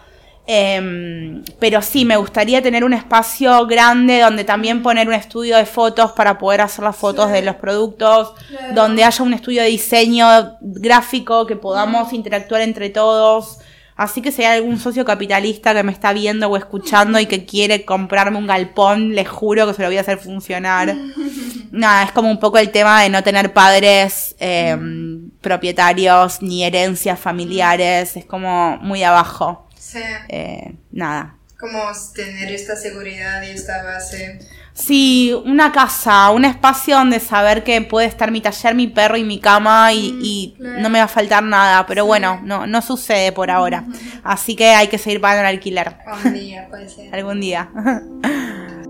Em, 0.49 1.45
pero 1.61 1.81
sí, 1.81 2.05
me 2.05 2.17
gustaría 2.17 2.61
tener 2.61 2.83
un 2.83 2.93
espacio 2.93 3.69
grande 3.69 4.19
donde 4.19 4.43
también 4.43 4.83
poner 4.83 5.07
un 5.07 5.15
estudio 5.15 5.59
de 5.59 5.65
fotos 5.65 6.11
para 6.11 6.39
poder 6.39 6.61
hacer 6.63 6.83
las 6.83 6.97
fotos 6.97 7.31
de 7.31 7.43
los 7.43 7.55
productos, 7.55 8.33
donde 8.73 9.05
haya 9.05 9.23
un 9.23 9.33
estudio 9.33 9.63
de 9.63 9.69
diseño 9.69 10.57
gráfico 10.61 11.47
que 11.47 11.55
podamos 11.55 12.13
interactuar 12.13 12.63
entre 12.63 12.91
todos. 12.91 13.61
Así 13.97 14.23
que 14.23 14.33
si 14.33 14.43
hay 14.43 14.57
algún 14.59 14.79
socio 14.79 15.05
capitalista 15.05 15.73
que 15.73 15.85
me 15.85 15.93
está 15.93 16.13
viendo 16.13 16.49
o 16.49 16.57
escuchando 16.57 17.21
y 17.21 17.27
que 17.27 17.47
quiere 17.47 17.85
comprarme 17.85 18.39
un 18.39 18.47
galpón, 18.47 19.15
les 19.15 19.29
juro 19.29 19.67
que 19.67 19.75
se 19.75 19.83
lo 19.83 19.89
voy 19.89 19.99
a 19.99 20.01
hacer 20.01 20.19
funcionar. 20.19 20.97
Nada, 21.71 22.05
es 22.05 22.13
como 22.13 22.31
un 22.31 22.39
poco 22.39 22.59
el 22.59 22.71
tema 22.71 23.03
de 23.03 23.09
no 23.09 23.23
tener 23.23 23.53
padres 23.53 24.37
em, 24.39 25.31
propietarios 25.41 26.41
ni 26.41 26.65
herencias 26.65 27.19
familiares. 27.19 28.17
Es 28.17 28.25
como 28.25 28.77
muy 28.79 29.03
abajo. 29.03 29.69
Sí. 29.77 29.99
Eh, 30.29 30.73
nada. 30.93 31.37
Como 31.59 31.81
tener 32.15 32.53
esta 32.53 32.77
seguridad 32.77 33.43
y 33.43 33.51
esta 33.51 33.83
base. 33.83 34.39
Sí, 34.75 35.33
una 35.45 35.71
casa, 35.71 36.31
un 36.31 36.45
espacio 36.45 36.97
donde 36.97 37.21
saber 37.21 37.63
que 37.63 37.81
puede 37.81 38.09
estar 38.09 38.33
mi 38.33 38.41
taller, 38.41 38.75
mi 38.75 38.89
perro 38.89 39.17
y 39.17 39.23
mi 39.23 39.39
cama 39.39 39.93
y, 39.93 40.57
mm, 40.59 40.83
no 40.83 40.91
me 40.91 40.99
va 40.99 41.05
a 41.05 41.09
faltar 41.09 41.45
nada. 41.45 41.87
Pero 41.87 42.05
bueno, 42.07 42.41
no, 42.43 42.67
no 42.67 42.83
sucede 42.83 43.31
por 43.31 43.53
ahora. 43.53 43.85
Así 44.25 44.57
que 44.57 44.71
hay 44.71 44.89
que 44.89 44.99
seguir 44.99 45.21
pagando 45.21 45.49
el 45.49 45.55
alquiler. 45.55 45.99
Algún 46.05 46.35
día, 46.35 46.67
puede 46.69 46.89
ser. 46.89 47.15
Algún 47.15 47.41
día. 47.41 47.71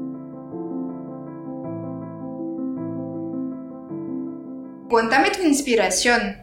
Cuéntame 4.89 5.31
tu 5.33 5.43
inspiración. 5.43 6.39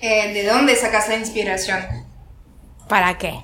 Eh, 0.00 0.34
¿De 0.34 0.44
dónde 0.44 0.76
sacas 0.76 1.08
la 1.08 1.16
inspiración? 1.16 1.80
¿Para 2.86 3.16
qué? 3.16 3.40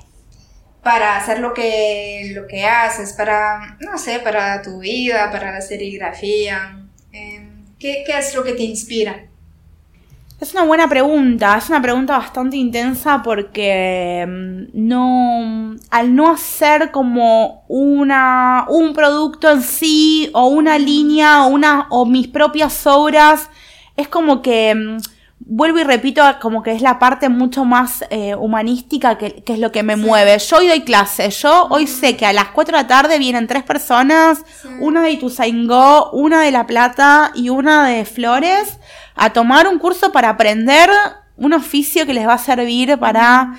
Para 0.83 1.17
hacer 1.17 1.39
lo 1.39 1.55
que, 1.55 2.33
lo 2.35 2.47
que 2.47 2.65
haces, 2.65 3.13
para, 3.13 3.77
no 3.81 3.99
sé, 3.99 4.19
para 4.19 4.63
tu 4.63 4.81
vida, 4.81 5.31
para 5.31 5.53
la 5.53 5.61
serigrafía? 5.61 6.79
Em, 7.13 7.65
¿qué, 7.79 8.03
¿Qué 8.05 8.19
es 8.19 8.35
lo 8.35 8.43
que 8.43 8.53
te 8.53 8.65
inspira? 8.65 9.27
Es 10.41 10.53
una 10.55 10.65
buena 10.65 10.89
pregunta, 10.89 11.57
es 11.57 11.69
una 11.69 11.81
pregunta 11.81 12.19
bastante 12.19 12.57
intensa 12.57 13.23
porque 13.23 14.23
em, 14.23 14.67
no, 14.73 15.77
al 15.89 16.17
no 16.17 16.33
hacer 16.33 16.91
como 16.91 17.65
una, 17.69 18.67
un 18.69 18.93
producto 18.93 19.53
en 19.53 19.63
sí 19.63 20.31
o 20.35 20.49
una 20.49 20.81
línea 20.81 21.45
o 21.45 21.47
una, 21.47 21.87
o 21.91 22.07
mis 22.07 22.27
propias 22.27 22.89
obras, 22.89 23.51
es 23.97 24.09
como 24.09 24.43
que 24.43 24.71
em, 24.71 24.99
vuelvo 25.47 25.79
y 25.79 25.85
repito, 25.85 26.23
como 26.41 26.63
que 26.63 26.73
es 26.73 26.83
la 26.83 26.99
parte 26.99 27.29
mucho 27.29 27.65
más 27.65 28.05
eh, 28.11 28.35
humanística 28.35 29.19
que, 29.19 29.43
es 29.47 29.59
lo 29.59 29.73
que 29.73 29.83
me 29.83 29.97
mueve. 29.97 30.39
Yo 30.39 30.59
hoy 30.59 30.69
doy 30.69 30.81
clase, 30.83 31.31
yo 31.31 31.69
hoy 31.71 31.87
sé 31.87 32.17
que 32.17 32.27
a 32.27 32.33
las 32.33 32.49
4 32.49 32.77
de 32.77 32.83
la 32.83 32.89
tarde 32.89 33.19
vienen 33.19 33.47
tres 33.47 33.63
personas, 33.63 34.45
una 34.81 35.03
de 35.03 35.13
Ituzaingó, 35.13 36.11
una 36.13 36.43
de 36.43 36.51
La 36.51 36.67
Plata 36.67 37.33
y 37.35 37.49
una 37.49 37.89
de 37.89 38.05
Flores, 38.05 38.79
a 39.15 39.33
tomar 39.33 39.67
un 39.67 39.79
curso 39.79 40.13
para 40.13 40.31
aprender 40.31 40.91
un 41.37 41.53
oficio 41.53 42.07
que 42.07 42.15
les 42.15 42.27
va 42.27 42.35
a 42.35 42.39
servir 42.39 42.99
para... 42.99 43.55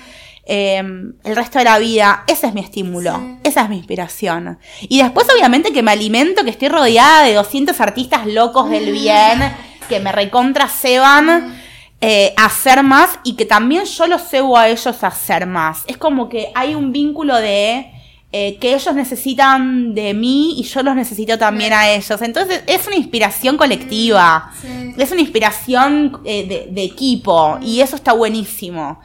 Em, 0.46 1.14
el 1.24 1.36
resto 1.36 1.58
de 1.58 1.64
la 1.64 1.78
vida. 1.78 2.22
Ese 2.26 2.48
es 2.48 2.52
mi 2.52 2.60
estímulo, 2.60 3.38
esa 3.44 3.62
es 3.62 3.70
mi 3.70 3.78
inspiración. 3.78 4.58
Y 4.82 4.98
después 4.98 5.26
obviamente 5.34 5.72
que 5.72 5.82
me 5.82 5.92
alimento, 5.92 6.44
que 6.44 6.50
estoy 6.50 6.68
rodeada 6.68 7.22
de 7.22 7.32
200 7.32 7.80
artistas 7.80 8.26
locos 8.26 8.68
del 8.68 8.92
bien, 8.92 9.40
que 9.88 10.00
me 10.00 10.12
recontra 10.12 10.68
ceban 10.68 11.63
eh, 12.06 12.34
hacer 12.36 12.82
más 12.82 13.18
y 13.24 13.34
que 13.34 13.46
también 13.46 13.84
yo 13.86 14.06
los 14.06 14.28
cebo 14.28 14.58
a 14.58 14.68
ellos 14.68 15.02
a 15.02 15.06
hacer 15.06 15.46
más. 15.46 15.84
Es 15.86 15.96
como 15.96 16.28
que 16.28 16.52
hay 16.54 16.74
un 16.74 16.92
vínculo 16.92 17.36
de 17.36 17.90
eh, 18.30 18.58
que 18.58 18.74
ellos 18.74 18.94
necesitan 18.94 19.94
de 19.94 20.12
mí 20.12 20.54
y 20.58 20.64
yo 20.64 20.82
los 20.82 20.94
necesito 20.94 21.38
también 21.38 21.72
a 21.72 21.90
ellos. 21.90 22.20
Entonces 22.20 22.62
es 22.66 22.86
una 22.86 22.96
inspiración 22.96 23.56
colectiva, 23.56 24.52
es 24.98 25.12
una 25.12 25.22
inspiración 25.22 26.20
eh, 26.26 26.68
de, 26.70 26.82
equipo 26.82 27.58
y 27.62 27.80
eso 27.80 27.96
está 27.96 28.12
buenísimo. 28.12 29.00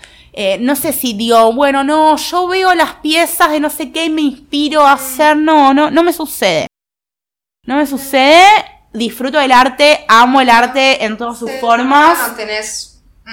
no 0.60 0.76
sé 0.76 0.92
si 0.92 1.14
digo, 1.14 1.54
bueno, 1.54 1.86
no, 1.86 2.18
yo 2.18 2.48
veo 2.48 2.74
las 2.76 2.96
piezas 2.96 3.52
de 3.52 3.62
no 3.62 3.70
sé 3.70 3.92
qué 3.92 4.06
y 4.06 4.10
me 4.10 4.22
inspiro 4.22 4.82
a 4.86 4.94
hacer, 4.94 5.38
no, 5.38 5.74
no, 5.74 5.90
no 5.90 6.04
me 6.04 6.12
sucede. 6.12 6.68
No 7.66 7.78
me 7.78 7.86
sucede 7.86 8.44
disfruto 8.94 9.40
del 9.40 9.52
arte, 9.52 10.06
amo 10.08 10.42
el 10.42 10.50
arte 10.50 11.04
en 11.04 11.18
todas 11.18 11.38
sus 11.38 11.52
formas. 11.60 12.36
tenés 12.36 12.89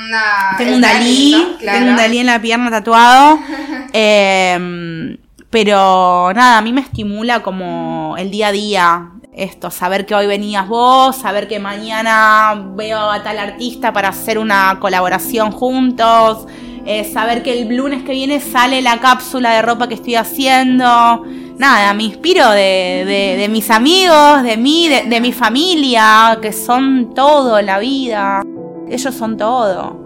una, 0.07 0.57
tengo 0.59 0.74
un 0.76 0.80
Dalí, 0.80 1.57
tengo 1.61 1.90
un 1.90 1.97
Dalí 1.97 2.18
en 2.18 2.26
la 2.26 2.40
pierna 2.40 2.70
tatuado. 2.70 3.38
Em, 3.92 5.16
pero 5.51 6.32
nada, 6.34 6.59
a 6.59 6.62
mí 6.62 6.72
me 6.72 6.80
estimula 6.82 7.42
como 7.42 8.14
el 8.18 8.30
día 8.30 8.49
a 8.49 8.53
día 8.53 9.09
esto, 9.34 9.70
saber 9.70 10.07
que 10.07 10.14
hoy 10.14 10.26
venías 10.26 10.66
vos, 10.68 11.16
saber 11.16 11.47
que 11.49 11.59
mañana 11.59 12.55
veo 12.74 12.99
a 13.11 13.22
tal 13.22 13.38
artista 13.38 13.92
para 13.92 14.09
hacer 14.09 14.38
una 14.38 14.78
colaboración 14.80 15.51
juntos, 15.53 16.47
eh, 16.86 17.05
saber 17.12 17.42
que 17.42 17.61
el 17.62 17.76
lunes 17.76 18.03
que 18.03 18.12
viene 18.12 18.40
sale 18.40 18.80
la 18.82 18.99
cápsula 18.99 19.53
de 19.55 19.62
ropa 19.62 19.88
que 19.88 19.94
estoy 19.94 20.14
haciendo. 20.16 21.24
nada, 21.59 21.92
me 21.94 22.05
inspiro 22.05 22.51
de, 22.51 23.05
de- 23.07 23.36
de 23.38 23.49
mis 23.49 23.70
amigos, 23.70 24.42
de 24.42 24.57
mí, 24.57 24.88
de, 24.88 25.03
de 25.05 25.20
mi 25.20 25.32
familia, 25.32 26.38
que 26.42 26.53
son 26.53 27.14
todo 27.14 27.59
en 27.59 27.66
la 27.66 27.78
vida. 27.78 28.42
Ellos 28.89 29.14
son 29.14 29.37
todo. 29.37 29.99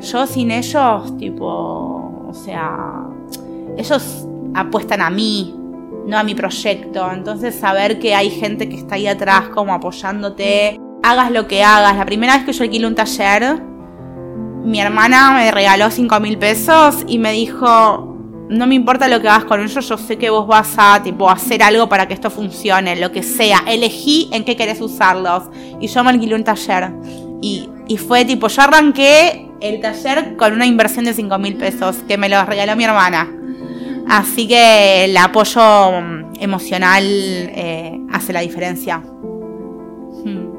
Yo 0.00 0.26
sin 0.26 0.50
ellos, 0.50 1.16
tipo, 1.18 1.46
o 2.28 2.34
sea, 2.34 3.06
ellos 3.76 4.26
apuestan 4.54 5.00
a 5.00 5.10
mí, 5.10 5.54
no 6.06 6.18
a 6.18 6.22
mi 6.22 6.34
proyecto. 6.34 7.10
Entonces 7.10 7.54
saber 7.54 7.98
que 7.98 8.14
hay 8.14 8.30
gente 8.30 8.68
que 8.68 8.76
está 8.76 8.96
ahí 8.96 9.06
atrás 9.06 9.48
como 9.54 9.72
apoyándote, 9.72 10.80
hagas 11.02 11.30
lo 11.30 11.46
que 11.46 11.62
hagas. 11.62 11.96
La 11.96 12.04
primera 12.04 12.36
vez 12.36 12.44
que 12.44 12.52
yo 12.52 12.64
alquilé 12.64 12.86
un 12.86 12.94
taller, 12.94 13.62
mi 14.64 14.80
hermana 14.80 15.32
me 15.32 15.50
regaló 15.50 15.90
5 15.90 16.20
mil 16.20 16.38
pesos 16.38 17.04
y 17.06 17.18
me 17.18 17.32
dijo, 17.32 18.16
no 18.48 18.66
me 18.66 18.74
importa 18.74 19.08
lo 19.08 19.20
que 19.20 19.28
hagas 19.28 19.44
con 19.44 19.60
ellos, 19.60 19.88
yo 19.88 19.98
sé 19.98 20.16
que 20.16 20.30
vos 20.30 20.46
vas 20.46 20.74
a 20.76 21.02
tipo 21.02 21.30
hacer 21.30 21.62
algo 21.62 21.88
para 21.88 22.06
que 22.08 22.14
esto 22.14 22.30
funcione, 22.30 22.96
lo 22.96 23.10
que 23.12 23.22
sea. 23.22 23.62
Elegí 23.66 24.28
en 24.32 24.44
qué 24.44 24.56
querés 24.56 24.80
usarlos. 24.80 25.44
Y 25.80 25.86
yo 25.88 26.04
me 26.04 26.10
alquilé 26.10 26.34
un 26.34 26.44
taller. 26.44 26.92
Y, 27.46 27.98
fue 27.98 28.24
tipo, 28.24 28.48
yo 28.48 28.62
arranqué 28.62 29.50
el 29.60 29.80
taller 29.82 30.36
con 30.36 30.54
una 30.54 30.64
inversión 30.64 31.04
de 31.04 31.12
5 31.12 31.38
mil 31.38 31.56
pesos 31.56 31.96
que 32.08 32.16
me 32.16 32.30
lo 32.30 32.42
regaló 32.46 32.74
mi 32.74 32.84
hermana. 32.84 33.30
Así 34.08 34.48
que 34.48 35.04
el 35.04 35.16
apoyo 35.16 36.00
mm, 36.00 36.40
emocional 36.40 37.04
eh, 37.04 38.00
hace 38.10 38.32
la 38.32 38.40
diferencia. 38.40 38.98
Hmm. 40.24 40.54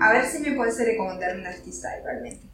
A 0.00 0.12
ver 0.12 0.26
si 0.26 0.38
me 0.42 0.52
puedes 0.52 0.78
recomendar 0.78 1.36
un 1.36 1.46
artista 1.46 1.88
igualmente. 1.98 2.53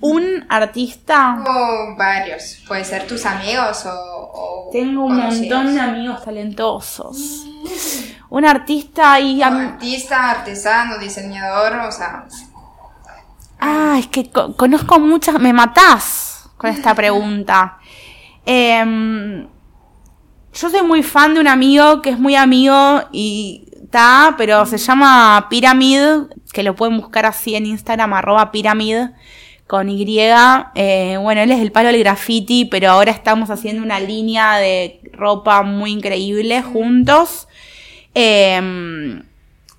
Un 0.00 0.46
artista. 0.48 1.42
O 1.46 1.94
varios. 1.96 2.62
Puede 2.66 2.84
ser 2.84 3.06
tus 3.06 3.26
amigos 3.26 3.84
o. 3.86 3.90
o 3.92 4.70
Tengo 4.72 5.04
un 5.04 5.16
conocidos. 5.18 5.58
montón 5.58 5.74
de 5.74 5.80
amigos 5.80 6.24
talentosos. 6.24 7.46
Un 8.30 8.44
artista 8.44 9.18
y... 9.18 9.42
Am- 9.42 9.72
Artista, 9.72 10.30
artesano, 10.30 10.98
diseñador, 10.98 11.74
o 11.86 11.90
sea. 11.90 12.26
Ah, 13.58 13.96
es 13.98 14.06
que 14.06 14.30
co- 14.30 14.54
conozco 14.56 15.00
muchas... 15.00 15.38
Me 15.40 15.52
matás 15.52 16.48
con 16.56 16.70
esta 16.70 16.94
pregunta. 16.94 17.78
Em, 18.46 19.46
yo 20.52 20.70
soy 20.70 20.82
muy 20.82 21.02
fan 21.02 21.34
de 21.34 21.40
un 21.40 21.48
amigo 21.48 22.00
que 22.02 22.10
es 22.10 22.18
muy 22.18 22.34
amigo 22.36 23.02
y 23.12 23.68
está, 23.82 24.34
pero 24.38 24.64
se 24.64 24.78
llama 24.78 25.46
Pyramid, 25.50 26.22
que 26.52 26.62
lo 26.62 26.74
pueden 26.74 26.96
buscar 26.98 27.26
así 27.26 27.54
en 27.54 27.66
Instagram, 27.66 28.12
arroba 28.14 28.50
Pyramid, 28.50 29.08
con 29.70 29.88
Y. 29.88 30.04
Eh, 30.74 31.16
bueno, 31.20 31.42
él 31.42 31.52
es 31.52 31.60
el 31.60 31.70
palo 31.70 31.90
del 31.92 32.00
graffiti, 32.00 32.64
pero 32.64 32.90
ahora 32.90 33.12
estamos 33.12 33.50
haciendo 33.50 33.84
una 33.84 34.00
línea 34.00 34.56
de 34.56 35.00
ropa 35.12 35.62
muy 35.62 35.92
increíble 35.92 36.60
juntos. 36.60 37.46
Em, 38.12 39.22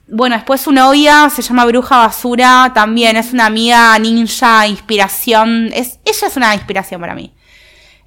bueno, 0.08 0.36
después 0.38 0.62
su 0.62 0.72
novia 0.72 1.30
se 1.30 1.42
llama 1.42 1.66
Bruja 1.66 1.98
Basura, 1.98 2.72
también 2.74 3.18
es 3.18 3.34
una 3.34 3.48
amiga 3.48 4.00
ninja, 4.00 4.66
inspiración. 4.66 5.70
Es, 5.74 6.00
ella 6.06 6.28
es 6.28 6.38
una 6.38 6.56
inspiración 6.56 7.02
para 7.02 7.14
mí. 7.14 7.34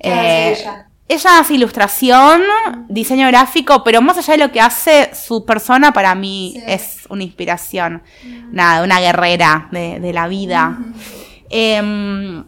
¿Qué 0.01 0.11
hace 0.11 0.49
Eh, 0.49 0.53
ella? 0.59 0.87
ella 1.07 1.39
hace 1.39 1.53
ilustración, 1.55 2.41
diseño 2.89 3.27
gráfico, 3.29 3.85
pero 3.85 4.01
más 4.01 4.17
allá 4.17 4.33
de 4.33 4.39
lo 4.39 4.51
que 4.53 4.61
hace, 4.63 5.11
su 5.15 5.45
persona 5.45 5.93
para 5.93 6.15
mí 6.15 6.53
Sí. 6.57 6.63
es 6.67 6.99
una 7.11 7.25
inspiración. 7.25 8.03
Nada, 8.51 8.83
una 8.85 9.01
guerrera 9.01 9.69
de, 9.71 10.01
de 10.01 10.13
la 10.15 10.29
vida. 10.29 10.79
Em, 11.57 12.45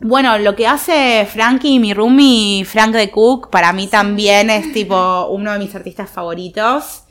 bueno, 0.00 0.38
lo 0.38 0.54
que 0.54 0.68
hace 0.68 1.26
Frankie, 1.26 1.80
mi 1.80 1.92
roomie, 1.92 2.64
Frank 2.64 2.92
de 2.92 3.10
Cook, 3.10 3.50
para 3.50 3.72
mí 3.72 3.88
también 3.88 4.48
es 4.48 4.72
tipo 4.72 5.26
uno 5.30 5.52
de 5.52 5.58
mis 5.58 5.74
artistas 5.74 6.08
favoritos. 6.08 7.02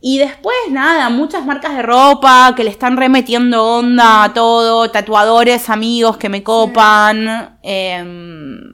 Y 0.00 0.18
después, 0.18 0.54
nada, 0.70 1.10
muchas 1.10 1.44
marcas 1.44 1.74
de 1.74 1.82
ropa 1.82 2.54
que 2.56 2.62
le 2.62 2.70
están 2.70 2.96
remetiendo 2.96 3.78
onda 3.78 4.22
a 4.22 4.32
todo, 4.32 4.88
tatuadores, 4.88 5.68
amigos 5.68 6.16
que 6.16 6.28
me 6.28 6.44
copan. 6.44 7.58
Em, 7.64 8.72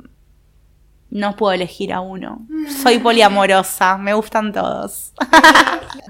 no 1.09 1.37
puedo 1.37 1.55
elegir 1.55 1.95
a 1.95 2.03
uno. 2.03 2.47
Soy 2.83 2.99
poliamorosa, 3.03 3.97
me 3.97 4.13
gustan 4.13 4.53
todos. 4.53 5.15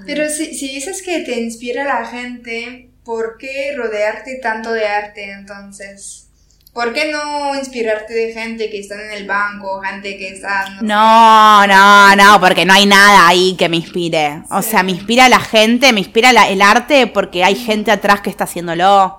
Pero 0.05 0.27
si, 0.27 0.53
si 0.55 0.67
dices 0.67 1.01
que 1.01 1.19
te 1.19 1.39
inspira 1.39 1.85
la 1.85 2.05
gente, 2.05 2.88
¿por 3.03 3.37
qué 3.37 3.73
rodearte 3.75 4.39
tanto 4.41 4.71
de 4.71 4.87
arte 4.87 5.31
entonces? 5.31 6.25
¿Por 6.73 6.93
qué 6.93 7.11
no 7.11 7.55
inspirarte 7.55 8.13
de 8.13 8.31
gente 8.31 8.69
que 8.69 8.79
está 8.79 8.95
en 9.03 9.11
el 9.11 9.25
banco, 9.27 9.81
gente 9.81 10.17
que 10.17 10.29
está... 10.29 10.69
no 10.81 11.65
No, 11.67 12.15
no, 12.15 12.39
porque 12.39 12.63
no 12.63 12.73
hay 12.73 12.85
nada 12.85 13.27
ahí 13.27 13.55
que 13.57 13.67
me 13.67 13.77
inspire. 13.77 14.43
O 14.51 14.61
sea, 14.61 14.83
me 14.83 14.91
inspira 14.91 15.27
la 15.29 15.39
gente, 15.39 15.91
me 15.91 15.99
inspira 15.99 16.31
la- 16.31 16.47
el 16.47 16.61
arte 16.61 17.07
porque 17.07 17.43
hay 17.43 17.55
gente 17.55 17.91
atrás 17.91 18.21
que 18.21 18.29
está 18.29 18.43
haciéndolo. 18.43 19.18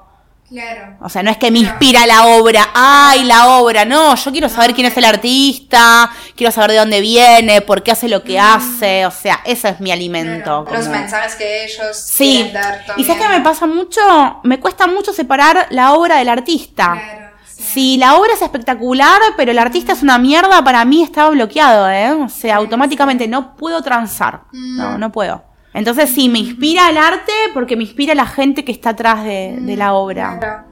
Claro. 0.51 0.97
O 1.01 1.09
sea, 1.09 1.23
no 1.23 1.31
es 1.31 1.37
que 1.37 1.53
me 1.53 1.61
inspira 1.61 2.07
la 2.07 2.27
obra, 2.27 2.71
ay, 2.75 3.23
la 3.23 3.51
obra, 3.51 3.85
no, 3.85 4.17
yo 4.17 4.33
quiero 4.33 4.49
saber 4.49 4.75
quién 4.75 4.89
es 4.89 4.97
el 4.97 5.05
artista, 5.05 6.11
quiero 6.35 6.51
saber 6.51 6.73
de 6.73 6.79
dónde 6.79 7.01
viene, 7.01 7.61
por 7.61 7.85
qué 7.85 7.93
hace 7.93 8.09
lo 8.09 8.25
que 8.25 8.41
hace, 8.41 9.07
o 9.07 9.13
sea, 9.13 9.41
ese 9.45 9.69
es 9.69 9.81
mi 9.81 9.93
alimento. 9.93 10.65
Claro. 10.65 10.81
Los 10.81 10.89
mensajes 10.89 11.37
que 11.37 11.65
ellos 11.65 11.97
Sí, 11.97 12.49
quieren 12.51 12.53
dar 12.53 12.85
y 12.97 13.05
sabes 13.05 13.23
que 13.23 13.29
me 13.29 13.41
pasa 13.43 13.67
mucho, 13.67 14.01
me 14.43 14.59
cuesta 14.59 14.89
mucho 14.89 15.13
separar 15.13 15.69
la 15.71 15.93
obra 15.93 16.17
del 16.17 16.29
artista. 16.29 16.95
Claro, 16.95 17.31
sí. 17.47 17.63
Si 17.63 17.97
la 17.99 18.17
obra 18.17 18.33
es 18.35 18.43
espectacular, 18.43 19.21
pero 19.37 19.53
el 19.53 19.59
artista 19.61 19.93
es 19.93 20.03
una 20.03 20.19
mierda, 20.19 20.65
para 20.65 20.85
mí 20.85 21.05
está 21.05 21.29
bloqueado, 21.29 21.89
¿eh? 21.89 22.11
O 22.11 22.29
sea, 22.29 22.57
automáticamente 22.57 23.29
no 23.29 23.55
puedo 23.55 23.83
transar. 23.83 24.43
No, 24.51 24.99
no 24.99 25.13
puedo. 25.13 25.45
Entonces 25.73 26.11
sí, 26.11 26.29
me 26.29 26.41
inspira 26.41 26.91
el 26.91 26.99
arte 26.99 27.33
porque 27.55 27.77
me 27.77 27.85
inspira 27.85 28.15
la 28.15 28.27
gente 28.27 28.65
que 28.65 28.73
está 28.73 28.91
atrás 28.91 29.25
de, 29.25 29.57
de 29.61 29.77
la 29.77 29.95
obra. 29.95 30.67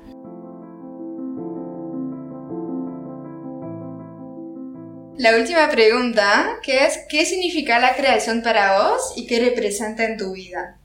La 5.18 5.36
última 5.36 5.68
pregunta, 5.68 6.58
que 6.62 6.84
es, 6.84 7.00
¿qué 7.08 7.26
significa 7.26 7.80
la 7.80 7.96
creación 7.96 8.40
para 8.40 8.78
vos 8.78 9.14
y 9.16 9.26
qué 9.26 9.40
representa 9.40 10.04
en 10.04 10.16
tu 10.16 10.32
vida? 10.32 10.78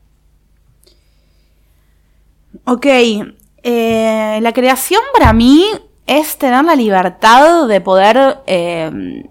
Ok, 2.66 2.86
eh, 2.86 4.38
la 4.42 4.52
creación 4.52 5.00
para 5.12 5.32
mí 5.32 5.64
es 6.06 6.36
tener 6.36 6.64
la 6.64 6.74
libertad 6.74 7.68
de 7.68 7.80
poder 7.80 8.38
eh, 8.46 9.22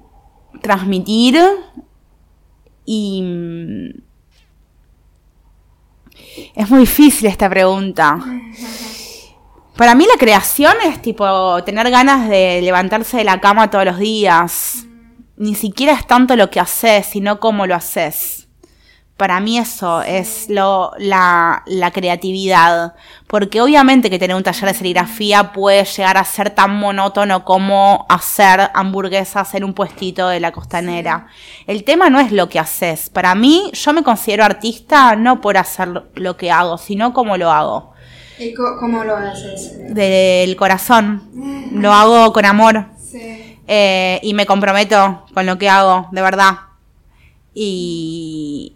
transmitir 0.62 1.38
y... 2.86 3.94
Es 6.56 6.70
muy 6.70 6.82
difícil 6.82 7.28
esta 7.28 7.50
pregunta. 7.50 8.20
Para 9.76 9.96
mí 9.96 10.06
la 10.06 10.20
creación 10.20 10.74
es 10.86 11.02
tipo 11.02 11.64
tener 11.64 11.90
ganas 11.90 12.30
de 12.30 12.62
levantarse 12.62 13.18
de 13.18 13.24
la 13.24 13.42
cama 13.42 13.70
todos 13.70 13.86
los 13.86 13.98
días. 13.98 14.86
Ni 15.36 15.56
siquiera 15.56 15.94
es 15.94 16.06
tanto 16.06 16.36
lo 16.36 16.50
que 16.50 16.60
haces, 16.60 17.08
sino 17.08 17.40
cómo 17.40 17.66
lo 17.66 17.76
haces. 17.76 18.43
Para 19.24 19.40
mí 19.40 19.58
eso 19.58 20.02
es 20.02 20.50
lo, 20.50 20.92
la, 20.98 21.64
la 21.66 21.92
creatividad. 21.92 22.94
Porque 23.26 23.62
obviamente 23.62 24.10
que 24.10 24.20
tener 24.20 24.36
un 24.36 24.44
taller 24.44 24.66
de 24.66 24.74
serigrafía 24.74 25.54
puede 25.54 25.86
llegar 25.86 26.18
a 26.18 26.26
ser 26.26 26.50
tan 26.50 26.76
monótono 26.76 27.46
como 27.46 28.06
hacer 28.10 28.70
hamburguesas 28.74 29.56
en 29.56 29.64
un 29.64 29.74
puestito 29.74 30.28
de 30.28 30.42
la 30.42 30.52
costanera. 30.52 31.28
El 31.68 31.86
tema 31.86 32.10
no 32.10 32.20
es 32.20 32.34
lo 32.34 32.50
que 32.50 32.60
haces. 32.60 33.10
Para 33.10 33.34
mí, 33.34 33.72
yo 33.72 33.94
me 33.94 34.04
considero 34.04 34.44
artista 34.44 35.16
no 35.16 35.40
por 35.40 35.56
hacer 35.56 36.04
lo 36.16 36.36
que 36.36 36.52
hago, 36.52 36.78
sino 36.78 37.14
cómo 37.14 37.38
lo 37.38 37.50
hago. 37.50 37.94
¿Y 38.38 38.54
cómo 38.54 39.06
lo 39.06 39.16
haces? 39.16 39.96
Del 39.96 40.58
corazón. 40.58 41.70
Lo 41.72 41.94
hago 41.94 42.34
con 42.34 42.44
amor. 42.44 42.88
Sí. 43.00 43.58
Eh, 43.70 44.20
y 44.22 44.34
me 44.34 44.46
comprometo 44.46 45.26
con 45.34 45.46
lo 45.46 45.58
que 45.58 45.70
hago, 45.70 46.10
de 46.12 46.22
verdad. 46.22 46.56
Y. 47.54 48.76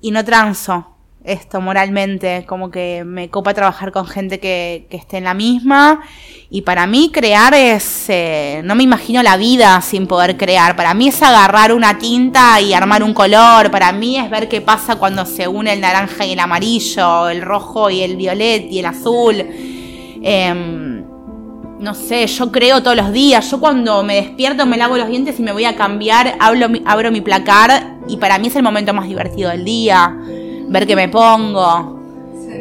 Y 0.00 0.10
no 0.10 0.24
transo 0.24 0.86
esto 1.24 1.60
moralmente, 1.60 2.44
como 2.46 2.70
que 2.70 3.04
me 3.04 3.28
copa 3.28 3.52
trabajar 3.52 3.92
con 3.92 4.06
gente 4.06 4.40
que, 4.40 4.86
que 4.90 4.96
esté 4.96 5.18
en 5.18 5.24
la 5.24 5.34
misma. 5.34 6.00
Y 6.48 6.62
para 6.62 6.86
mí 6.86 7.10
crear 7.12 7.54
es. 7.54 8.06
eh, 8.08 8.62
no 8.64 8.74
me 8.74 8.82
imagino 8.82 9.22
la 9.22 9.36
vida 9.36 9.80
sin 9.82 10.06
poder 10.06 10.36
crear. 10.36 10.76
Para 10.76 10.94
mí 10.94 11.08
es 11.08 11.22
agarrar 11.22 11.72
una 11.72 11.98
tinta 11.98 12.60
y 12.60 12.72
armar 12.72 13.02
un 13.02 13.14
color. 13.14 13.70
Para 13.70 13.92
mí 13.92 14.16
es 14.16 14.30
ver 14.30 14.48
qué 14.48 14.60
pasa 14.60 14.96
cuando 14.96 15.26
se 15.26 15.46
une 15.46 15.72
el 15.72 15.80
naranja 15.80 16.24
y 16.24 16.32
el 16.32 16.40
amarillo, 16.40 17.28
el 17.28 17.42
rojo 17.42 17.90
y 17.90 18.02
el 18.02 18.16
violet 18.16 18.66
y 18.70 18.78
el 18.78 18.86
azul. 18.86 19.46
Em, 20.22 20.99
no 21.80 21.94
sé, 21.94 22.26
yo 22.26 22.52
creo 22.52 22.82
todos 22.82 22.96
los 22.96 23.12
días. 23.12 23.50
Yo 23.50 23.58
cuando 23.58 24.02
me 24.02 24.16
despierto 24.16 24.66
me 24.66 24.76
lavo 24.76 24.96
los 24.98 25.08
dientes 25.08 25.40
y 25.40 25.42
me 25.42 25.52
voy 25.52 25.64
a 25.64 25.76
cambiar, 25.76 26.36
hablo 26.38 26.66
abro 26.84 27.10
mi 27.10 27.22
placar 27.22 27.96
y 28.06 28.18
para 28.18 28.38
mí 28.38 28.48
es 28.48 28.56
el 28.56 28.62
momento 28.62 28.92
más 28.92 29.08
divertido 29.08 29.50
del 29.50 29.64
día. 29.64 30.14
Ver 30.68 30.86
qué 30.86 30.94
me 30.94 31.08
pongo. 31.08 31.98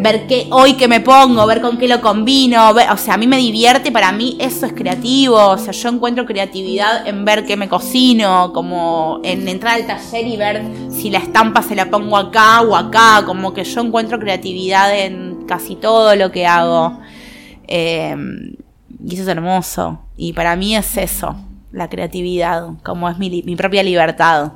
ver 0.01 0.27
qué 0.27 0.47
hoy 0.51 0.75
que 0.75 0.87
me 0.87 1.01
pongo, 1.01 1.45
ver 1.45 1.59
con 1.61 1.77
qué 1.77 1.87
lo 1.87 1.99
combino, 1.99 2.69
o 2.69 2.97
sea, 2.97 3.15
a 3.15 3.17
mí 3.17 3.27
me 3.27 3.37
divierte, 3.37 3.91
para 3.91 4.11
mí 4.13 4.37
eso 4.39 4.65
es 4.67 4.73
creativo, 4.73 5.35
o 5.35 5.57
sea, 5.57 5.73
yo 5.73 5.89
encuentro 5.89 6.25
creatividad 6.25 7.05
en 7.05 7.25
ver 7.25 7.45
qué 7.45 7.57
me 7.57 7.67
cocino, 7.67 8.53
como 8.53 9.19
en 9.23 9.47
entrar 9.47 9.75
al 9.75 9.87
taller 9.87 10.27
y 10.27 10.37
ver 10.37 10.63
si 10.89 11.09
la 11.09 11.17
estampa 11.17 11.61
se 11.63 11.75
la 11.75 11.89
pongo 11.89 12.15
acá 12.15 12.61
o 12.61 12.75
acá, 12.75 13.23
como 13.25 13.51
que 13.51 13.63
yo 13.65 13.81
encuentro 13.81 14.19
creatividad 14.19 14.97
en 14.97 15.45
casi 15.47 15.75
todo 15.75 16.15
lo 16.15 16.31
que 16.31 16.45
hago. 16.45 16.99
Em, 17.67 18.53
y 19.03 19.13
eso 19.13 19.23
es 19.23 19.29
hermoso. 19.29 19.99
Y 20.15 20.33
para 20.33 20.55
mí 20.55 20.75
es 20.75 20.97
eso, 20.97 21.35
la 21.71 21.89
creatividad, 21.89 22.69
como 22.83 23.09
es 23.09 23.17
mi, 23.17 23.43
mi 23.43 23.55
propia 23.55 23.83
libertad. 23.83 24.53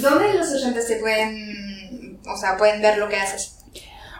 ¿Dónde 0.00 0.34
los 0.34 0.52
oyentes 0.52 0.86
te 0.86 0.96
pueden, 0.96 2.18
o 2.26 2.36
sea, 2.36 2.56
pueden 2.56 2.80
ver 2.80 2.98
lo 2.98 3.08
que 3.08 3.16
haces? 3.16 3.56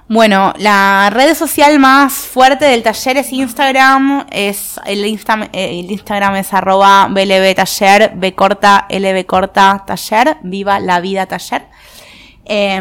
Bueno, 0.08 0.52
la 0.58 1.08
red 1.10 1.34
social 1.36 1.78
más 1.78 2.12
fuerte 2.12 2.64
del 2.64 2.82
taller 2.82 3.18
es 3.18 3.32
Instagram. 3.32 4.26
Es 4.32 4.80
el, 4.84 5.06
Insta, 5.06 5.48
el 5.52 5.88
Instagram 5.88 6.34
es 6.34 6.52
arroba 6.52 7.06
blb 7.08 7.54
taller, 7.54 8.12
b 8.16 8.34
corta, 8.34 8.86
lb 8.90 9.24
corta 9.24 9.84
taller, 9.86 10.38
viva 10.42 10.80
la 10.80 10.98
vida 10.98 11.26
taller. 11.26 11.66
Eh, 12.44 12.80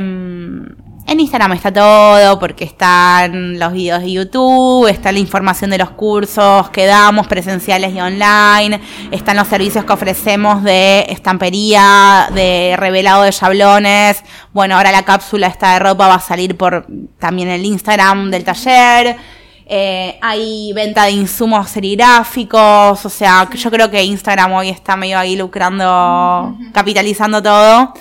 en 1.09 1.19
Instagram 1.19 1.53
está 1.53 1.73
todo, 1.73 2.37
porque 2.37 2.63
están 2.63 3.57
los 3.57 3.73
videos 3.73 4.01
de 4.01 4.11
YouTube, 4.11 4.87
está 4.87 5.11
la 5.11 5.17
información 5.17 5.71
de 5.71 5.79
los 5.79 5.89
cursos 5.89 6.69
que 6.69 6.85
damos, 6.85 7.27
presenciales 7.27 7.95
y 7.95 7.99
online, 7.99 8.79
están 9.09 9.37
los 9.37 9.47
servicios 9.47 9.85
que 9.85 9.93
ofrecemos 9.93 10.63
de 10.63 11.07
estampería, 11.09 12.29
de 12.33 12.75
revelado 12.77 13.23
de 13.23 13.31
chablones. 13.31 14.23
Bueno, 14.53 14.75
ahora 14.75 14.91
la 14.91 15.03
cápsula 15.03 15.47
esta 15.47 15.73
de 15.73 15.79
ropa 15.79 16.07
va 16.07 16.15
a 16.15 16.19
salir 16.19 16.55
por 16.55 16.85
también 17.17 17.49
el 17.49 17.65
Instagram 17.65 18.29
del 18.29 18.43
taller. 18.43 19.17
Eh, 19.65 20.19
hay 20.21 20.73
venta 20.73 21.05
de 21.05 21.11
insumos 21.11 21.69
serigráficos, 21.69 23.03
o 23.03 23.09
sea, 23.09 23.49
yo 23.49 23.71
creo 23.71 23.89
que 23.89 24.03
Instagram 24.03 24.53
hoy 24.53 24.69
está 24.69 24.95
medio 24.95 25.17
ahí 25.17 25.35
lucrando, 25.35 26.55
capitalizando 26.71 27.41
todo. 27.41 27.93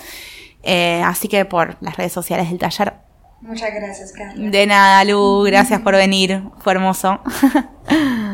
Eh, 0.63 1.01
así 1.05 1.27
que 1.27 1.45
por 1.45 1.77
las 1.81 1.97
redes 1.97 2.11
sociales 2.11 2.49
del 2.49 2.59
taller. 2.59 2.93
Muchas 3.41 3.73
gracias, 3.73 4.11
Carla. 4.11 4.49
De 4.49 4.67
nada, 4.67 5.03
Lu, 5.05 5.43
gracias 5.43 5.79
por 5.81 5.95
venir, 5.95 6.43
fue 6.59 6.73
hermoso. 6.73 7.19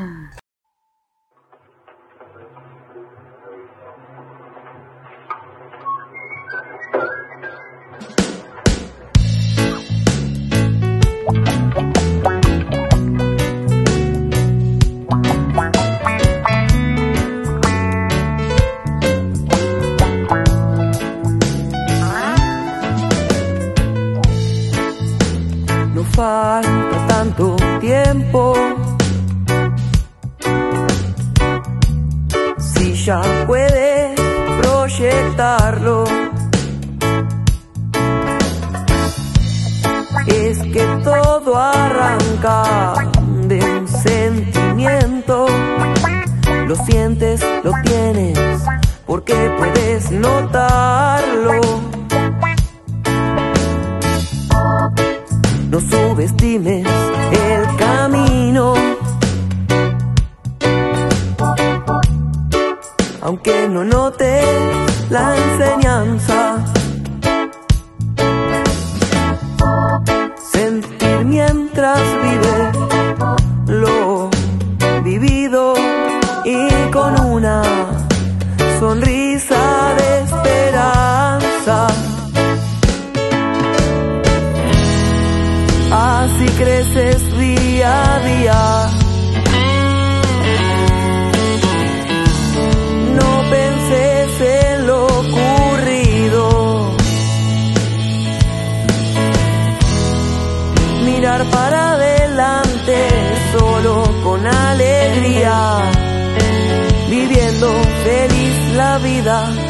Si 32.57 32.93
ya 32.93 33.21
puedes 33.47 34.19
proyectarlo, 34.61 36.05
es 40.27 40.59
que 40.59 40.85
todo 41.03 41.57
arranca 41.57 42.93
de 43.47 43.59
un 43.59 43.87
sentimiento. 43.87 45.47
Lo 46.67 46.75
sientes, 46.75 47.41
lo 47.63 47.71
tienes, 47.83 48.39
porque 49.05 49.35
puedes 49.57 50.11
notarlo. 50.11 51.94
No 55.75 55.81
subestimes 55.81 56.87
el 57.33 57.75
camino. 57.75 58.75
Aunque 63.21 63.67
no 63.67 63.83
notes 63.83 64.45
la 65.09 65.35
enseñanza, 65.35 66.65
sentir 70.53 71.25
mientras 71.25 72.14
vida. 109.25 109.64